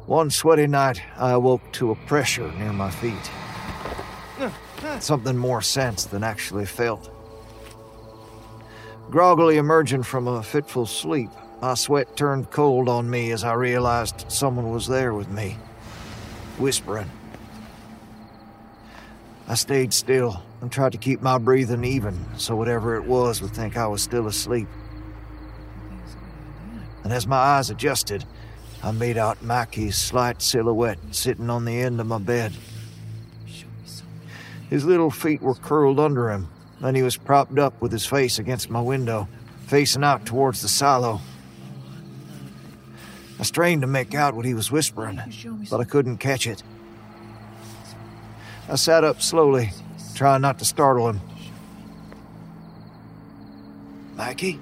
One 0.08 0.32
sweaty 0.32 0.66
night, 0.66 1.00
I 1.16 1.30
awoke 1.30 1.72
to 1.74 1.92
a 1.92 1.96
pressure 1.96 2.52
near 2.54 2.74
my 2.74 2.90
feet. 2.90 3.30
Something 5.00 5.38
more 5.38 5.62
sensed 5.62 6.10
than 6.10 6.24
actually 6.24 6.66
felt. 6.66 7.12
Groggily 9.12 9.58
emerging 9.58 10.02
from 10.02 10.28
a 10.28 10.42
fitful 10.42 10.88
sleep, 10.88 11.30
my 11.62 11.76
sweat 11.76 12.18
turned 12.18 12.50
cold 12.50 12.90
on 12.90 13.08
me 13.08 13.32
as 13.32 13.44
I 13.44 13.54
realized 13.54 14.26
someone 14.28 14.72
was 14.72 14.88
there 14.88 15.14
with 15.14 15.30
me, 15.30 15.58
whispering. 16.58 17.12
I 19.48 19.54
stayed 19.54 19.94
still 19.94 20.42
and 20.62 20.72
tried 20.72 20.94
to 20.94 20.98
keep 20.98 21.22
my 21.22 21.38
breathing 21.38 21.84
even 21.84 22.26
so 22.38 22.56
whatever 22.56 22.96
it 22.96 23.04
was 23.04 23.40
would 23.42 23.52
think 23.52 23.78
I 23.78 23.86
was 23.86 24.02
still 24.02 24.26
asleep. 24.26 24.68
And 27.10 27.16
as 27.16 27.26
my 27.26 27.38
eyes 27.38 27.72
adjusted, 27.72 28.24
I 28.84 28.92
made 28.92 29.18
out 29.18 29.42
Mikey's 29.42 29.98
slight 29.98 30.44
silhouette 30.44 31.00
sitting 31.10 31.50
on 31.50 31.66
the 31.66 31.82
end 31.82 32.00
of 32.00 32.06
my 32.06 32.20
bed. 32.20 32.54
His 34.70 34.86
little 34.86 35.10
feet 35.10 35.42
were 35.42 35.56
curled 35.56 36.00
under 36.00 36.30
him, 36.30 36.50
and 36.82 36.96
he 36.96 37.02
was 37.02 37.18
propped 37.18 37.58
up 37.58 37.82
with 37.82 37.92
his 37.92 38.06
face 38.06 38.38
against 38.38 38.70
my 38.70 38.80
window, 38.80 39.28
facing 39.66 40.04
out 40.04 40.28
towards 40.28 40.62
the 40.62 40.68
silo. 40.68 41.20
I 43.40 43.44
strained 43.44 43.82
to 43.82 43.88
make 43.88 44.14
out 44.14 44.36
what 44.36 44.46
he 44.46 44.54
was 44.54 44.72
whispering, 44.72 45.20
but 45.72 45.80
I 45.80 45.86
couldn't 45.86 46.18
catch 46.18 46.46
it. 46.46 46.62
I 48.70 48.76
sat 48.76 49.04
up 49.04 49.20
slowly, 49.20 49.72
trying 50.14 50.42
not 50.42 50.60
to 50.60 50.66
startle 50.66 51.10
him. 51.10 51.22
Mikey? 54.16 54.60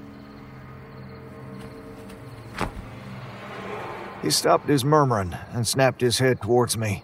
He 4.21 4.31
stopped 4.31 4.67
his 4.67 4.83
murmuring 4.83 5.35
and 5.53 5.67
snapped 5.67 6.01
his 6.01 6.19
head 6.19 6.41
towards 6.41 6.77
me. 6.77 7.03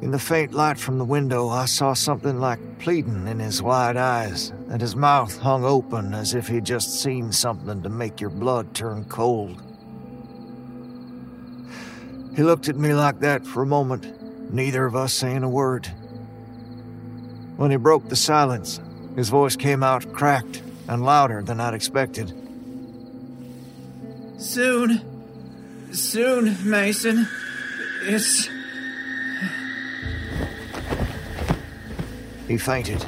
In 0.00 0.10
the 0.10 0.18
faint 0.18 0.52
light 0.52 0.78
from 0.78 0.98
the 0.98 1.04
window, 1.04 1.48
I 1.48 1.66
saw 1.66 1.92
something 1.92 2.40
like 2.40 2.80
pleading 2.80 3.28
in 3.28 3.38
his 3.38 3.62
wide 3.62 3.96
eyes, 3.96 4.50
and 4.68 4.80
his 4.80 4.96
mouth 4.96 5.38
hung 5.38 5.64
open 5.64 6.12
as 6.12 6.34
if 6.34 6.48
he'd 6.48 6.64
just 6.64 7.00
seen 7.00 7.30
something 7.30 7.82
to 7.82 7.88
make 7.88 8.20
your 8.20 8.30
blood 8.30 8.74
turn 8.74 9.04
cold. 9.04 9.62
He 12.34 12.42
looked 12.42 12.68
at 12.68 12.76
me 12.76 12.94
like 12.94 13.20
that 13.20 13.46
for 13.46 13.62
a 13.62 13.66
moment, 13.66 14.52
neither 14.52 14.86
of 14.86 14.96
us 14.96 15.14
saying 15.14 15.44
a 15.44 15.48
word. 15.48 15.86
When 17.56 17.70
he 17.70 17.76
broke 17.76 18.08
the 18.08 18.16
silence, 18.16 18.80
his 19.14 19.28
voice 19.28 19.54
came 19.54 19.84
out 19.84 20.12
cracked 20.12 20.62
and 20.88 21.04
louder 21.04 21.42
than 21.42 21.60
I'd 21.60 21.74
expected. 21.74 22.41
Soon. 24.42 25.00
Soon, 25.92 26.56
Mason. 26.68 27.28
It's. 28.02 28.48
He 32.48 32.58
fainted, 32.58 33.06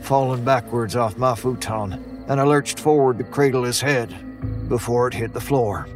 falling 0.00 0.44
backwards 0.44 0.96
off 0.96 1.16
my 1.16 1.36
futon, 1.36 2.24
and 2.28 2.40
I 2.40 2.42
lurched 2.42 2.80
forward 2.80 3.18
to 3.18 3.24
cradle 3.24 3.62
his 3.62 3.80
head 3.80 4.68
before 4.68 5.06
it 5.06 5.14
hit 5.14 5.32
the 5.32 5.40
floor. 5.40 5.86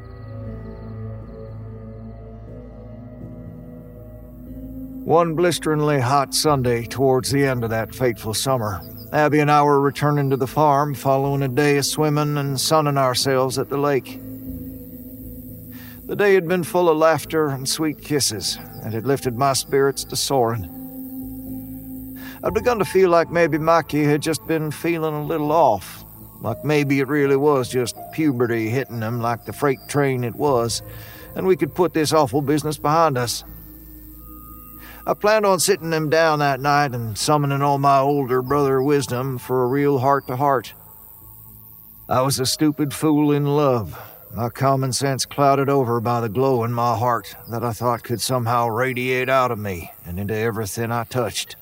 One 5.04 5.34
blisteringly 5.34 5.98
hot 5.98 6.32
Sunday 6.32 6.84
towards 6.84 7.32
the 7.32 7.44
end 7.44 7.64
of 7.64 7.70
that 7.70 7.92
fateful 7.92 8.34
summer, 8.34 8.80
Abby 9.12 9.40
and 9.40 9.50
I 9.50 9.62
were 9.64 9.80
returning 9.80 10.30
to 10.30 10.36
the 10.36 10.46
farm 10.46 10.94
following 10.94 11.42
a 11.42 11.48
day 11.48 11.76
of 11.76 11.86
swimming 11.86 12.38
and 12.38 12.60
sunning 12.60 12.96
ourselves 12.96 13.58
at 13.58 13.68
the 13.68 13.78
lake. 13.78 14.20
The 16.06 16.14
day 16.14 16.34
had 16.34 16.46
been 16.46 16.62
full 16.62 16.88
of 16.88 16.96
laughter 16.96 17.48
and 17.48 17.68
sweet 17.68 18.00
kisses, 18.00 18.58
and 18.84 18.94
had 18.94 19.04
lifted 19.04 19.36
my 19.36 19.54
spirits 19.54 20.04
to 20.04 20.14
soaring. 20.14 20.72
I'd 22.44 22.54
begun 22.54 22.78
to 22.78 22.84
feel 22.84 23.10
like 23.10 23.28
maybe 23.28 23.58
Mikey 23.58 24.04
had 24.04 24.22
just 24.22 24.46
been 24.46 24.70
feeling 24.70 25.14
a 25.14 25.24
little 25.24 25.50
off, 25.50 26.04
like 26.40 26.64
maybe 26.64 27.00
it 27.00 27.08
really 27.08 27.34
was 27.34 27.68
just 27.68 27.96
puberty 28.12 28.68
hitting 28.68 29.02
him 29.02 29.20
like 29.20 29.46
the 29.46 29.52
freight 29.52 29.80
train 29.88 30.22
it 30.22 30.36
was, 30.36 30.80
and 31.34 31.44
we 31.44 31.56
could 31.56 31.74
put 31.74 31.92
this 31.92 32.12
awful 32.12 32.40
business 32.40 32.78
behind 32.78 33.18
us. 33.18 33.42
I 35.08 35.14
planned 35.14 35.44
on 35.44 35.58
sitting 35.58 35.92
him 35.92 36.08
down 36.08 36.38
that 36.38 36.60
night 36.60 36.92
and 36.94 37.18
summoning 37.18 37.62
all 37.62 37.78
my 37.78 37.98
older 37.98 38.42
brother 38.42 38.80
wisdom 38.80 39.38
for 39.38 39.64
a 39.64 39.68
real 39.68 39.98
heart 39.98 40.28
to 40.28 40.36
heart. 40.36 40.72
I 42.08 42.22
was 42.22 42.38
a 42.38 42.46
stupid 42.46 42.94
fool 42.94 43.32
in 43.32 43.44
love, 43.44 43.98
my 44.36 44.50
common 44.50 44.92
sense 44.92 45.24
clouded 45.24 45.70
over 45.70 45.98
by 45.98 46.20
the 46.20 46.28
glow 46.28 46.62
in 46.62 46.70
my 46.70 46.94
heart 46.94 47.34
that 47.48 47.64
I 47.64 47.72
thought 47.72 48.02
could 48.02 48.20
somehow 48.20 48.68
radiate 48.68 49.30
out 49.30 49.50
of 49.50 49.58
me 49.58 49.92
and 50.04 50.20
into 50.20 50.36
everything 50.36 50.92
I 50.92 51.04
touched. 51.04 51.56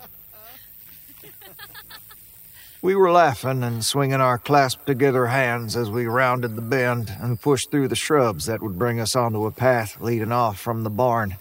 We 2.82 2.96
were 2.96 3.12
laughing 3.12 3.62
and 3.62 3.84
swinging 3.84 4.20
our 4.20 4.38
clasped 4.38 4.86
together 4.86 5.26
hands 5.26 5.76
as 5.76 5.88
we 5.88 6.06
rounded 6.06 6.56
the 6.56 6.62
bend 6.62 7.14
and 7.20 7.40
pushed 7.40 7.70
through 7.70 7.86
the 7.86 7.94
shrubs 7.94 8.46
that 8.46 8.60
would 8.60 8.76
bring 8.76 8.98
us 8.98 9.14
onto 9.14 9.46
a 9.46 9.52
path 9.52 10.00
leading 10.00 10.32
off 10.32 10.58
from 10.58 10.82
the 10.82 10.90
barn. 10.90 11.36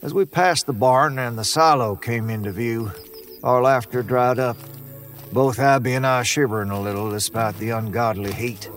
As 0.00 0.14
we 0.14 0.24
passed 0.24 0.64
the 0.64 0.72
barn 0.72 1.18
and 1.18 1.38
the 1.38 1.44
silo 1.44 1.94
came 1.94 2.30
into 2.30 2.52
view, 2.52 2.90
our 3.44 3.60
laughter 3.60 4.02
dried 4.02 4.38
up, 4.38 4.56
both 5.30 5.58
Abby 5.58 5.92
and 5.92 6.06
I 6.06 6.22
shivering 6.22 6.70
a 6.70 6.80
little 6.80 7.10
despite 7.10 7.58
the 7.58 7.68
ungodly 7.68 8.32
heat. 8.32 8.70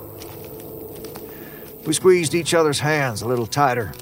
We 1.85 1.93
squeezed 1.93 2.33
each 2.33 2.53
other's 2.53 2.79
hands 2.79 3.21
a 3.21 3.27
little 3.27 3.45
tighter. 3.45 3.93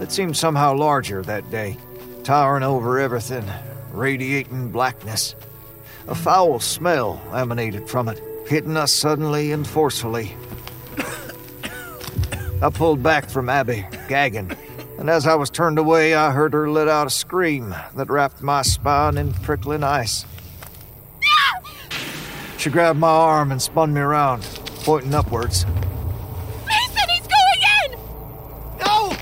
It 0.00 0.12
seemed 0.12 0.36
somehow 0.36 0.74
larger 0.74 1.22
that 1.22 1.50
day, 1.50 1.76
towering 2.22 2.62
over 2.62 3.00
everything, 3.00 3.44
radiating 3.92 4.70
blackness. 4.70 5.34
A 6.06 6.14
foul 6.14 6.60
smell 6.60 7.20
emanated 7.34 7.88
from 7.88 8.08
it, 8.08 8.22
hitting 8.46 8.76
us 8.76 8.92
suddenly 8.92 9.50
and 9.50 9.66
forcefully. 9.66 10.36
I 12.62 12.70
pulled 12.70 13.02
back 13.02 13.28
from 13.28 13.48
Abby, 13.48 13.86
gagging, 14.08 14.52
and 14.98 15.10
as 15.10 15.26
I 15.26 15.34
was 15.34 15.50
turned 15.50 15.78
away, 15.78 16.14
I 16.14 16.30
heard 16.30 16.52
her 16.52 16.70
let 16.70 16.88
out 16.88 17.06
a 17.06 17.10
scream 17.10 17.74
that 17.96 18.08
wrapped 18.08 18.40
my 18.40 18.62
spine 18.62 19.18
in 19.18 19.32
prickling 19.32 19.82
ice. 19.82 20.24
She 22.56 22.70
grabbed 22.70 22.98
my 22.98 23.08
arm 23.08 23.50
and 23.52 23.60
spun 23.60 23.92
me 23.92 24.00
around, 24.00 24.42
pointing 24.86 25.14
upwards. 25.14 25.66
Mason, 26.64 27.08
he's 27.10 27.26
going 27.26 27.90
in! 27.90 27.98
No! 28.78 29.16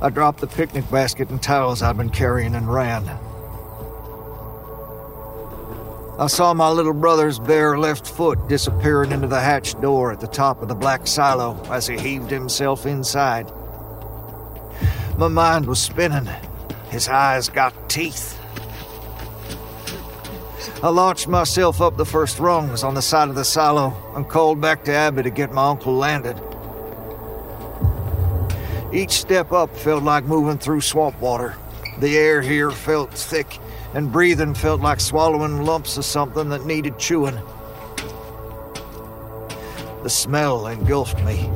I 0.00 0.10
dropped 0.10 0.38
the 0.38 0.46
picnic 0.46 0.88
basket 0.92 1.28
and 1.28 1.42
towels 1.42 1.82
I'd 1.82 1.96
been 1.96 2.08
carrying 2.08 2.54
and 2.54 2.72
ran. 2.72 3.08
I 6.20 6.28
saw 6.28 6.54
my 6.54 6.68
little 6.68 6.92
brother's 6.92 7.40
bare 7.40 7.76
left 7.76 8.06
foot 8.06 8.46
disappearing 8.46 9.10
into 9.10 9.26
the 9.26 9.40
hatch 9.40 9.78
door 9.80 10.12
at 10.12 10.20
the 10.20 10.28
top 10.28 10.62
of 10.62 10.68
the 10.68 10.76
black 10.76 11.08
silo 11.08 11.60
as 11.68 11.88
he 11.88 11.98
heaved 11.98 12.30
himself 12.30 12.86
inside. 12.86 13.50
My 15.18 15.26
mind 15.26 15.66
was 15.66 15.80
spinning. 15.80 16.28
His 16.90 17.08
eyes 17.08 17.48
got 17.48 17.90
teeth. 17.90 18.38
I 20.82 20.88
launched 20.88 21.28
myself 21.28 21.80
up 21.80 21.96
the 21.96 22.04
first 22.04 22.38
rungs 22.38 22.82
on 22.82 22.94
the 22.94 23.02
side 23.02 23.28
of 23.28 23.34
the 23.34 23.44
silo 23.44 23.94
and 24.16 24.28
called 24.28 24.60
back 24.60 24.84
to 24.84 24.92
Abby 24.92 25.22
to 25.22 25.30
get 25.30 25.52
my 25.52 25.68
uncle 25.68 25.94
Landon. 25.94 26.40
Each 28.92 29.12
step 29.12 29.52
up 29.52 29.74
felt 29.76 30.02
like 30.02 30.24
moving 30.24 30.58
through 30.58 30.82
swamp 30.82 31.20
water. 31.20 31.56
The 31.98 32.18
air 32.18 32.42
here 32.42 32.70
felt 32.70 33.12
thick, 33.14 33.58
and 33.94 34.12
breathing 34.12 34.54
felt 34.54 34.80
like 34.80 35.00
swallowing 35.00 35.62
lumps 35.62 35.96
of 35.96 36.04
something 36.04 36.48
that 36.50 36.66
needed 36.66 36.98
chewing. 36.98 37.38
The 40.02 40.10
smell 40.10 40.66
engulfed 40.66 41.22
me, 41.22 41.48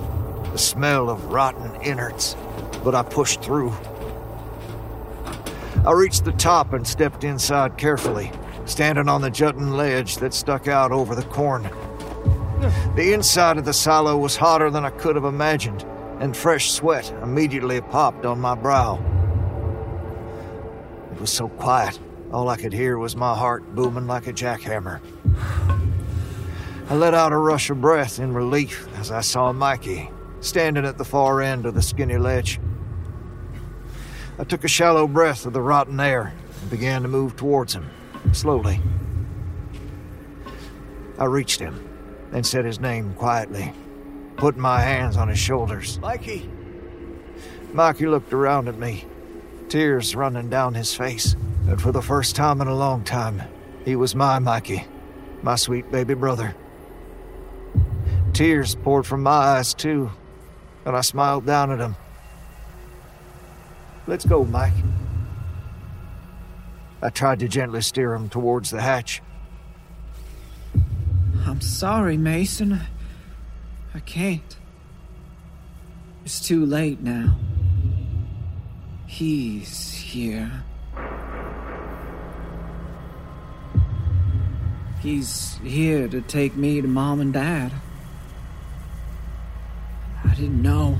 the 0.52 0.58
smell 0.58 1.10
of 1.10 1.32
rotten 1.32 1.74
innards, 1.82 2.36
but 2.84 2.94
I 2.94 3.02
pushed 3.02 3.42
through. 3.42 3.74
I 5.84 5.92
reached 5.92 6.24
the 6.24 6.32
top 6.32 6.72
and 6.72 6.86
stepped 6.86 7.24
inside 7.24 7.76
carefully, 7.76 8.30
standing 8.66 9.08
on 9.08 9.22
the 9.22 9.30
jutting 9.30 9.72
ledge 9.72 10.16
that 10.16 10.34
stuck 10.34 10.68
out 10.68 10.92
over 10.92 11.14
the 11.14 11.22
corn. 11.22 11.68
The 12.94 13.12
inside 13.12 13.58
of 13.58 13.64
the 13.64 13.72
silo 13.72 14.16
was 14.16 14.36
hotter 14.36 14.70
than 14.70 14.84
I 14.84 14.90
could 14.90 15.16
have 15.16 15.24
imagined, 15.24 15.84
and 16.20 16.36
fresh 16.36 16.70
sweat 16.70 17.10
immediately 17.22 17.80
popped 17.80 18.26
on 18.26 18.40
my 18.40 18.54
brow. 18.54 19.02
It 21.12 21.20
was 21.20 21.32
so 21.32 21.48
quiet, 21.48 21.98
all 22.32 22.48
I 22.48 22.56
could 22.56 22.72
hear 22.72 22.98
was 22.98 23.16
my 23.16 23.34
heart 23.34 23.74
booming 23.74 24.06
like 24.06 24.26
a 24.26 24.32
jackhammer. 24.32 25.00
I 26.88 26.94
let 26.94 27.14
out 27.14 27.32
a 27.32 27.36
rush 27.36 27.70
of 27.70 27.80
breath 27.80 28.18
in 28.18 28.32
relief 28.32 28.88
as 28.98 29.10
I 29.10 29.20
saw 29.20 29.52
Mikey 29.52 30.10
standing 30.40 30.84
at 30.84 30.98
the 30.98 31.04
far 31.04 31.40
end 31.42 31.66
of 31.66 31.74
the 31.74 31.82
skinny 31.82 32.18
ledge. 32.18 32.60
I 34.38 34.44
took 34.44 34.64
a 34.64 34.68
shallow 34.68 35.06
breath 35.06 35.46
of 35.46 35.52
the 35.52 35.62
rotten 35.62 35.98
air 35.98 36.32
and 36.60 36.70
began 36.70 37.02
to 37.02 37.08
move 37.08 37.36
towards 37.36 37.74
him, 37.74 37.90
slowly. 38.32 38.80
I 41.18 41.24
reached 41.24 41.60
him 41.60 41.88
and 42.32 42.46
said 42.46 42.64
his 42.64 42.80
name 42.80 43.14
quietly. 43.14 43.72
putting 44.36 44.60
my 44.60 44.80
hands 44.80 45.16
on 45.16 45.28
his 45.28 45.38
shoulders. 45.38 45.98
Mikey! 46.00 46.48
Mikey 47.72 48.06
looked 48.06 48.32
around 48.32 48.68
at 48.68 48.78
me, 48.78 49.04
tears 49.68 50.14
running 50.14 50.48
down 50.48 50.74
his 50.74 50.94
face. 50.94 51.34
And 51.68 51.80
for 51.80 51.90
the 51.90 52.02
first 52.02 52.36
time 52.36 52.60
in 52.60 52.68
a 52.68 52.74
long 52.74 53.02
time, 53.02 53.42
he 53.84 53.96
was 53.96 54.14
my 54.14 54.38
Mikey, 54.38 54.84
my 55.42 55.56
sweet 55.56 55.90
baby 55.90 56.14
brother. 56.14 56.54
Tears 58.32 58.74
poured 58.76 59.06
from 59.06 59.22
my 59.22 59.30
eyes, 59.30 59.74
too, 59.74 60.10
and 60.84 60.94
I 60.94 61.00
smiled 61.00 61.46
down 61.46 61.72
at 61.72 61.80
him. 61.80 61.96
Let's 64.06 64.24
go, 64.24 64.44
Mike. 64.44 64.74
I 67.06 67.10
tried 67.10 67.38
to 67.38 67.46
gently 67.46 67.82
steer 67.82 68.14
him 68.14 68.28
towards 68.28 68.70
the 68.72 68.80
hatch. 68.80 69.22
I'm 71.46 71.60
sorry, 71.60 72.16
Mason. 72.16 72.80
I 73.94 74.00
can't. 74.00 74.56
It's 76.24 76.40
too 76.40 76.66
late 76.66 77.00
now. 77.00 77.36
He's 79.06 79.92
here. 79.92 80.64
He's 84.98 85.58
here 85.58 86.08
to 86.08 86.20
take 86.22 86.56
me 86.56 86.80
to 86.80 86.88
mom 86.88 87.20
and 87.20 87.32
dad. 87.32 87.70
I 90.24 90.34
didn't 90.34 90.60
know. 90.60 90.98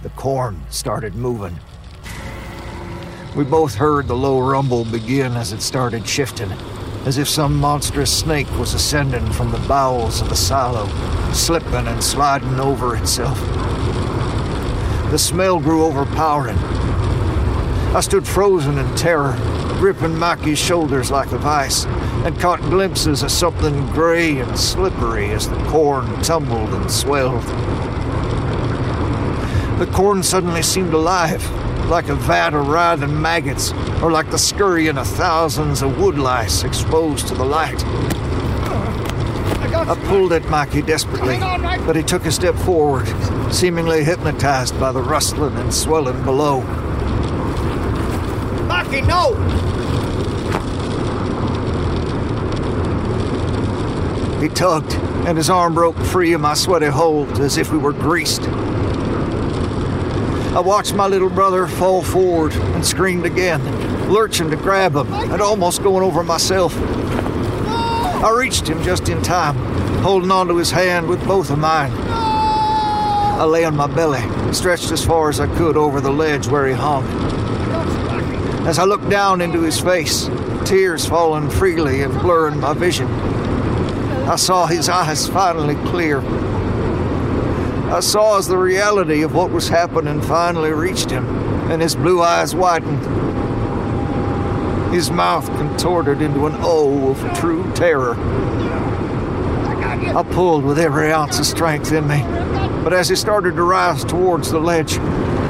The 0.00 0.08
corn 0.08 0.62
started 0.70 1.14
moving. 1.14 1.60
We 3.36 3.42
both 3.42 3.74
heard 3.74 4.06
the 4.06 4.14
low 4.14 4.38
rumble 4.38 4.84
begin 4.84 5.32
as 5.32 5.52
it 5.52 5.60
started 5.60 6.06
shifting, 6.06 6.52
as 7.04 7.18
if 7.18 7.28
some 7.28 7.56
monstrous 7.56 8.16
snake 8.16 8.48
was 8.60 8.74
ascending 8.74 9.32
from 9.32 9.50
the 9.50 9.58
bowels 9.66 10.20
of 10.20 10.28
the 10.28 10.36
silo, 10.36 10.86
slipping 11.32 11.88
and 11.88 12.02
sliding 12.02 12.60
over 12.60 12.94
itself. 12.94 13.40
The 15.10 15.18
smell 15.18 15.58
grew 15.58 15.84
overpowering. 15.84 16.58
I 17.96 18.00
stood 18.02 18.24
frozen 18.24 18.78
in 18.78 18.94
terror, 18.94 19.36
gripping 19.80 20.16
Mikey's 20.16 20.60
shoulders 20.60 21.10
like 21.10 21.32
a 21.32 21.38
vice, 21.38 21.86
and 22.24 22.38
caught 22.38 22.60
glimpses 22.60 23.24
of 23.24 23.32
something 23.32 23.84
gray 23.88 24.38
and 24.38 24.56
slippery 24.56 25.32
as 25.32 25.48
the 25.48 25.56
corn 25.64 26.06
tumbled 26.22 26.72
and 26.72 26.88
swelled. 26.88 27.42
The 29.80 29.90
corn 29.92 30.22
suddenly 30.22 30.62
seemed 30.62 30.94
alive, 30.94 31.42
like 31.86 32.08
a 32.08 32.14
vat 32.14 32.54
of 32.54 32.68
writhing 32.68 33.20
maggots, 33.20 33.72
or 34.02 34.10
like 34.10 34.30
the 34.30 34.38
scurrying 34.38 34.98
of 34.98 35.06
thousands 35.06 35.82
of 35.82 35.92
woodlice 35.92 36.64
exposed 36.64 37.28
to 37.28 37.34
the 37.34 37.44
light. 37.44 37.84
I 39.86 39.94
pulled 40.06 40.32
at 40.32 40.48
Mikey 40.48 40.82
desperately, 40.82 41.36
but 41.84 41.94
he 41.94 42.02
took 42.02 42.24
a 42.24 42.32
step 42.32 42.54
forward, 42.54 43.06
seemingly 43.52 44.02
hypnotized 44.02 44.78
by 44.80 44.92
the 44.92 45.02
rustling 45.02 45.54
and 45.56 45.74
swelling 45.74 46.24
below. 46.24 46.62
Mikey, 48.66 49.02
no! 49.02 49.34
He 54.40 54.48
tugged, 54.48 54.94
and 55.26 55.36
his 55.36 55.50
arm 55.50 55.74
broke 55.74 55.96
free 55.96 56.32
of 56.32 56.40
my 56.40 56.54
sweaty 56.54 56.86
hold 56.86 57.40
as 57.40 57.58
if 57.58 57.72
we 57.72 57.78
were 57.78 57.92
greased. 57.92 58.42
I 60.54 60.60
watched 60.60 60.94
my 60.94 61.08
little 61.08 61.28
brother 61.28 61.66
fall 61.66 62.00
forward 62.00 62.52
and 62.52 62.86
screamed 62.86 63.26
again, 63.26 63.60
lurching 64.08 64.50
to 64.50 64.56
grab 64.56 64.94
him 64.94 65.12
and 65.12 65.42
almost 65.42 65.82
going 65.82 66.04
over 66.04 66.22
myself. 66.22 66.72
I 66.76 68.32
reached 68.38 68.68
him 68.68 68.80
just 68.84 69.08
in 69.08 69.20
time, 69.20 69.56
holding 70.04 70.30
onto 70.30 70.54
his 70.54 70.70
hand 70.70 71.08
with 71.08 71.26
both 71.26 71.50
of 71.50 71.58
mine. 71.58 71.90
I 71.92 73.42
lay 73.42 73.64
on 73.64 73.74
my 73.74 73.88
belly, 73.88 74.22
stretched 74.52 74.92
as 74.92 75.04
far 75.04 75.28
as 75.28 75.40
I 75.40 75.52
could 75.56 75.76
over 75.76 76.00
the 76.00 76.12
ledge 76.12 76.46
where 76.46 76.68
he 76.68 76.72
hung. 76.72 77.04
As 78.64 78.78
I 78.78 78.84
looked 78.84 79.10
down 79.10 79.40
into 79.40 79.60
his 79.60 79.80
face, 79.80 80.30
tears 80.64 81.04
falling 81.04 81.50
freely 81.50 82.02
and 82.02 82.14
blurring 82.20 82.60
my 82.60 82.74
vision, 82.74 83.08
I 84.28 84.36
saw 84.36 84.66
his 84.66 84.88
eyes 84.88 85.26
finally 85.26 85.74
clear. 85.90 86.20
I 87.94 88.00
saw 88.00 88.38
as 88.38 88.48
the 88.48 88.58
reality 88.58 89.22
of 89.22 89.36
what 89.36 89.52
was 89.52 89.68
happening 89.68 90.20
finally 90.20 90.72
reached 90.72 91.12
him, 91.12 91.28
and 91.70 91.80
his 91.80 91.94
blue 91.94 92.20
eyes 92.20 92.52
widened. 92.52 92.98
His 94.92 95.12
mouth 95.12 95.46
contorted 95.58 96.20
into 96.20 96.46
an 96.46 96.56
O 96.56 97.10
of 97.10 97.38
true 97.38 97.72
terror. 97.74 98.16
I 100.16 100.24
pulled 100.28 100.64
with 100.64 100.80
every 100.80 101.12
ounce 101.12 101.38
of 101.38 101.46
strength 101.46 101.92
in 101.92 102.08
me, 102.08 102.24
but 102.82 102.92
as 102.92 103.08
he 103.08 103.14
started 103.14 103.54
to 103.54 103.62
rise 103.62 104.04
towards 104.04 104.50
the 104.50 104.58
ledge, 104.58 104.94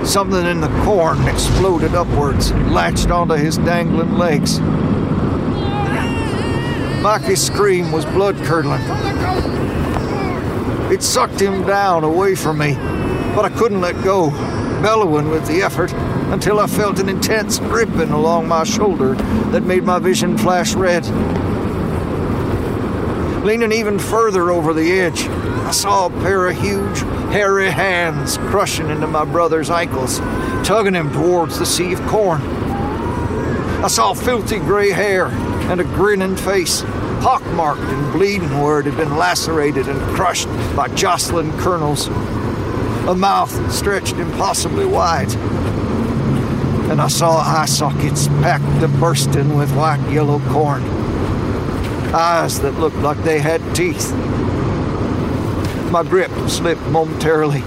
something 0.07 0.45
in 0.45 0.61
the 0.61 0.68
corn 0.84 1.26
exploded 1.26 1.95
upwards 1.95 2.51
and 2.51 2.74
latched 2.74 3.11
onto 3.11 3.36
his 3.36 3.57
dangling 3.57 4.18
legs. 4.18 4.61
Mikey's 7.01 7.42
scream 7.42 7.90
was 7.90 8.05
blood 8.05 8.36
curdling. 8.45 8.82
It 10.91 11.03
sucked 11.03 11.41
him 11.41 11.66
down 11.66 12.05
away 12.05 12.35
from 12.35 12.59
me, 12.59 12.74
but 13.35 13.45
I 13.45 13.51
couldn't 13.51 13.80
let 13.80 14.03
go, 14.05 14.30
bellowing 14.82 15.30
with 15.30 15.47
the 15.47 15.62
effort 15.62 15.93
until 16.32 16.61
I 16.61 16.66
felt 16.66 16.99
an 16.99 17.09
intense 17.09 17.59
gripping 17.59 18.11
along 18.11 18.49
my 18.49 18.64
shoulder 18.64 19.14
that 19.51 19.62
made 19.62 19.85
my 19.85 19.99
vision 19.99 20.37
flash 20.37 20.74
red. 20.74 21.05
Leaning 23.45 23.72
even 23.72 23.99
further 23.99 24.51
over 24.51 24.72
the 24.72 25.01
edge, 25.01 25.26
I 25.66 25.70
saw 25.70 26.07
a 26.07 26.11
pair 26.11 26.47
of 26.47 26.61
huge, 26.61 27.01
hairy 27.32 27.70
hands 27.70 28.37
crushing 28.37 28.91
into 28.91 29.07
my 29.07 29.24
brother's 29.24 29.70
ankles, 29.70 30.18
tugging 30.66 30.95
him 30.95 31.12
towards 31.12 31.59
the 31.59 31.66
sea 31.66 31.93
of 31.95 32.01
corn. 32.07 32.41
I 33.82 33.89
saw 33.89 34.14
filthy 34.14 34.59
gray 34.59 34.91
hair 34.91 35.26
and 35.70 35.80
a 35.80 35.85
grinning 35.85 36.37
face, 36.37 36.83
pockmarked 37.25 37.80
and 37.80 38.13
bleeding 38.13 38.61
where 38.61 38.80
it 38.80 38.84
had 38.84 38.99
been 38.99 39.17
lacerated 39.17 39.88
and 39.88 39.99
crushed 40.14 40.46
by 40.76 40.87
jostling 40.88 41.51
kernels. 41.53 42.09
A 43.09 43.14
mouth 43.14 43.72
stretched 43.72 44.17
impossibly 44.17 44.84
wide. 44.84 45.33
And 46.91 47.01
I 47.01 47.09
saw 47.09 47.38
eye 47.38 47.64
sockets 47.64 48.29
packed 48.29 48.80
to 48.83 48.88
bursting 48.88 49.57
with 49.57 49.75
white 49.75 50.07
yellow 50.13 50.38
corn. 50.51 50.83
Eyes 52.13 52.61
that 52.61 52.79
looked 52.79 52.99
like 52.99 53.17
they 53.25 53.38
had 53.38 53.63
teeth. 53.75 54.13
My 55.91 56.03
grip 56.03 56.30
slipped 56.51 56.87
momentarily, 56.88 57.63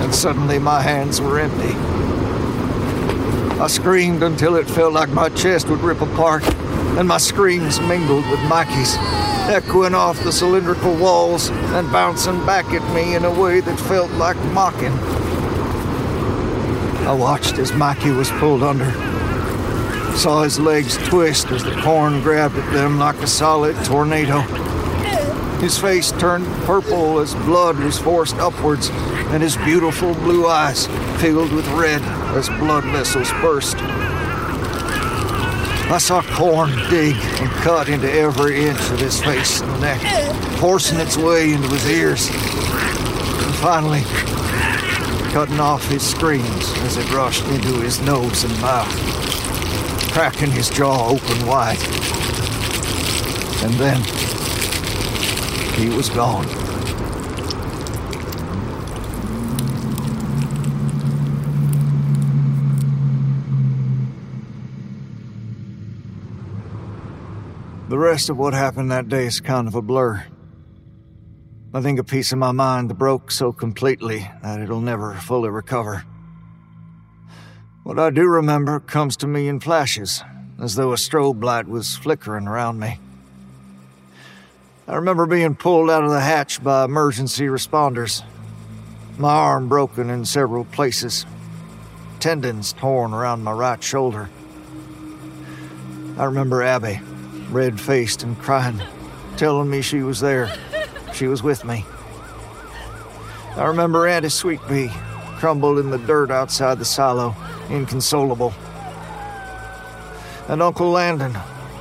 and 0.00 0.14
suddenly 0.14 0.58
my 0.58 0.80
hands 0.80 1.20
were 1.20 1.38
empty. 1.38 1.76
I 3.60 3.66
screamed 3.66 4.22
until 4.22 4.56
it 4.56 4.66
felt 4.66 4.94
like 4.94 5.10
my 5.10 5.28
chest 5.28 5.68
would 5.68 5.80
rip 5.80 6.00
apart, 6.00 6.42
and 6.98 7.08
my 7.08 7.18
screams 7.18 7.80
mingled 7.80 8.28
with 8.30 8.40
Mikey's, 8.44 8.96
echoing 9.48 9.94
off 9.94 10.22
the 10.22 10.32
cylindrical 10.32 10.94
walls 10.96 11.48
and 11.48 11.90
bouncing 11.90 12.44
back 12.44 12.66
at 12.66 12.94
me 12.94 13.14
in 13.14 13.24
a 13.24 13.40
way 13.40 13.60
that 13.60 13.78
felt 13.80 14.10
like 14.12 14.36
mocking. 14.52 14.92
I 17.06 17.12
watched 17.12 17.58
as 17.58 17.72
Mikey 17.72 18.10
was 18.10 18.30
pulled 18.32 18.62
under, 18.62 18.90
saw 20.16 20.42
his 20.42 20.60
legs 20.60 20.96
twist 21.08 21.50
as 21.50 21.64
the 21.64 21.74
corn 21.80 22.22
grabbed 22.22 22.56
at 22.56 22.72
them 22.72 22.98
like 22.98 23.16
a 23.16 23.26
solid 23.26 23.74
tornado. 23.84 24.40
His 25.62 25.78
face 25.78 26.12
turned 26.12 26.46
purple 26.64 27.20
as 27.20 27.34
blood 27.46 27.78
was 27.78 27.98
forced 27.98 28.36
upwards, 28.36 28.90
and 29.30 29.42
his 29.42 29.56
beautiful 29.58 30.12
blue 30.14 30.46
eyes 30.46 30.86
filled 31.20 31.52
with 31.52 31.66
red 31.68 32.02
as 32.36 32.48
blood 32.48 32.84
vessels 32.84 33.30
burst. 33.40 33.76
I 35.92 35.98
saw 35.98 36.22
corn 36.22 36.70
dig 36.88 37.16
and 37.16 37.50
cut 37.50 37.90
into 37.90 38.10
every 38.10 38.64
inch 38.64 38.80
of 38.90 38.98
his 38.98 39.22
face 39.22 39.60
and 39.60 39.80
neck, 39.82 40.00
forcing 40.58 40.98
its 40.98 41.18
way 41.18 41.52
into 41.52 41.68
his 41.68 41.86
ears, 41.86 42.28
and 42.30 43.54
finally 43.56 44.00
cutting 45.32 45.60
off 45.60 45.86
his 45.88 46.02
screams 46.02 46.72
as 46.78 46.96
it 46.96 47.12
rushed 47.12 47.46
into 47.48 47.78
his 47.82 48.00
nose 48.00 48.42
and 48.42 48.58
mouth, 48.62 48.88
cracking 50.12 50.50
his 50.50 50.70
jaw 50.70 51.10
open 51.10 51.46
wide. 51.46 51.76
And 53.62 53.74
then 53.74 54.02
he 55.74 55.94
was 55.94 56.08
gone. 56.08 56.61
The 67.92 67.98
rest 67.98 68.30
of 68.30 68.38
what 68.38 68.54
happened 68.54 68.90
that 68.90 69.10
day 69.10 69.26
is 69.26 69.42
kind 69.42 69.68
of 69.68 69.74
a 69.74 69.82
blur. 69.82 70.24
I 71.74 71.82
think 71.82 71.98
a 71.98 72.04
piece 72.04 72.32
of 72.32 72.38
my 72.38 72.50
mind 72.50 72.96
broke 72.96 73.30
so 73.30 73.52
completely 73.52 74.30
that 74.42 74.60
it'll 74.60 74.80
never 74.80 75.12
fully 75.12 75.50
recover. 75.50 76.02
What 77.82 77.98
I 77.98 78.08
do 78.08 78.22
remember 78.22 78.80
comes 78.80 79.18
to 79.18 79.26
me 79.26 79.46
in 79.46 79.60
flashes, 79.60 80.24
as 80.58 80.74
though 80.74 80.94
a 80.94 80.96
strobe 80.96 81.44
light 81.44 81.68
was 81.68 81.94
flickering 81.94 82.48
around 82.48 82.80
me. 82.80 82.98
I 84.88 84.94
remember 84.94 85.26
being 85.26 85.54
pulled 85.54 85.90
out 85.90 86.02
of 86.02 86.12
the 86.12 86.20
hatch 86.20 86.64
by 86.64 86.86
emergency 86.86 87.44
responders. 87.44 88.22
My 89.18 89.34
arm 89.34 89.68
broken 89.68 90.08
in 90.08 90.24
several 90.24 90.64
places, 90.64 91.26
tendons 92.20 92.72
torn 92.72 93.12
around 93.12 93.44
my 93.44 93.52
right 93.52 93.84
shoulder. 93.84 94.30
I 96.16 96.24
remember 96.24 96.62
Abby, 96.62 96.98
red 97.52 97.78
faced 97.80 98.22
and 98.22 98.38
crying, 98.38 98.80
telling 99.36 99.70
me 99.70 99.82
she 99.82 100.02
was 100.02 100.20
there. 100.20 100.52
She 101.12 101.26
was 101.26 101.42
with 101.42 101.64
me. 101.64 101.84
I 103.56 103.66
remember 103.66 104.06
Auntie 104.06 104.30
Sweet 104.30 104.60
Pea, 104.66 104.90
crumbled 105.38 105.78
in 105.78 105.90
the 105.90 105.98
dirt 105.98 106.30
outside 106.30 106.78
the 106.78 106.84
silo, 106.84 107.36
inconsolable. 107.68 108.54
And 110.48 110.62
Uncle 110.62 110.90
Landon, 110.90 111.34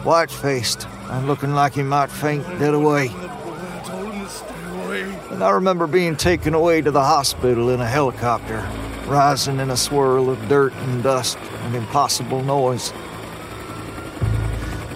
white 0.04 0.30
faced 0.30 0.88
and 1.10 1.28
looking 1.28 1.54
like 1.54 1.74
he 1.74 1.84
might 1.84 2.12
faint 2.12 2.44
dead 2.60 2.74
away. 2.74 3.08
And 5.32 5.44
I 5.44 5.52
remember 5.52 5.88
being 5.88 6.18
taken 6.18 6.54
away 6.54 6.82
to 6.82 6.92
the 6.92 7.04
hospital 7.04 7.70
in 7.70 7.80
a 7.80 7.88
helicopter, 7.88 8.68
rising 9.08 9.60
in 9.60 9.72
a 9.72 9.78
swirl 9.78 10.30
of 10.30 10.50
dirt 10.50 10.74
and 10.74 11.02
dust 11.02 11.38
and 11.38 11.76
impossible 11.76 12.44
noise. 12.44 12.92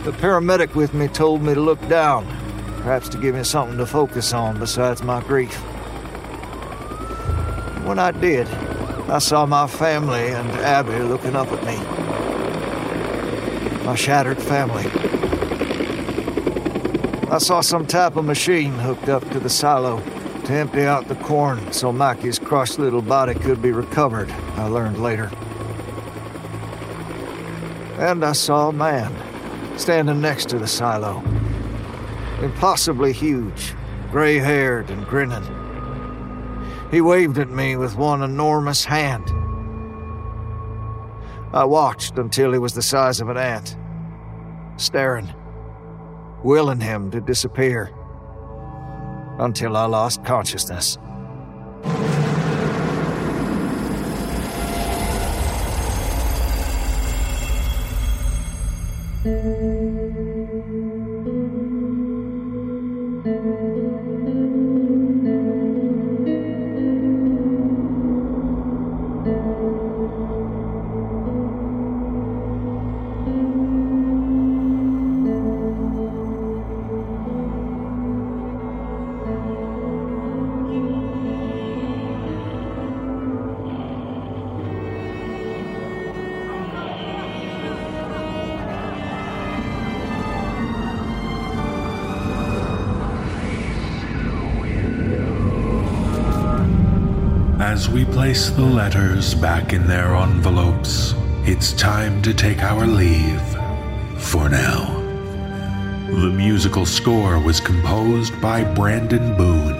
The 0.06 0.12
paramedic 0.12 0.76
with 0.76 0.94
me 0.94 1.08
told 1.08 1.42
me 1.42 1.56
to 1.56 1.60
look 1.60 1.82
down, 1.90 2.28
perhaps 2.84 3.10
to 3.10 3.18
give 3.18 3.34
me 3.34 3.44
something 3.44 3.76
to 3.80 3.88
focus 3.88 4.34
on 4.34 4.60
besides 4.60 5.02
my 5.02 5.20
grief. 5.24 5.56
When 7.88 7.98
I 7.98 8.12
did, 8.12 8.48
I 9.10 9.18
saw 9.18 9.48
my 9.48 9.66
family 9.66 10.28
and 10.28 10.48
Abby 10.60 11.00
looking 11.00 11.36
up 11.36 11.48
at 11.52 11.66
me. 11.66 11.78
My 13.84 13.96
shattered 13.96 14.38
family. 14.38 14.86
I 17.32 17.40
saw 17.40 17.62
some 17.62 17.88
type 17.88 18.16
of 18.16 18.26
machine 18.26 18.74
hooked 18.74 19.10
up 19.10 19.28
to 19.32 19.40
the 19.40 19.50
silo 19.50 20.04
to 20.46 20.54
empty 20.54 20.84
out 20.84 21.08
the 21.08 21.16
corn 21.16 21.74
so 21.74 21.92
Mikey's 21.92 22.38
crushed 22.38 22.78
little 22.78 23.02
body 23.02 23.34
could 23.34 23.60
be 23.60 23.72
recovered, 23.72 24.30
I 24.56 24.68
learned 24.68 25.02
later. 25.02 25.32
And 27.98 28.24
I 28.24 28.34
saw 28.34 28.70
a 28.70 28.72
man 28.72 29.12
standing 29.78 30.22
next 30.22 30.50
to 30.50 30.60
the 30.60 30.68
silo. 30.68 31.24
Impossibly 32.42 33.14
huge, 33.14 33.74
gray 34.12 34.38
haired 34.38 34.90
and 34.90 35.06
grinning. 35.06 35.44
He 36.92 37.02
waved 37.02 37.38
at 37.38 37.50
me 37.50 37.76
with 37.76 37.96
one 37.96 38.22
enormous 38.22 38.86
hand. 38.86 39.30
I 41.54 41.64
watched 41.66 42.18
until 42.18 42.52
he 42.52 42.60
was 42.60 42.74
the 42.74 42.82
size 42.82 43.22
of 43.22 43.30
an 43.30 43.38
ant, 43.38 43.78
staring, 44.78 45.34
willing 46.44 46.82
him 46.82 47.12
to 47.12 47.22
disappear, 47.22 47.92
until 49.40 49.78
I 49.78 49.86
lost 49.86 50.24
consciousness. 50.24 50.98
As 59.28 59.44
we 59.44 59.65
place 98.26 98.50
the 98.50 98.66
letters 98.66 99.36
back 99.36 99.72
in 99.72 99.86
their 99.86 100.16
envelopes, 100.16 101.14
it's 101.44 101.74
time 101.74 102.24
to 102.24 102.34
take 102.34 102.64
our 102.64 102.88
leave 102.88 103.48
for 104.18 104.50
now. 104.50 105.00
The 106.08 106.32
musical 106.32 106.88
score 106.88 107.40
was 107.40 107.60
composed 107.60 108.34
by 108.42 108.64
Brandon 108.64 109.38
Boone. 109.38 109.78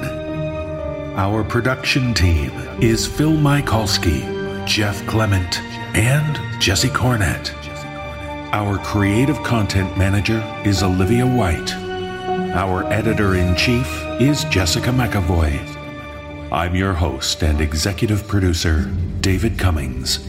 Our 1.16 1.44
production 1.44 2.14
team 2.14 2.52
is 2.80 3.08
Phil 3.08 3.32
Michalski, 3.32 4.22
Jeff 4.68 5.04
Clement, 5.08 5.60
and 5.96 6.62
Jesse 6.62 6.90
Cornett. 6.90 7.52
Our 8.54 8.78
creative 8.78 9.42
content 9.42 9.98
manager 9.98 10.44
is 10.64 10.84
Olivia 10.84 11.26
White. 11.26 11.74
Our 12.54 12.84
editor 12.94 13.34
in 13.34 13.56
chief 13.56 13.90
is 14.22 14.44
Jessica 14.44 14.92
McAvoy. 14.92 15.75
I'm 16.52 16.76
your 16.76 16.94
host 16.94 17.42
and 17.44 17.60
executive 17.60 18.28
producer, 18.28 18.86
David 19.20 19.58
Cummings. 19.58 20.20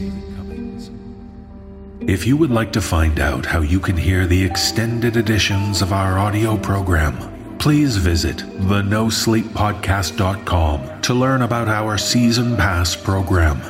If 2.01 2.25
you 2.25 2.35
would 2.37 2.49
like 2.49 2.73
to 2.73 2.81
find 2.81 3.19
out 3.19 3.45
how 3.45 3.61
you 3.61 3.79
can 3.79 3.95
hear 3.95 4.25
the 4.25 4.43
extended 4.43 5.15
editions 5.15 5.83
of 5.83 5.93
our 5.93 6.17
audio 6.17 6.57
program, 6.57 7.57
please 7.59 7.97
visit 7.97 8.37
thenosleeppodcast.com 8.37 11.01
to 11.01 11.13
learn 11.13 11.43
about 11.43 11.67
our 11.67 11.97
season 11.97 12.55
pass 12.57 12.95
program. 12.95 13.61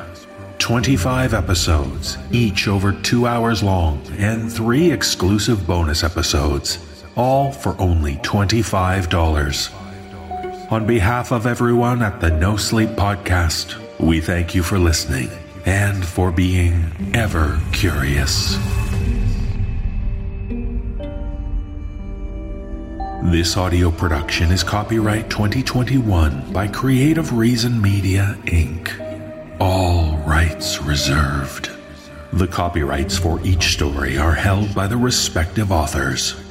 25 0.60 1.34
episodes, 1.34 2.18
each 2.32 2.68
over 2.68 2.92
two 2.94 3.28
hours 3.28 3.62
long, 3.62 4.02
and 4.18 4.52
three 4.52 4.92
exclusive 4.92 5.68
bonus 5.68 6.04
episodes, 6.04 6.80
all 7.16 7.52
for 7.52 7.80
only 7.80 8.16
$25. 8.18 9.87
On 10.70 10.86
behalf 10.86 11.32
of 11.32 11.46
everyone 11.46 12.02
at 12.02 12.20
the 12.20 12.30
No 12.30 12.58
Sleep 12.58 12.90
Podcast, 12.90 13.78
we 14.02 14.20
thank 14.20 14.54
you 14.54 14.62
for 14.62 14.78
listening 14.78 15.30
and 15.66 16.06
for 16.06 16.30
being 16.30 16.92
ever 17.14 17.58
curious. 17.72 18.58
This 23.32 23.56
audio 23.56 23.92
production 23.92 24.52
is 24.52 24.62
copyright 24.62 25.30
2021 25.30 26.52
by 26.52 26.68
Creative 26.68 27.32
Reason 27.32 27.82
Media, 27.82 28.38
Inc. 28.44 28.92
All 29.62 30.18
rights 30.28 30.82
reserved. 30.82 31.72
The 32.34 32.48
copyrights 32.48 33.18
for 33.18 33.40
each 33.46 33.72
story 33.72 34.18
are 34.18 34.34
held 34.34 34.76
by 34.76 34.88
the 34.88 34.98
respective 34.98 35.72
authors. 35.72 36.36